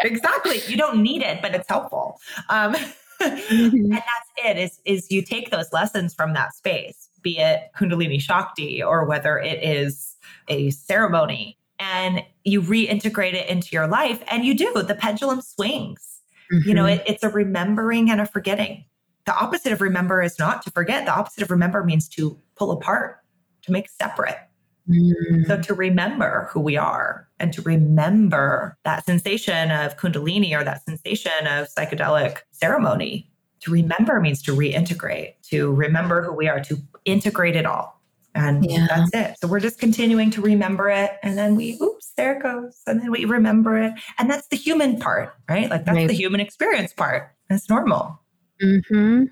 exactly. 0.00 0.60
You 0.66 0.76
don't 0.76 1.02
need 1.02 1.22
it, 1.22 1.40
but 1.40 1.54
it's 1.54 1.66
helpful. 1.66 2.20
Um, 2.50 2.76
mm-hmm. 3.22 3.76
and 3.76 3.92
that's 3.92 4.30
it 4.44 4.58
is 4.58 4.80
is 4.84 5.10
you 5.10 5.22
take 5.22 5.50
those 5.50 5.72
lessons 5.72 6.14
from 6.14 6.32
that 6.34 6.54
space 6.54 7.08
be 7.22 7.38
it 7.38 7.70
kundalini 7.76 8.20
shakti 8.20 8.82
or 8.82 9.04
whether 9.04 9.38
it 9.38 9.62
is 9.62 10.16
a 10.48 10.70
ceremony 10.70 11.58
and 11.78 12.22
you 12.44 12.62
reintegrate 12.62 13.34
it 13.34 13.48
into 13.48 13.68
your 13.72 13.86
life 13.86 14.22
and 14.28 14.44
you 14.44 14.54
do 14.54 14.72
the 14.82 14.94
pendulum 14.94 15.40
swings 15.40 16.20
mm-hmm. 16.52 16.68
you 16.68 16.74
know 16.74 16.84
mm-hmm. 16.84 17.00
it, 17.00 17.04
it's 17.06 17.22
a 17.22 17.28
remembering 17.28 18.10
and 18.10 18.20
a 18.20 18.26
forgetting 18.26 18.84
the 19.24 19.36
opposite 19.36 19.72
of 19.72 19.80
remember 19.80 20.22
is 20.22 20.38
not 20.38 20.62
to 20.62 20.70
forget 20.70 21.04
the 21.06 21.14
opposite 21.14 21.42
of 21.42 21.50
remember 21.50 21.84
means 21.84 22.08
to 22.08 22.38
pull 22.56 22.70
apart 22.70 23.20
to 23.62 23.72
make 23.72 23.88
separate 23.88 24.38
Mm. 24.88 25.46
So 25.46 25.60
to 25.60 25.74
remember 25.74 26.48
who 26.52 26.60
we 26.60 26.76
are 26.76 27.28
and 27.38 27.52
to 27.52 27.62
remember 27.62 28.76
that 28.84 29.04
sensation 29.04 29.70
of 29.70 29.96
Kundalini 29.96 30.58
or 30.58 30.64
that 30.64 30.84
sensation 30.84 31.46
of 31.46 31.68
psychedelic 31.68 32.38
ceremony, 32.50 33.30
to 33.60 33.70
remember 33.70 34.20
means 34.20 34.42
to 34.42 34.56
reintegrate, 34.56 35.34
to 35.50 35.72
remember 35.72 36.22
who 36.22 36.32
we 36.32 36.48
are, 36.48 36.60
to 36.64 36.76
integrate 37.04 37.56
it 37.56 37.64
all. 37.64 38.00
And 38.34 38.64
yeah. 38.68 38.86
that's 38.88 39.10
it. 39.14 39.38
So 39.40 39.46
we're 39.46 39.60
just 39.60 39.78
continuing 39.78 40.30
to 40.30 40.40
remember 40.40 40.88
it. 40.88 41.12
And 41.22 41.36
then 41.36 41.54
we, 41.54 41.78
oops, 41.82 42.12
there 42.16 42.36
it 42.36 42.42
goes. 42.42 42.80
And 42.86 43.00
then 43.00 43.10
we 43.10 43.24
remember 43.24 43.76
it. 43.78 43.92
And 44.18 44.30
that's 44.30 44.48
the 44.48 44.56
human 44.56 44.98
part, 44.98 45.34
right? 45.48 45.68
Like 45.68 45.84
that's 45.84 45.96
right. 45.96 46.08
the 46.08 46.14
human 46.14 46.40
experience 46.40 46.92
part. 46.92 47.30
That's 47.48 47.68
normal. 47.68 48.18
Mm-hmm. 48.62 49.24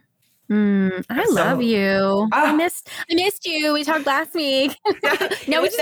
Mm, 0.50 1.04
I 1.08 1.24
so, 1.26 1.32
love 1.32 1.62
you. 1.62 1.78
Oh. 1.80 2.28
I 2.32 2.52
missed 2.52 2.88
I 3.10 3.14
missed 3.14 3.46
you. 3.46 3.72
We 3.72 3.84
talked 3.84 4.06
last 4.06 4.34
week. 4.34 4.76
no, 5.48 5.62
we 5.62 5.68
just 5.68 5.80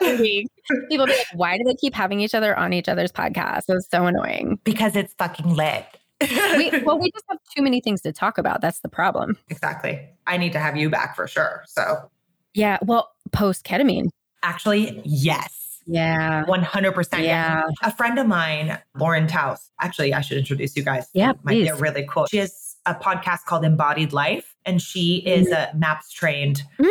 every 0.00 0.20
week. 0.20 0.48
People 0.90 1.06
be 1.06 1.12
like, 1.12 1.26
why 1.34 1.56
do 1.56 1.64
they 1.64 1.74
keep 1.74 1.94
having 1.94 2.20
each 2.20 2.34
other 2.34 2.56
on 2.58 2.72
each 2.72 2.88
other's 2.88 3.12
podcast? 3.12 3.64
It 3.68 3.74
was 3.74 3.88
so 3.90 4.04
annoying. 4.06 4.58
Because 4.64 4.94
it's 4.94 5.14
fucking 5.14 5.54
lit. 5.54 5.86
we, 6.20 6.70
well, 6.84 6.98
we 6.98 7.10
just 7.14 7.24
have 7.30 7.38
too 7.56 7.62
many 7.62 7.80
things 7.80 8.02
to 8.02 8.12
talk 8.12 8.36
about. 8.36 8.60
That's 8.60 8.80
the 8.80 8.88
problem. 8.88 9.38
Exactly. 9.48 10.06
I 10.26 10.36
need 10.36 10.52
to 10.52 10.60
have 10.60 10.76
you 10.76 10.90
back 10.90 11.16
for 11.16 11.26
sure. 11.26 11.64
So 11.66 12.10
yeah. 12.52 12.78
Well, 12.82 13.10
post 13.32 13.64
ketamine. 13.64 14.10
Actually, 14.42 15.00
yes. 15.04 15.80
Yeah. 15.86 16.44
100%. 16.44 17.22
Yeah. 17.22 17.62
A 17.82 17.92
friend 17.92 18.18
of 18.18 18.26
mine, 18.26 18.78
Lauren 18.96 19.26
Taus, 19.26 19.70
actually, 19.80 20.14
I 20.14 20.20
should 20.20 20.38
introduce 20.38 20.76
you 20.76 20.82
guys. 20.82 21.08
Yeah. 21.14 21.32
Might 21.42 21.54
be 21.54 21.72
really 21.72 22.06
cool. 22.08 22.26
She 22.26 22.38
has 22.38 22.63
a 22.86 22.94
podcast 22.94 23.44
called 23.46 23.64
Embodied 23.64 24.12
Life, 24.12 24.54
and 24.64 24.80
she 24.80 25.16
is 25.26 25.50
a 25.50 25.70
MAPS 25.74 26.10
trained 26.12 26.62
mm. 26.78 26.86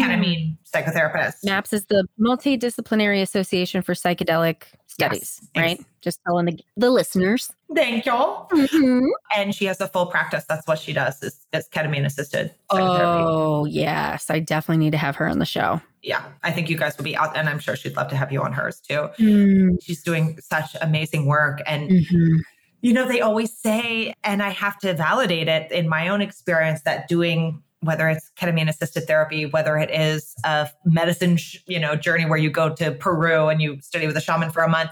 ketamine 0.00 0.56
psychotherapist. 0.72 1.44
MAPS 1.44 1.72
is 1.72 1.86
the 1.86 2.06
Multidisciplinary 2.20 3.22
Association 3.22 3.82
for 3.82 3.94
Psychedelic 3.94 4.64
Studies, 4.86 5.40
yes. 5.54 5.62
right? 5.62 5.80
Just 6.00 6.20
telling 6.26 6.46
the, 6.46 6.58
the 6.76 6.90
listeners. 6.90 7.52
Thank 7.74 8.06
you. 8.06 8.12
Mm-hmm. 8.12 9.06
And 9.36 9.54
she 9.54 9.66
has 9.66 9.80
a 9.80 9.88
full 9.88 10.06
practice. 10.06 10.44
That's 10.48 10.66
what 10.66 10.78
she 10.78 10.92
does 10.92 11.22
is, 11.22 11.44
is 11.52 11.68
ketamine 11.68 12.04
assisted 12.04 12.54
Oh, 12.70 13.64
yes. 13.66 14.30
I 14.30 14.40
definitely 14.40 14.84
need 14.84 14.92
to 14.92 14.98
have 14.98 15.16
her 15.16 15.28
on 15.28 15.38
the 15.38 15.44
show. 15.44 15.80
Yeah. 16.02 16.24
I 16.42 16.52
think 16.52 16.70
you 16.70 16.78
guys 16.78 16.96
will 16.96 17.04
be 17.04 17.16
out 17.16 17.36
and 17.36 17.48
I'm 17.48 17.58
sure 17.58 17.76
she'd 17.76 17.96
love 17.96 18.08
to 18.08 18.16
have 18.16 18.32
you 18.32 18.42
on 18.42 18.52
hers 18.52 18.80
too. 18.80 19.08
Mm. 19.18 19.76
She's 19.82 20.02
doing 20.02 20.38
such 20.40 20.76
amazing 20.80 21.26
work 21.26 21.60
and 21.66 21.90
mm-hmm 21.90 22.36
you 22.80 22.92
know, 22.92 23.06
they 23.08 23.20
always 23.20 23.52
say, 23.52 24.14
and 24.22 24.42
I 24.42 24.50
have 24.50 24.78
to 24.78 24.94
validate 24.94 25.48
it 25.48 25.72
in 25.72 25.88
my 25.88 26.08
own 26.08 26.20
experience 26.20 26.82
that 26.82 27.08
doing 27.08 27.62
whether 27.80 28.08
it's 28.08 28.30
ketamine 28.36 28.68
assisted 28.68 29.06
therapy, 29.06 29.46
whether 29.46 29.76
it 29.76 29.90
is 29.90 30.34
a 30.44 30.68
medicine, 30.84 31.36
sh- 31.36 31.58
you 31.66 31.78
know, 31.78 31.94
journey 31.94 32.26
where 32.26 32.38
you 32.38 32.50
go 32.50 32.74
to 32.74 32.92
Peru 32.92 33.48
and 33.48 33.62
you 33.62 33.80
study 33.80 34.06
with 34.06 34.16
a 34.16 34.20
shaman 34.20 34.50
for 34.50 34.62
a 34.62 34.68
month, 34.68 34.90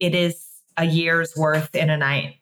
it 0.00 0.14
is 0.14 0.46
a 0.76 0.84
year's 0.84 1.34
worth 1.36 1.74
in 1.74 1.88
a 1.88 1.96
night. 1.96 2.36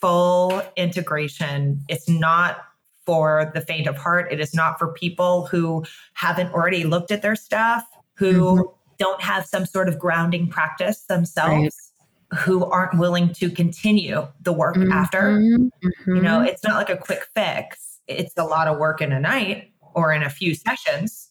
Full 0.00 0.62
integration. 0.76 1.80
It's 1.88 2.08
not 2.08 2.58
for 3.06 3.50
the 3.54 3.60
faint 3.60 3.86
of 3.86 3.96
heart. 3.96 4.32
It 4.32 4.40
is 4.40 4.54
not 4.54 4.78
for 4.78 4.92
people 4.92 5.46
who 5.46 5.84
haven't 6.14 6.52
already 6.52 6.84
looked 6.84 7.10
at 7.10 7.22
their 7.22 7.36
stuff, 7.36 7.84
who 8.14 8.32
mm-hmm. 8.32 8.62
don't 8.98 9.22
have 9.22 9.46
some 9.46 9.66
sort 9.66 9.88
of 9.88 9.98
grounding 9.98 10.48
practice 10.48 11.04
themselves. 11.04 11.52
Right 11.52 11.72
who 12.32 12.64
aren't 12.64 12.98
willing 12.98 13.32
to 13.34 13.50
continue 13.50 14.26
the 14.42 14.52
work 14.52 14.76
mm-hmm, 14.76 14.92
after. 14.92 15.38
Mm-hmm. 15.38 16.16
You 16.16 16.22
know, 16.22 16.38
mm-hmm. 16.38 16.46
it's 16.46 16.64
not 16.64 16.76
like 16.76 16.90
a 16.90 16.96
quick 16.96 17.26
fix. 17.34 18.00
It's 18.06 18.34
a 18.36 18.44
lot 18.44 18.68
of 18.68 18.78
work 18.78 19.00
in 19.00 19.12
a 19.12 19.20
night 19.20 19.72
or 19.94 20.12
in 20.12 20.22
a 20.22 20.30
few 20.30 20.54
sessions, 20.54 21.30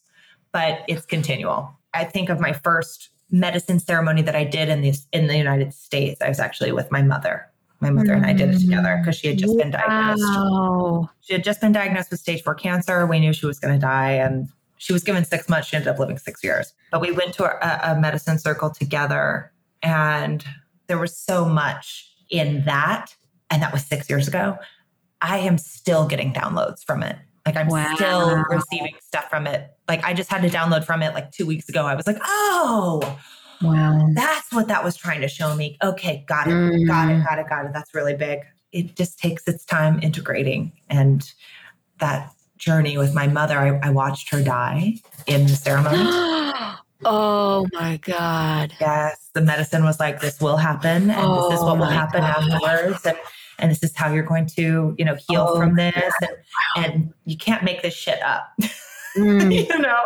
but 0.52 0.80
it's 0.88 1.06
continual. 1.06 1.72
I 1.94 2.04
think 2.06 2.30
of 2.30 2.40
my 2.40 2.54
first 2.54 3.10
medicine 3.30 3.80
ceremony 3.80 4.22
that 4.22 4.36
I 4.36 4.44
did 4.44 4.70
in 4.70 4.82
this 4.82 5.08
in 5.12 5.28
the 5.28 5.38
United 5.38 5.74
States. 5.74 6.22
I 6.22 6.30
was 6.30 6.40
actually 6.40 6.72
with 6.72 6.92
my 6.92 7.02
mother. 7.02 7.50
My 7.80 7.90
mother 7.90 8.14
and 8.14 8.26
I 8.26 8.32
did 8.32 8.50
it 8.50 8.60
together 8.60 8.98
because 9.02 9.18
she 9.18 9.28
had 9.28 9.38
just 9.38 9.58
been 9.58 9.72
diagnosed. 9.72 11.10
She 11.20 11.34
had 11.34 11.44
just 11.44 11.60
been 11.60 11.74
diagnosed 11.74 12.12
with 12.12 12.22
stage 12.22 12.42
four 12.42 12.56
cancer. 12.56 13.06
We 13.06 13.20
knew 13.20 13.34
she 13.34 13.46
was 13.46 13.60
going 13.60 13.74
to 13.74 13.80
die, 13.80 14.12
and 14.12 14.48
she 14.78 14.94
was 14.94 15.04
given 15.04 15.26
six 15.26 15.50
months. 15.50 15.68
She 15.68 15.76
ended 15.76 15.90
up 15.90 16.00
living 16.00 16.18
six 16.18 16.42
years. 16.46 16.74
But 16.92 17.02
we 17.02 17.12
went 17.12 17.34
to 17.34 17.44
a, 17.44 17.92
a 17.92 18.00
medicine 18.00 18.40
circle 18.40 18.70
together, 18.70 19.52
and 19.82 20.46
there 20.88 20.98
was 20.98 21.18
so 21.18 21.46
much 21.46 22.12
in 22.30 22.64
that. 22.66 23.16
And 23.50 23.62
that 23.62 23.72
was 23.72 23.86
six 23.86 24.10
years 24.10 24.28
ago. 24.28 24.58
I 25.22 25.38
am 25.40 25.58
still 25.58 26.08
getting 26.08 26.34
downloads 26.34 26.84
from 26.84 27.04
it. 27.04 27.16
Like 27.46 27.56
I'm 27.56 27.68
Wow. 27.68 27.94
still 27.96 28.44
receiving 28.50 28.96
stuff 29.02 29.30
from 29.30 29.48
it. 29.48 29.72
Like 29.88 30.04
I 30.04 30.14
just 30.14 30.32
had 30.32 30.42
to 30.42 30.50
download 30.50 30.86
from 30.86 31.04
it 31.04 31.14
like 31.14 31.32
two 31.32 31.46
weeks 31.46 31.70
ago. 31.70 31.86
I 31.86 31.96
was 31.96 32.08
like, 32.08 32.18
oh, 32.26 33.20
Wow. 33.62 34.10
that's 34.14 34.52
what 34.52 34.68
that 34.68 34.84
was 34.84 34.96
trying 34.98 35.22
to 35.22 35.28
show 35.28 35.56
me. 35.56 35.78
Okay, 35.84 36.26
got 36.28 36.48
it, 36.48 36.52
Mm. 36.52 36.88
got 36.88 37.10
it, 37.10 37.24
got 37.24 37.40
it, 37.40 37.48
got 37.48 37.66
it. 37.66 37.72
That's 37.74 37.94
really 37.94 38.16
big. 38.16 38.40
It 38.72 38.96
just 38.96 39.20
takes 39.20 39.48
its 39.48 39.66
time 39.66 40.00
integrating. 40.02 40.72
And 40.90 41.30
that 42.00 42.32
journey 42.58 42.98
with 42.98 43.14
my 43.14 43.28
mother, 43.28 43.58
I, 43.58 43.88
I 43.88 43.90
watched 43.92 44.30
her 44.32 44.42
die 44.44 44.96
in 45.28 45.44
the 45.48 45.56
ceremony. 45.56 46.10
oh 47.06 47.68
my 47.74 47.98
God. 47.98 48.74
yes, 48.80 49.30
the 49.34 49.42
medicine 49.42 49.84
was 49.84 50.00
like, 50.00 50.22
this 50.22 50.40
will 50.42 50.58
happen, 50.58 51.10
and 51.10 51.34
this 51.38 51.46
is 51.52 51.60
Oh 51.62 51.66
what 51.66 51.80
will 51.80 51.86
happen 51.86 52.22
God. 52.22 52.52
afterwards. 52.52 53.06
And 53.06 53.18
and 53.60 53.70
this 53.72 53.84
is 53.84 53.96
how 53.96 54.12
you're 54.12 54.24
going 54.24 54.48
to, 54.48 54.96
you 54.98 55.06
know, 55.06 55.16
heal 55.16 55.48
Oh 55.50 55.58
from 55.60 55.76
this. 55.76 56.14
And, 56.22 56.86
and 56.86 57.14
you 57.26 57.38
can't 57.38 57.64
make 57.64 57.82
this 57.82 57.94
shit 57.94 58.22
up. 58.24 58.48
Mm. 59.16 59.54
you 59.70 59.78
know, 59.78 60.06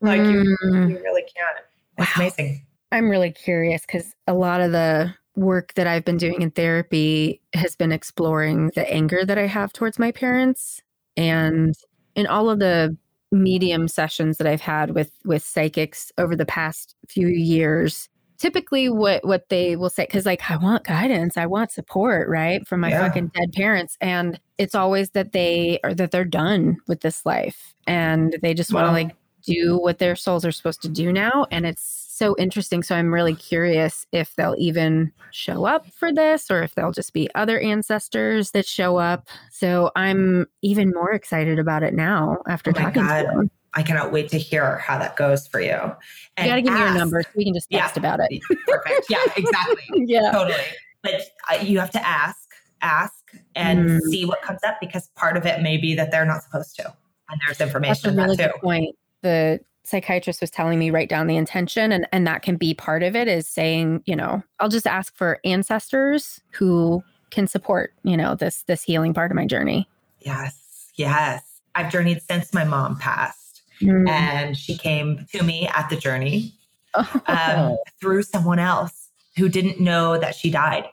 like 0.00 0.20
you, 0.20 0.56
Mm. 0.64 0.90
you 0.90 0.98
really 1.02 1.22
can't. 1.22 1.58
It's 1.98 2.08
Wow. 2.16 2.22
amazing. 2.22 2.64
I'm 2.92 3.10
really 3.10 3.32
curious 3.32 3.82
because 3.84 4.14
a 4.28 4.32
lot 4.32 4.60
of 4.60 4.70
the 4.70 5.12
work 5.34 5.74
that 5.74 5.88
I've 5.88 6.04
been 6.04 6.18
doing 6.18 6.40
in 6.42 6.52
therapy 6.52 7.42
has 7.52 7.74
been 7.74 7.90
exploring 7.90 8.70
the 8.76 8.88
anger 8.88 9.24
that 9.24 9.38
I 9.38 9.48
have 9.48 9.72
towards 9.72 9.98
my 9.98 10.12
parents. 10.12 10.80
And 11.16 11.74
in 12.14 12.28
all 12.28 12.48
of 12.48 12.60
the 12.60 12.96
medium 13.32 13.88
sessions 13.88 14.38
that 14.38 14.46
I've 14.46 14.60
had 14.60 14.92
with 14.94 15.12
with 15.24 15.42
psychics 15.44 16.10
over 16.18 16.34
the 16.36 16.46
past 16.46 16.94
few 17.08 17.28
years, 17.28 18.08
typically 18.38 18.88
what 18.88 19.24
what 19.26 19.48
they 19.50 19.76
will 19.76 19.90
say 19.90 20.04
because 20.06 20.26
like 20.26 20.50
I 20.50 20.56
want 20.56 20.84
guidance, 20.84 21.36
I 21.36 21.46
want 21.46 21.70
support, 21.72 22.28
right, 22.28 22.66
from 22.66 22.80
my 22.80 22.90
Yeah. 22.90 23.00
fucking 23.00 23.28
dead 23.34 23.52
parents, 23.54 23.96
and 24.00 24.40
it's 24.58 24.74
always 24.74 25.10
that 25.10 25.32
they 25.32 25.78
are 25.84 25.94
that 25.94 26.10
they're 26.10 26.24
done 26.24 26.76
with 26.88 27.00
this 27.02 27.24
life 27.26 27.74
and 27.86 28.36
they 28.42 28.54
just 28.54 28.72
want 28.72 28.84
to 28.86 28.88
Wow. 28.88 28.92
like 28.92 29.16
do 29.44 29.78
what 29.78 29.98
their 29.98 30.16
souls 30.16 30.44
are 30.44 30.52
supposed 30.52 30.82
to 30.82 30.88
do 30.88 31.12
now 31.12 31.46
and 31.52 31.64
it's 31.66 31.82
so 32.18 32.34
interesting 32.38 32.82
so 32.82 32.94
i'm 32.96 33.12
really 33.14 33.34
curious 33.34 34.06
if 34.12 34.34
they'll 34.36 34.56
even 34.58 35.12
show 35.30 35.64
up 35.64 35.86
for 35.92 36.12
this 36.12 36.50
or 36.50 36.62
if 36.62 36.74
they'll 36.74 36.92
just 36.92 37.12
be 37.12 37.28
other 37.34 37.60
ancestors 37.60 38.50
that 38.50 38.66
show 38.66 38.96
up 38.96 39.28
so 39.50 39.90
i'm 39.96 40.46
even 40.62 40.90
more 40.94 41.12
excited 41.12 41.58
about 41.58 41.82
it 41.82 41.94
now 41.94 42.36
after 42.48 42.70
Oh 42.70 42.74
talking 42.74 43.06
God. 43.06 43.22
to 43.22 43.26
them 43.26 43.50
I 43.74 43.82
cannot 43.82 44.12
wait 44.12 44.30
to 44.30 44.38
hear 44.38 44.78
how 44.78 44.98
that 44.98 45.14
goes 45.16 45.46
for 45.46 45.60
you. 45.60 45.68
you 45.68 45.92
And 46.38 46.48
gotta 46.48 46.62
give 46.62 46.72
me 46.72 46.78
your 46.80 46.88
ask- 46.88 46.98
number 46.98 47.22
so 47.22 47.28
we 47.36 47.44
can 47.44 47.52
just 47.54 47.66
Yeah. 47.70 47.82
text 47.82 47.96
about 47.98 48.18
it 48.28 48.40
Perfect. 48.66 49.06
Yeah, 49.10 49.18
exactly. 49.36 49.82
yeah 50.06 50.30
totally. 50.32 50.56
But 51.02 51.20
uh, 51.50 51.62
you 51.62 51.78
have 51.78 51.90
to 51.92 52.04
ask, 52.04 52.48
ask, 52.80 53.14
and 53.54 53.88
Mm. 53.88 54.00
see 54.10 54.24
what 54.24 54.40
comes 54.42 54.60
up 54.66 54.78
because 54.80 55.08
part 55.16 55.36
of 55.36 55.44
it 55.46 55.60
may 55.62 55.76
be 55.76 55.94
that 55.94 56.10
they're 56.10 56.24
not 56.24 56.42
supposed 56.42 56.74
to, 56.76 56.86
and 57.28 57.40
there's 57.46 57.58
that's 57.58 57.60
a 57.60 57.64
information 57.64 58.16
really 58.16 58.36
that 58.36 58.52
good 58.52 58.58
too. 58.58 58.60
point 58.66 58.96
the 59.22 59.60
psychiatrist 59.88 60.40
was 60.40 60.50
telling 60.50 60.78
me 60.78 60.90
write 60.90 61.08
down 61.08 61.26
the 61.26 61.36
intention 61.36 61.90
and 61.92 62.06
and 62.12 62.26
that 62.26 62.42
can 62.42 62.56
be 62.56 62.74
part 62.74 63.02
of 63.02 63.16
it 63.16 63.26
is 63.28 63.46
saying 63.48 64.02
you 64.06 64.14
know 64.14 64.42
i'll 64.60 64.68
just 64.68 64.86
ask 64.86 65.14
for 65.16 65.38
ancestors 65.44 66.40
who 66.50 67.02
can 67.30 67.46
support 67.46 67.92
you 68.04 68.16
know 68.16 68.34
this 68.34 68.62
this 68.64 68.82
healing 68.82 69.12
part 69.14 69.30
of 69.30 69.34
my 69.36 69.46
journey 69.46 69.88
Yes, 70.20 70.90
yes. 70.96 71.42
I've 71.74 71.92
journeyed 71.92 72.20
since 72.22 72.52
my 72.52 72.64
mom 72.64 72.98
passed, 72.98 73.62
Mm. 73.80 74.08
and 74.08 74.56
she 74.56 74.76
came 74.76 75.24
to 75.32 75.44
me 75.44 75.68
at 75.68 75.88
the 75.88 75.96
journey 75.96 76.52
Oh. 76.94 77.20
um, 77.26 77.76
through 78.00 78.24
someone 78.24 78.58
else 78.58 79.08
who 79.36 79.48
didn't 79.48 79.78
know 79.80 80.18
that 80.18 80.34
she 80.34 80.50
died. 80.50 80.86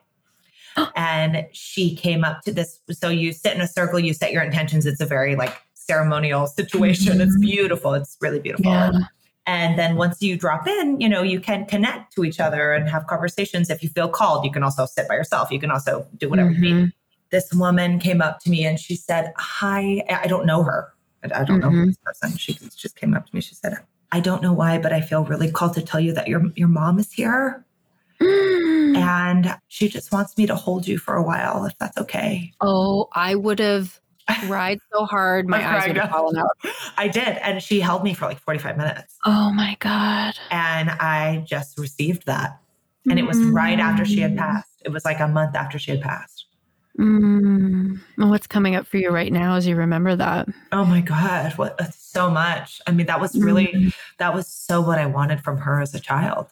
and 0.96 1.46
she 1.54 1.96
came 1.96 2.24
up 2.24 2.42
to 2.44 2.52
this. 2.54 2.80
So 2.92 3.10
you 3.10 3.34
sit 3.34 3.56
in 3.56 3.62
a 3.62 3.68
circle, 3.68 4.00
you 4.00 4.14
set 4.14 4.32
your 4.32 4.44
intentions. 4.44 4.86
It's 4.86 5.02
a 5.02 5.06
very 5.08 5.36
like 5.36 5.56
ceremonial 5.86 6.48
situation. 6.48 7.22
It's 7.22 7.38
Mhm. 7.38 7.42
beautiful. 7.42 7.94
It's 7.94 8.18
really 8.22 8.40
beautiful. 8.40 8.72
Yeah. 8.72 8.92
And 9.48 9.78
then 9.78 9.96
once 9.96 10.22
you 10.22 10.38
drop 10.38 10.68
in, 10.68 11.00
you 11.00 11.08
know, 11.08 11.22
you 11.22 11.40
can 11.40 11.66
connect 11.66 12.14
to 12.16 12.24
each 12.26 12.40
other 12.40 12.74
and 12.74 12.90
have 12.90 13.06
conversations. 13.06 13.70
If 13.70 13.84
you 13.84 13.90
feel 13.90 14.10
called, 14.10 14.44
you 14.44 14.52
can 14.52 14.64
also 14.64 14.86
sit 14.88 15.08
by 15.08 15.14
yourself. 15.16 15.52
You 15.52 15.60
can 15.60 15.70
also 15.70 16.08
do 16.18 16.30
whatever 16.30 16.50
you 16.52 16.60
need. 16.60 16.74
Mhm. 16.88 16.92
This 17.30 17.54
woman 17.54 18.00
came 18.00 18.22
up 18.22 18.40
to 18.42 18.50
me 18.50 18.66
and 18.66 18.80
she 18.80 18.96
said, 18.96 19.34
Hi, 19.38 20.04
I 20.10 20.28
don't 20.28 20.46
know 20.46 20.64
her. 20.64 20.94
I 21.24 21.44
don't 21.44 21.60
know 21.60 21.70
Mhm. 21.70 21.88
this 21.88 21.98
person. 22.04 22.38
She 22.38 22.54
just 22.76 22.96
came 22.96 23.14
up 23.16 23.28
to 23.28 23.36
me. 23.36 23.42
She 23.42 23.56
said, 23.56 23.78
I 24.12 24.20
don't 24.20 24.42
know 24.42 24.54
why, 24.54 24.78
but 24.78 24.94
I 24.94 25.02
feel 25.02 25.24
really 25.26 25.52
called 25.52 25.74
to 25.74 25.82
tell 25.82 26.00
you 26.00 26.14
that 26.14 26.28
your 26.28 26.42
your 26.56 26.68
mom 26.68 27.00
is 27.00 27.12
here. 27.12 27.64
Mm. 28.22 28.96
And 28.98 29.56
she 29.68 29.90
just 29.90 30.12
wants 30.12 30.38
me 30.38 30.46
to 30.48 30.56
hold 30.56 30.88
you 30.88 30.98
for 30.98 31.16
a 31.16 31.24
while, 31.24 31.66
if 31.66 31.78
that's 31.80 31.98
okay. 31.98 32.52
oh, 32.62 33.10
I 33.14 33.36
would 33.36 33.60
have 33.60 34.00
cried 34.48 34.80
so 34.94 35.06
hard, 35.06 35.48
my 35.48 35.58
eyes 35.78 35.88
would 35.88 35.98
have 35.98 36.06
out. 36.08 36.12
fallen 36.12 36.38
out. 36.38 36.58
I 36.98 37.08
did. 37.08 37.28
And 37.42 37.62
she 37.62 37.80
held 37.80 38.04
me 38.04 38.14
for 38.14 38.26
like 38.26 38.40
45 38.40 38.78
minutes. 38.78 39.16
Oh 39.26 39.52
my 39.54 39.78
god! 39.80 40.36
And 40.52 40.90
I 40.90 41.44
just 41.48 41.78
received 41.78 42.26
that. 42.26 42.60
And 43.10 43.20
it 43.20 43.24
was 43.24 43.38
right 43.40 43.80
after 43.80 44.04
she 44.04 44.20
had 44.20 44.36
passed. 44.36 44.82
It 44.84 44.90
was 44.90 45.06
like 45.06 45.20
a 45.20 45.28
month 45.28 45.56
after 45.56 45.78
she 45.78 45.92
had 45.92 46.02
passed. 46.02 46.46
Mm. 47.00 48.00
Well, 48.18 48.30
What's 48.30 48.48
coming 48.48 48.76
up 48.76 48.88
for 48.88 48.98
you 48.98 49.10
right 49.10 49.32
now 49.32 49.56
as 49.56 49.68
you 49.68 49.76
remember 49.76 50.16
that? 50.16 50.48
Oh 50.72 50.86
my 50.86 51.02
God. 51.02 51.52
What 51.58 51.80
uh, 51.80 51.86
so 51.92 52.30
much. 52.32 52.82
I 52.88 52.92
mean, 52.92 53.06
that 53.08 53.20
was 53.22 53.38
really 53.38 53.94
that 54.18 54.34
was 54.34 54.48
so 54.48 54.82
what 54.82 54.98
I 54.98 55.06
wanted 55.06 55.44
from 55.44 55.58
her 55.58 55.82
as 55.82 55.94
a 55.94 56.00
child. 56.00 56.48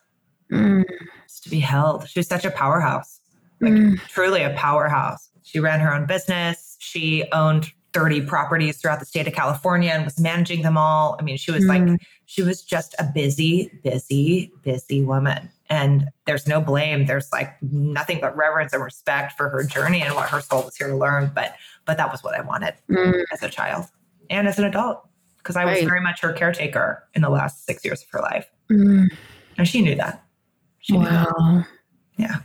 Mm. 0.52 0.84
Just 1.28 1.44
to 1.46 1.50
be 1.50 1.60
held. 1.60 2.08
She 2.08 2.20
was 2.20 2.28
such 2.28 2.46
a 2.46 2.52
powerhouse. 2.52 3.20
Like 3.62 3.74
Mm. 3.74 4.00
truly 4.10 4.44
a 4.44 4.50
powerhouse. 4.52 5.30
She 5.44 5.60
ran 5.60 5.80
her 5.80 5.94
own 5.94 6.06
business. 6.06 6.73
She 6.84 7.24
owned 7.32 7.72
30 7.94 8.22
properties 8.22 8.78
throughout 8.78 9.00
the 9.00 9.06
state 9.06 9.28
of 9.28 9.34
California 9.34 9.92
and 9.92 10.04
was 10.04 10.20
managing 10.20 10.64
them 10.64 10.78
all. 10.78 11.16
I 11.20 11.24
mean, 11.24 11.38
she 11.38 11.52
was 11.52 11.66
like 11.66 11.82
Mm. 11.82 11.98
she 12.26 12.42
was 12.42 12.62
just 12.62 12.96
a 13.00 13.04
busy, 13.04 13.72
busy, 13.84 14.52
busy 14.64 15.04
woman. 15.04 15.50
And 15.70 16.10
there's 16.26 16.48
no 16.48 16.60
blame. 16.60 17.06
There's 17.06 17.32
like 17.32 17.56
nothing 17.62 18.20
but 18.20 18.36
reverence 18.36 18.74
and 18.74 18.84
respect 18.84 19.34
for 19.38 19.48
her 19.50 19.64
journey 19.64 20.02
and 20.02 20.14
what 20.16 20.30
her 20.30 20.42
soul 20.42 20.64
was 20.64 20.76
here 20.76 20.88
to 20.90 20.96
learn. 20.98 21.32
But 21.34 21.56
but 21.86 21.98
that 21.98 22.12
was 22.12 22.24
what 22.24 22.36
I 22.36 22.42
wanted 22.42 22.74
Mm. 22.90 23.24
as 23.32 23.42
a 23.44 23.50
child 23.50 23.86
and 24.30 24.48
as 24.48 24.58
an 24.60 24.66
adult. 24.66 25.08
Because 25.38 25.56
I 25.56 25.66
was 25.66 25.76
Right. 25.76 25.88
very 25.88 26.02
much 26.02 26.22
her 26.22 26.34
caretaker 26.34 27.08
in 27.14 27.22
the 27.22 27.30
last 27.30 27.66
six 27.66 27.84
years 27.86 28.02
of 28.02 28.08
her 28.12 28.22
life. 28.22 28.48
Mm. 28.72 29.08
And 29.58 29.68
she 29.68 29.82
knew 29.82 29.96
that. 29.96 30.24
She 30.80 30.98
knew 30.98 31.06
that. 31.06 31.28
Wow. 31.38 31.66
Yeah. 32.18 32.38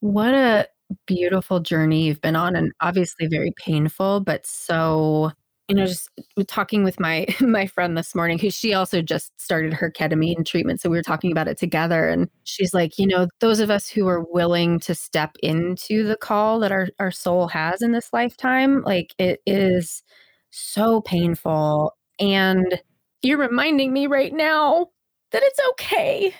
What 0.00 0.34
a 0.34 0.66
beautiful 1.06 1.60
journey 1.60 2.04
you've 2.06 2.20
been 2.20 2.36
on 2.36 2.56
and 2.56 2.72
obviously 2.80 3.26
very 3.26 3.52
painful, 3.56 4.20
but 4.20 4.46
so 4.46 5.32
you 5.68 5.76
know, 5.76 5.86
just 5.86 6.08
talking 6.48 6.82
with 6.82 6.98
my 6.98 7.26
my 7.40 7.64
friend 7.66 7.96
this 7.96 8.12
morning, 8.14 8.38
who 8.40 8.50
she 8.50 8.74
also 8.74 9.00
just 9.00 9.32
started 9.40 9.72
her 9.72 9.90
ketamine 9.90 10.44
treatment. 10.44 10.80
So 10.80 10.90
we 10.90 10.96
were 10.96 11.02
talking 11.02 11.30
about 11.30 11.46
it 11.46 11.58
together. 11.58 12.08
And 12.08 12.28
she's 12.42 12.74
like, 12.74 12.98
you 12.98 13.06
know, 13.06 13.28
those 13.38 13.60
of 13.60 13.70
us 13.70 13.88
who 13.88 14.08
are 14.08 14.24
willing 14.30 14.80
to 14.80 14.96
step 14.96 15.36
into 15.44 16.02
the 16.02 16.16
call 16.16 16.58
that 16.60 16.72
our, 16.72 16.88
our 16.98 17.12
soul 17.12 17.46
has 17.48 17.82
in 17.82 17.92
this 17.92 18.12
lifetime, 18.12 18.82
like 18.82 19.14
it 19.18 19.40
is 19.46 20.02
so 20.50 21.00
painful. 21.02 21.96
And 22.18 22.80
you're 23.22 23.38
reminding 23.38 23.92
me 23.92 24.08
right 24.08 24.32
now 24.32 24.88
that 25.30 25.42
it's 25.44 25.60
okay 25.70 26.34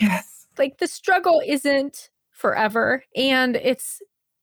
Yes. 0.00 0.46
like 0.58 0.78
the 0.78 0.86
struggle 0.86 1.42
isn't 1.46 2.10
forever 2.34 3.04
and 3.16 3.56
it's 3.56 4.00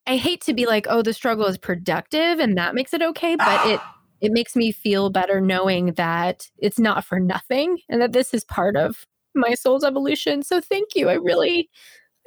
i 0.07 0.15
hate 0.15 0.41
to 0.41 0.53
be 0.53 0.65
like 0.65 0.87
oh 0.89 1.01
the 1.01 1.13
struggle 1.13 1.45
is 1.45 1.57
productive 1.57 2.39
and 2.39 2.57
that 2.57 2.73
makes 2.73 2.93
it 2.93 3.01
okay 3.01 3.35
but 3.35 3.65
it 3.67 3.79
it 4.21 4.31
makes 4.31 4.55
me 4.55 4.71
feel 4.71 5.09
better 5.09 5.41
knowing 5.41 5.93
that 5.93 6.47
it's 6.59 6.77
not 6.77 7.03
for 7.03 7.19
nothing 7.19 7.79
and 7.89 8.01
that 8.01 8.13
this 8.13 8.33
is 8.33 8.43
part 8.43 8.75
of 8.75 9.05
my 9.33 9.53
soul's 9.53 9.83
evolution 9.83 10.43
so 10.43 10.61
thank 10.61 10.89
you 10.95 11.09
i 11.09 11.13
really 11.13 11.69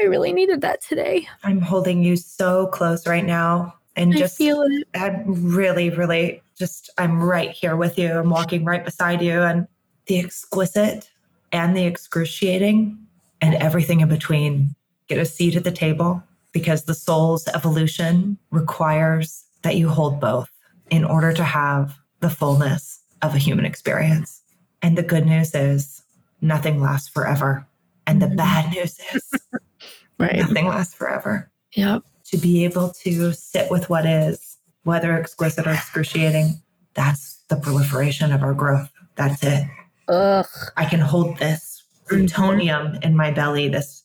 i 0.01 0.05
really 0.05 0.33
needed 0.33 0.61
that 0.61 0.83
today 0.83 1.27
I'm 1.43 1.61
holding 1.61 2.03
you 2.03 2.17
so 2.17 2.67
close 2.69 3.07
right 3.07 3.25
now. 3.25 3.75
And 3.97 4.13
i 4.13 4.19
just 4.19 4.37
feel 4.37 4.63
it 4.63 4.89
I'm 4.95 5.23
really, 5.55 5.91
really 5.91 6.43
just 6.59 6.91
I'm 6.99 7.23
right 7.23 7.51
here 7.51 7.77
with 7.77 7.99
you. 7.99 8.13
I'm 8.13 8.31
walking 8.31 8.65
right 8.65 8.85
beside 8.85 9.23
you. 9.23 9.41
And 9.41 9.69
the 10.07 10.19
exquisite 10.19 11.11
and 11.53 11.77
the 11.77 11.85
excruciating 11.85 12.99
and 13.41 13.55
everything 13.55 14.01
in 14.01 14.09
between. 14.09 14.75
Get 15.09 15.19
a 15.19 15.25
seat 15.25 15.57
at 15.57 15.65
the 15.65 15.73
table 15.73 16.23
because 16.53 16.85
the 16.85 16.95
soul's 16.95 17.47
evolution 17.49 18.39
requires 18.51 19.45
that 19.63 19.77
you 19.77 19.89
hold 19.89 20.21
both 20.21 20.51
in 20.91 21.05
order 21.05 21.33
to 21.33 21.45
have 21.45 21.99
the 22.21 22.31
fullness 22.31 23.01
of 23.23 23.35
a 23.35 23.39
human 23.39 23.65
experience. 23.65 24.43
And 24.83 24.97
the 24.97 25.03
good 25.03 25.27
news 25.27 25.55
is 25.55 26.03
nothing 26.41 26.81
lasts 26.81 27.09
forever. 27.09 27.67
And 28.07 28.21
the 28.21 28.29
bad 28.29 28.71
news 28.71 28.99
is 29.15 29.31
right 30.19 30.37
nothing 30.37 30.67
lasts 30.67 30.95
forever. 30.95 31.51
yep 31.75 32.05
to 32.35 32.37
be 32.41 32.65
able 32.65 32.91
to 32.91 33.33
sit 33.33 33.71
with 33.71 33.89
what 33.91 34.07
is, 34.07 34.57
whether 34.83 35.13
exquisite 35.13 35.67
or 35.67 35.73
excruciating, 35.73 36.61
that's 36.95 37.43
the 37.49 37.57
proliferation 37.57 38.33
of 38.33 38.43
our 38.43 38.55
growth. 38.55 38.91
That's 39.17 39.43
it. 39.43 39.65
Ugh. 40.09 40.47
I 40.77 40.85
can 40.87 41.01
hold 41.01 41.39
this 41.39 41.83
plutonium 42.09 42.99
in 43.03 43.17
my 43.17 43.31
belly, 43.31 43.69
this 43.69 44.03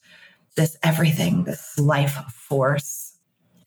this 0.60 0.78
everything, 0.84 1.46
this 1.46 1.80
life 1.80 2.16
force, 2.34 3.18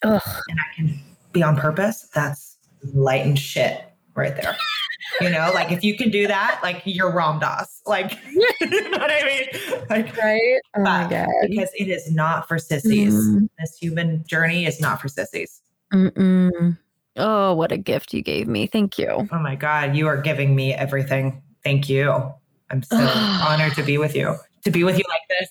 Ugh. 0.03 0.21
and 0.51 0.59
I 0.61 0.77
can 0.77 1.01
be 1.33 1.43
on 1.43 1.57
purpose. 1.57 2.07
That's 2.15 2.59
light 2.93 3.25
and 3.25 3.39
shit 3.39 3.83
right 4.15 4.37
there. 4.37 4.55
you 5.23 5.31
know, 5.31 5.51
like 5.55 5.73
if 5.73 5.83
you 5.83 5.97
can 5.97 6.11
do 6.11 6.27
that, 6.27 6.61
like 6.63 6.83
you're 6.85 7.11
Ram 7.11 7.39
Dass. 7.41 7.81
Like, 7.87 8.19
you 8.31 8.91
know 8.91 8.99
what 8.99 9.11
I 9.11 9.23
mean? 9.25 9.83
Like, 9.89 10.15
Right? 10.19 10.61
Oh 10.77 10.83
my 10.83 11.09
god. 11.09 11.29
because 11.49 11.71
it 11.79 11.89
is 11.89 12.13
not 12.13 12.47
for 12.47 12.59
sissies. 12.59 13.15
Mm. 13.15 13.49
This 13.59 13.75
human 13.81 14.23
journey 14.27 14.67
is 14.67 14.79
not 14.79 15.01
for 15.01 15.09
sissies. 15.09 15.63
Mm-mm. 15.95 16.77
Oh, 17.17 17.55
what 17.55 17.73
a 17.73 17.79
gift 17.79 18.13
you 18.13 18.23
gave 18.23 18.47
me. 18.49 18.67
Thank 18.67 18.99
you. 18.99 19.29
Oh 19.33 19.39
my 19.39 19.55
God, 19.55 19.97
you 19.97 20.09
are 20.09 20.21
giving 20.21 20.55
me 20.55 20.75
everything. 20.75 21.43
Thank 21.65 21.89
you. 21.89 22.11
I'm 22.71 22.83
so 22.83 22.97
honored 22.99 23.75
to 23.77 23.83
be 23.83 23.97
with 23.97 24.15
you. 24.15 24.37
To 24.65 24.71
be 24.71 24.85
with 24.85 24.97
you 24.97 25.05
like 25.09 25.23
this. 25.29 25.51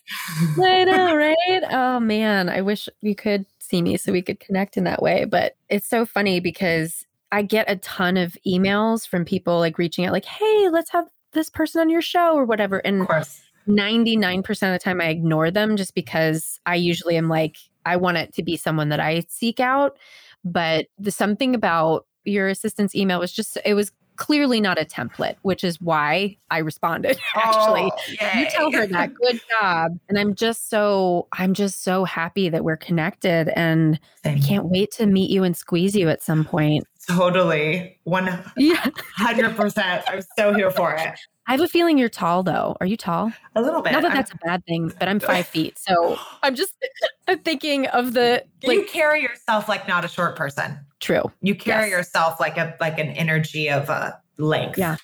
I 0.63 0.83
know, 0.85 1.15
right? 1.49 1.63
Oh 1.69 1.99
man, 1.99 2.47
I 2.49 2.61
wish 2.61 2.87
you 3.01 3.15
could 3.15 3.45
see 3.59 3.81
me 3.81 3.97
so 3.97 4.11
we 4.11 4.21
could 4.21 4.39
connect 4.39 4.77
in 4.77 4.83
that 4.85 5.01
way. 5.01 5.25
But 5.25 5.55
it's 5.69 5.87
so 5.87 6.05
funny 6.05 6.39
because 6.39 7.05
I 7.31 7.41
get 7.41 7.69
a 7.69 7.77
ton 7.77 8.17
of 8.17 8.37
emails 8.45 9.07
from 9.07 9.25
people 9.25 9.59
like 9.59 9.77
reaching 9.77 10.05
out, 10.05 10.13
like, 10.13 10.25
hey, 10.25 10.69
let's 10.69 10.91
have 10.91 11.07
this 11.33 11.49
person 11.49 11.81
on 11.81 11.89
your 11.89 12.01
show 12.01 12.35
or 12.35 12.45
whatever. 12.45 12.79
And 12.79 13.01
Of 13.01 13.07
course. 13.07 13.41
99% 13.67 14.47
of 14.49 14.73
the 14.73 14.79
time 14.79 14.99
I 15.01 15.07
ignore 15.07 15.51
them 15.51 15.77
just 15.77 15.95
because 15.95 16.59
I 16.65 16.75
usually 16.75 17.15
am 17.15 17.29
like, 17.29 17.57
I 17.85 17.95
want 17.95 18.17
it 18.17 18.33
to 18.35 18.43
be 18.43 18.57
someone 18.57 18.89
that 18.89 18.99
I 18.99 19.23
seek 19.29 19.59
out. 19.59 19.97
But 20.43 20.87
the 20.97 21.11
something 21.11 21.55
about 21.55 22.05
your 22.23 22.47
assistant's 22.47 22.95
email 22.95 23.19
was 23.19 23.31
just, 23.31 23.57
it 23.63 23.73
was 23.75 23.91
clearly 24.21 24.61
not 24.61 24.79
a 24.79 24.85
template, 24.85 25.35
which 25.41 25.63
is 25.63 25.81
why 25.81 26.37
I 26.51 26.59
responded 26.59 27.17
actually. 27.35 27.91
Oh, 27.91 28.39
You 28.39 28.47
tell 28.51 28.71
her 28.71 28.85
that. 28.85 29.15
Good 29.21 29.41
job. 29.49 29.97
And 30.09 30.19
I'm 30.19 30.35
just 30.35 30.69
so, 30.69 31.27
I'm 31.33 31.55
just 31.55 31.81
so 31.83 32.03
happy 32.05 32.47
that 32.47 32.63
we're 32.63 32.77
connected 32.77 33.49
and 33.55 33.99
I 34.23 34.37
can't 34.37 34.65
wait 34.65 34.91
to 34.91 35.07
meet 35.07 35.31
you 35.31 35.43
and 35.43 35.57
squeeze 35.57 35.95
you 35.95 36.07
at 36.07 36.21
some 36.21 36.45
point. 36.45 36.85
Totally. 37.09 37.97
100%. 38.07 40.03
I'm 40.07 40.21
so 40.37 40.53
here 40.53 40.69
for 40.69 40.93
it. 40.93 41.19
I 41.47 41.51
have 41.53 41.61
a 41.61 41.67
feeling 41.67 41.97
you're 41.97 42.07
tall 42.09 42.43
though. 42.43 42.77
Are 42.79 42.85
you 42.85 42.95
tall? 42.95 43.31
A 43.55 43.61
little 43.61 43.81
bit. 43.81 43.91
Not 43.93 44.03
that 44.03 44.09
I'm- 44.11 44.17
that's 44.17 44.31
a 44.31 44.37
bad 44.37 44.63
thing, 44.65 44.93
but 44.99 45.09
I'm 45.09 45.19
five 45.19 45.47
feet. 45.55 45.77
So 45.79 46.17
I'm 46.43 46.55
just 46.55 46.73
I'm 47.27 47.39
thinking 47.39 47.87
of 47.87 48.13
the 48.13 48.43
you 48.61 48.79
like 48.79 48.87
carry 48.87 49.21
yourself 49.21 49.67
like 49.67 49.87
not 49.87 50.05
a 50.05 50.07
short 50.07 50.35
person. 50.35 50.79
true. 50.99 51.31
You 51.41 51.55
carry 51.55 51.89
Yes. 51.89 51.97
yourself 51.97 52.39
like 52.39 52.57
a 52.57 52.75
like 52.79 52.99
an 52.99 53.09
energy 53.09 53.69
of 53.69 53.89
a 53.89 54.19
length. 54.37 54.77
Yeah. 54.77 54.97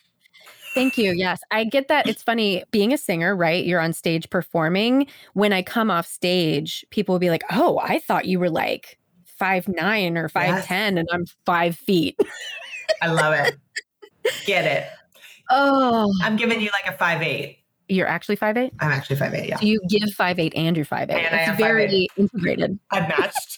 Thank 0.76 0.96
you. 0.98 1.12
Yes. 1.12 1.42
I 1.50 1.64
get 1.64 1.88
that. 1.88 2.08
It's 2.08 2.22
funny 2.22 2.64
being 2.70 2.94
a 2.94 2.98
singer, 3.00 3.36
right? 3.36 3.66
You're 3.66 3.80
on 3.82 3.94
stage 3.94 4.30
performing. 4.30 5.08
When 5.34 5.52
I 5.52 5.64
come 5.64 5.90
off 5.90 6.06
stage, 6.06 6.86
people 6.92 7.14
will 7.14 7.20
be 7.20 7.32
like, 7.32 7.44
Oh, 7.52 7.80
I 7.80 7.98
thought 7.98 8.26
you 8.26 8.40
were 8.40 8.50
like 8.52 9.00
five 9.26 9.68
nine 9.68 10.18
or 10.18 10.30
five 10.30 10.54
five 10.56 10.66
ten, 10.66 10.98
and 11.00 11.08
I'm 11.12 11.26
five 11.48 11.76
feet. 11.76 12.20
I 13.02 13.08
love 13.12 13.34
it. 13.34 13.56
Get 14.46 14.66
it. 14.66 14.88
Oh, 15.50 16.12
I'm 16.24 16.36
giving 16.36 16.62
you 16.62 16.70
like 16.72 16.94
a 16.94 16.98
five 16.98 17.22
eight. 17.22 17.60
you're 17.88 18.08
actually 18.08 18.36
five 18.36 18.58
eight? 18.58 18.74
I'm 18.80 18.92
actually 18.92 19.16
five 19.16 19.34
eight. 19.34 19.50
Yeah. 19.50 19.60
So 19.60 19.66
you 19.66 19.82
give 19.90 20.12
five 20.14 20.40
eight 20.40 20.54
and 20.56 20.76
you're 20.76 20.86
five 20.86 21.10
eight. 21.10 21.26
And 21.26 21.36
I 21.36 21.40
It's 21.40 21.50
am 21.50 21.58
very 21.58 22.08
integrated. 22.18 22.78
I'm 22.92 23.04
matched. 23.08 23.58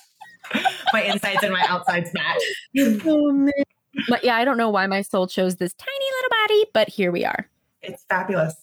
my 0.94 1.02
insides 1.04 1.44
and 1.44 1.54
my 1.54 1.66
outsides 1.68 2.12
match. 2.14 2.42
Oh 3.06 3.32
man. 3.32 3.52
But 4.08 4.24
yeah, 4.24 4.36
I 4.36 4.46
don't 4.46 4.58
know 4.58 4.70
why 4.70 4.88
my 4.88 5.02
soul 5.02 5.28
chose 5.28 5.56
this 5.58 5.74
tiny 5.74 6.06
little 6.18 6.30
body, 6.48 6.66
but 6.74 6.90
here 6.90 7.12
we 7.12 7.26
are. 7.26 7.50
It's 7.82 8.04
fabulous. 8.10 8.56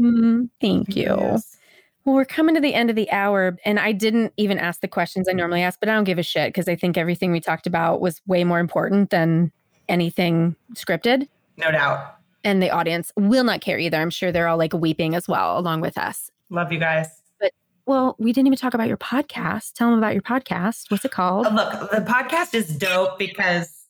Mm, 0.00 0.48
thank 0.60 0.96
you. 0.96 1.16
Yes. 1.18 1.56
Well, 2.04 2.14
we're 2.14 2.24
coming 2.24 2.54
to 2.54 2.60
the 2.60 2.74
end 2.74 2.88
of 2.90 2.96
the 2.96 3.10
hour, 3.10 3.56
and 3.64 3.78
I 3.78 3.92
didn't 3.92 4.32
even 4.36 4.58
ask 4.58 4.80
the 4.80 4.88
questions 4.88 5.28
I 5.28 5.32
normally 5.32 5.62
ask, 5.62 5.78
but 5.78 5.88
I 5.88 5.94
don't 5.94 6.04
give 6.04 6.18
a 6.18 6.22
shit 6.22 6.48
because 6.48 6.68
I 6.68 6.74
think 6.76 6.96
everything 6.96 7.32
we 7.32 7.40
talked 7.40 7.66
about 7.66 8.00
was 8.00 8.20
way 8.26 8.44
more 8.44 8.60
important 8.60 9.10
than 9.10 9.52
anything 9.88 10.56
scripted. 10.74 11.28
No 11.56 11.70
doubt. 11.70 12.16
And 12.48 12.62
the 12.62 12.70
audience 12.70 13.12
will 13.14 13.44
not 13.44 13.60
care 13.60 13.78
either. 13.78 13.98
I'm 13.98 14.08
sure 14.08 14.32
they're 14.32 14.48
all 14.48 14.56
like 14.56 14.72
weeping 14.72 15.14
as 15.14 15.28
well, 15.28 15.58
along 15.58 15.82
with 15.82 15.98
us. 15.98 16.30
Love 16.48 16.72
you 16.72 16.78
guys. 16.78 17.06
But 17.38 17.52
well, 17.84 18.16
we 18.18 18.32
didn't 18.32 18.46
even 18.46 18.56
talk 18.56 18.72
about 18.72 18.88
your 18.88 18.96
podcast. 18.96 19.74
Tell 19.74 19.90
them 19.90 19.98
about 19.98 20.14
your 20.14 20.22
podcast. 20.22 20.90
What's 20.90 21.04
it 21.04 21.10
called? 21.10 21.46
Uh, 21.46 21.50
Look, 21.50 21.90
the 21.90 21.98
podcast 22.10 22.54
is 22.54 22.74
dope 22.74 23.18
because 23.18 23.84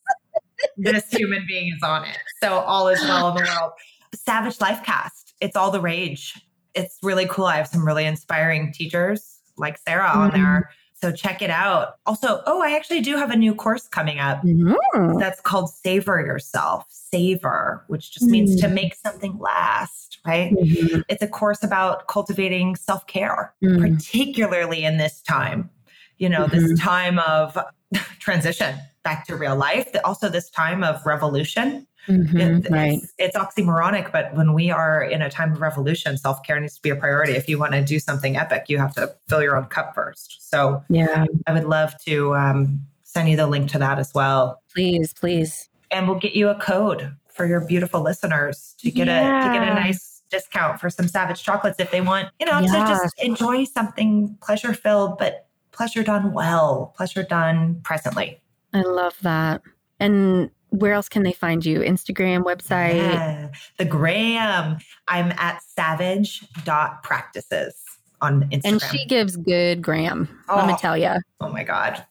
this 0.77 1.09
human 1.13 1.45
being 1.47 1.73
is 1.73 1.81
on 1.85 2.05
it. 2.05 2.19
So 2.43 2.55
all 2.59 2.89
is 2.89 3.01
well 3.03 3.29
in 3.29 3.35
the 3.37 3.49
world. 3.49 3.71
Savage 4.13 4.61
Life 4.61 4.83
Cast. 4.83 5.35
It's 5.41 5.55
all 5.55 5.71
the 5.71 5.81
rage. 5.81 6.35
It's 6.75 6.99
really 7.01 7.27
cool. 7.27 7.45
I 7.45 7.59
have 7.59 7.69
some 7.69 7.87
really 7.87 8.07
inspiring 8.07 8.73
teachers 8.73 9.39
like 9.57 9.79
Sarah 9.79 10.09
on 10.09 10.31
Mhm. 10.31 10.35
there. 10.35 10.71
So 11.01 11.13
check 11.13 11.43
it 11.43 11.51
out. 11.51 11.95
Also, 12.07 12.43
oh, 12.47 12.61
I 12.63 12.75
actually 12.75 13.01
do 13.01 13.17
have 13.17 13.31
a 13.31 13.37
new 13.37 13.55
course 13.55 13.87
coming 13.87 14.19
up. 14.19 14.43
Mm. 14.43 15.19
That's 15.21 15.41
called 15.41 15.71
Savor 15.71 16.21
Yourself. 16.21 16.85
Savor, 16.89 17.85
which 17.89 18.13
just 18.13 18.27
means 18.27 18.61
to 18.61 18.67
Mm. 18.67 18.73
make 18.75 18.95
something 18.95 19.39
last, 19.39 20.19
right? 20.27 20.53
Mhm. 20.53 21.05
It's 21.09 21.23
a 21.23 21.29
course 21.29 21.63
about 21.63 22.07
cultivating 22.09 22.77
self 22.77 23.07
care, 23.07 23.55
Mm. 23.63 23.81
particularly 23.81 24.85
in 24.85 24.99
this 24.99 25.23
time, 25.23 25.71
you 26.19 26.29
know, 26.29 26.47
Mm-hmm. 26.47 26.67
this 26.67 26.81
time 26.81 27.19
of 27.21 27.57
transition 28.19 28.77
back 29.05 29.27
to 29.27 29.37
real 29.37 29.57
life, 29.57 29.89
also 30.05 30.29
this 30.29 30.51
time 30.51 30.85
of 30.85 31.05
revolution. 31.07 31.87
Mhm. 32.07 32.65
It- 32.65 32.71
Right. 32.71 33.01
It's, 33.03 33.13
it's 33.19 33.37
oxymoronic, 33.37 34.13
but 34.13 34.35
when 34.35 34.55
we 34.55 34.71
are 34.71 35.03
in 35.03 35.23
a 35.23 35.31
time 35.31 35.53
of 35.53 35.61
revolution, 35.61 36.17
self 36.17 36.43
care 36.43 36.59
needs 36.61 36.77
to 36.77 36.83
be 36.83 36.91
a 36.91 36.97
priority. 36.97 37.33
If 37.33 37.49
you 37.49 37.59
want 37.59 37.73
to 37.73 37.83
do 37.83 37.99
something 37.99 38.37
epic, 38.37 38.65
you 38.69 38.79
have 38.79 38.95
to 38.95 39.15
fill 39.29 39.43
your 39.43 39.57
own 39.57 39.65
cup 39.67 39.95
first. 39.95 40.49
So 40.51 40.83
Yeah. 40.89 41.27
I 41.47 41.53
would 41.53 41.65
love 41.65 41.95
to 42.07 42.35
um, 42.35 42.81
send 43.03 43.29
you 43.29 43.37
the 43.37 43.47
link 43.47 43.71
to 43.73 43.79
that 43.79 43.99
as 43.99 44.13
well. 44.15 44.63
Please, 44.73 45.13
please. 45.15 45.69
And 45.91 46.07
we'll 46.09 46.19
get 46.19 46.35
you 46.35 46.49
a 46.49 46.55
code 46.55 47.15
for 47.33 47.47
your 47.47 47.61
beautiful 47.61 48.01
listeners 48.03 48.75
to 48.81 48.91
get 48.91 49.09
a 49.09 49.21
to 49.47 49.53
get 49.53 49.63
a 49.69 49.75
nice 49.75 50.23
discount 50.31 50.79
for 50.81 50.91
some 50.91 51.09
savage 51.09 51.43
chocolates 51.43 51.81
if 51.81 51.91
they 51.91 52.01
want, 52.03 52.29
you 52.39 52.45
know, 52.47 52.61
to 52.61 52.67
just 52.67 53.15
enjoy 53.23 53.65
something 53.65 54.37
pleasure 54.43 54.75
filled, 54.75 55.17
but 55.19 55.47
pleasure 55.73 56.03
done 56.03 56.33
well, 56.33 56.93
pleasure 56.97 57.23
done 57.23 57.81
presently. 57.85 58.39
I 58.75 58.83
love 58.83 59.17
that. 59.23 59.63
And 60.01 60.51
where 60.71 60.93
else 60.93 61.09
can 61.09 61.23
they 61.23 61.33
find 61.33 61.65
you? 61.65 61.81
Instagram, 61.81 62.43
website? 62.45 62.97
Yeah. 62.97 63.49
The 63.79 63.85
gram. 63.85 64.79
I'm 65.09 65.33
at 65.39 65.63
savage.practices 65.63 67.75
on 68.21 68.43
Instagram. 68.51 68.61
And 68.65 68.83
she 68.83 69.07
gives 69.07 69.37
good 69.37 69.81
gram. 69.83 70.29
Let 70.49 70.67
me 70.67 70.73
Oh. 70.75 70.79
tell 70.81 70.97
you. 70.97 71.15
oh 71.41 71.49
my 71.49 71.63
God. 71.65 72.05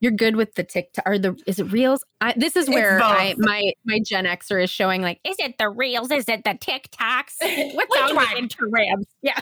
You're 0.00 0.12
good 0.12 0.36
with 0.36 0.54
the 0.56 0.62
TikTok 0.62 1.04
or 1.06 1.18
the 1.18 1.34
is 1.46 1.58
it 1.58 1.72
reels? 1.72 2.04
I, 2.20 2.34
this 2.36 2.54
is 2.54 2.68
where. 2.68 3.00
I 3.02 3.34
my 3.38 3.72
my 3.86 3.98
Gen 4.04 4.26
Xer 4.26 4.62
is 4.62 4.68
showing 4.68 5.00
like, 5.00 5.20
is 5.24 5.36
it 5.38 5.56
the 5.58 5.70
reels? 5.70 6.10
Is 6.10 6.28
it 6.28 6.44
the 6.44 6.50
TikToks? 6.50 7.32
What's 7.74 7.96
on 7.96 8.14
the 8.14 8.20
interwebs? 8.20 9.06
Yeah, 9.22 9.40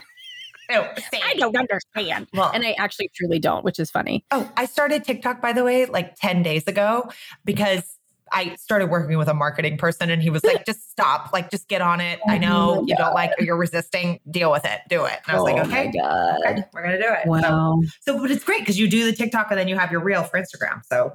Oh, 0.70 0.88
I 1.12 1.34
don't 1.34 1.56
understand. 1.56 2.28
Well, 2.32 2.52
And 2.54 2.64
I 2.64 2.70
actually 2.78 3.10
truly 3.14 3.40
don't, 3.40 3.64
which 3.64 3.80
is 3.80 3.90
funny. 3.90 4.24
Oh, 4.30 4.48
I 4.56 4.66
started 4.66 5.02
TikTok, 5.04 5.42
by 5.42 5.52
the 5.52 5.64
way, 5.64 5.84
like 5.86 6.14
10 6.16 6.42
days 6.44 6.66
ago 6.68 7.10
because 7.44 7.98
I 8.34 8.54
started 8.56 8.86
working 8.90 9.16
with 9.16 9.28
a 9.28 9.34
marketing 9.34 9.78
person 9.78 10.10
and 10.10 10.20
he 10.20 10.28
was 10.28 10.42
like, 10.44 10.66
just 10.66 10.90
stop, 10.90 11.32
like, 11.32 11.50
just 11.50 11.68
get 11.68 11.80
on 11.80 12.00
it. 12.00 12.18
I 12.28 12.36
Oh 12.36 12.40
know 12.40 12.74
my 12.82 12.82
you 12.88 12.96
don't 12.96 13.14
like, 13.14 13.30
you're 13.38 13.56
resisting, 13.56 14.20
deal 14.30 14.50
with 14.50 14.64
it, 14.64 14.80
do 14.88 15.04
it. 15.04 15.12
And 15.26 15.36
I 15.36 15.40
was 15.40 15.44
like, 15.44 15.54
Oh 15.64 15.68
my 15.68 15.80
okay, 15.86 15.92
god. 15.96 16.36
okay, 16.46 16.64
we're 16.72 16.82
going 16.82 16.98
to 16.98 17.02
do 17.02 17.08
it. 17.12 17.20
So, 17.24 17.30
Wow. 17.30 17.80
so, 18.00 18.18
but 18.20 18.30
it's 18.30 18.44
great 18.44 18.60
because 18.60 18.78
you 18.78 18.90
do 18.90 19.06
the 19.06 19.12
TikTok 19.16 19.50
and 19.50 19.58
then 19.58 19.68
you 19.68 19.76
have 19.78 19.90
your 19.92 20.00
reel 20.00 20.24
for 20.24 20.38
Instagram. 20.40 20.84
So 20.84 21.14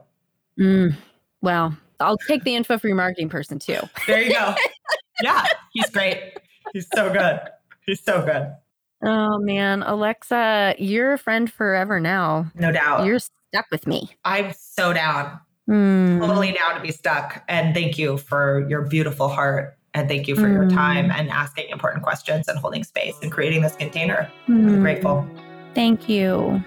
Mm. 0.58 0.96
Well, 1.42 1.78
I'll 2.00 2.18
take 2.18 2.44
the 2.44 2.56
info 2.56 2.78
for 2.78 2.88
your 2.88 2.98
marketing 2.98 3.30
person 3.30 3.60
too. 3.60 3.80
there 4.08 4.22
you 4.22 4.32
go. 4.34 4.56
yeah, 5.22 5.46
he's 5.74 5.90
great. 5.90 6.34
He's 6.74 6.88
so 6.96 7.12
good. 7.12 7.40
He's 7.86 8.02
so 8.04 8.24
good. 8.26 8.54
Oh 9.04 9.38
man, 9.40 9.84
Alexa, 9.84 10.76
you're 10.78 11.14
a 11.14 11.18
friend 11.18 11.52
forever 11.52 12.00
now. 12.00 12.52
No 12.56 12.72
doubt. 12.72 13.06
You're 13.06 13.20
stuck 13.20 13.66
with 13.72 13.88
me. 13.88 14.10
I'm 14.26 14.52
so 14.58 14.92
down, 14.94 15.40
Mm. 15.70 16.20
totally 16.20 16.52
down 16.52 16.76
to 16.76 16.82
be 16.82 16.92
stuck. 16.92 17.44
And 17.48 17.74
thank 17.76 17.98
you 17.98 18.18
for 18.18 18.68
your 18.68 18.82
beautiful 18.82 19.28
heart. 19.28 19.78
And 19.94 20.08
thank 20.08 20.28
you 20.28 20.36
for 20.36 20.48
your 20.48 20.66
Mm. 20.66 20.74
time 20.74 21.12
and 21.12 21.30
asking 21.30 21.70
important 21.70 22.04
questions 22.04 22.48
and 22.48 22.58
holding 22.60 22.84
space 22.84 23.16
and 23.22 23.32
creating 23.32 23.62
this 23.62 23.76
container. 23.76 24.30
Mm. 24.48 24.68
I'm 24.68 24.82
grateful. 24.82 25.28
Thank 25.76 26.10
you. 26.10 26.64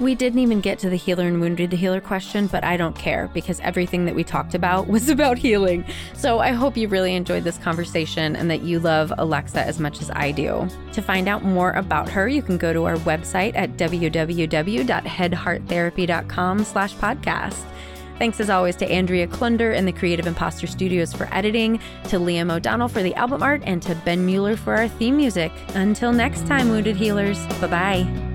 We 0.00 0.14
didn't 0.14 0.38
even 0.38 0.62
get 0.62 0.78
to 0.78 0.88
the 0.88 0.96
healer 0.96 1.26
and 1.26 1.42
wounded 1.42 1.72
healer 1.72 2.00
question, 2.00 2.46
but 2.46 2.64
I 2.64 2.78
don't 2.78 2.96
care 2.96 3.28
because 3.34 3.60
everything 3.60 4.06
that 4.06 4.14
we 4.14 4.24
talked 4.24 4.54
about 4.54 4.88
was 4.88 5.10
about 5.10 5.36
healing. 5.36 5.84
So 6.14 6.38
I 6.38 6.52
hope 6.52 6.78
you 6.78 6.88
really 6.88 7.14
enjoyed 7.14 7.44
this 7.44 7.58
conversation 7.58 8.34
and 8.34 8.50
that 8.50 8.62
you 8.62 8.80
love 8.80 9.12
Alexa 9.18 9.60
as 9.60 9.78
much 9.78 10.00
as 10.00 10.10
I 10.14 10.32
do. 10.32 10.66
To 10.92 11.02
find 11.02 11.28
out 11.28 11.44
more 11.44 11.72
about 11.72 12.08
her, 12.08 12.26
you 12.28 12.40
can 12.40 12.56
go 12.56 12.72
to 12.72 12.84
our 12.84 12.96
website 12.96 13.54
at 13.54 13.76
www.headhearttherapy.com 13.76 16.64
slash 16.64 16.94
podcast. 16.94 17.62
Thanks 18.18 18.40
as 18.40 18.50
always 18.50 18.76
to 18.76 18.90
Andrea 18.90 19.26
Klunder 19.26 19.74
and 19.74 19.88
the 19.88 19.92
Creative 19.92 20.26
Imposter 20.26 20.66
Studios 20.66 21.14
for 21.14 21.26
editing, 21.32 21.80
to 22.04 22.18
Liam 22.18 22.52
O'Donnell 22.52 22.88
for 22.88 23.02
the 23.02 23.14
album 23.14 23.42
art, 23.42 23.62
and 23.64 23.80
to 23.82 23.94
Ben 23.94 24.26
Mueller 24.26 24.56
for 24.56 24.76
our 24.76 24.88
theme 24.88 25.16
music. 25.16 25.50
Until 25.74 26.12
next 26.12 26.46
time, 26.46 26.68
Wounded 26.68 26.96
Healers, 26.96 27.38
bye 27.60 27.66
bye. 27.66 28.29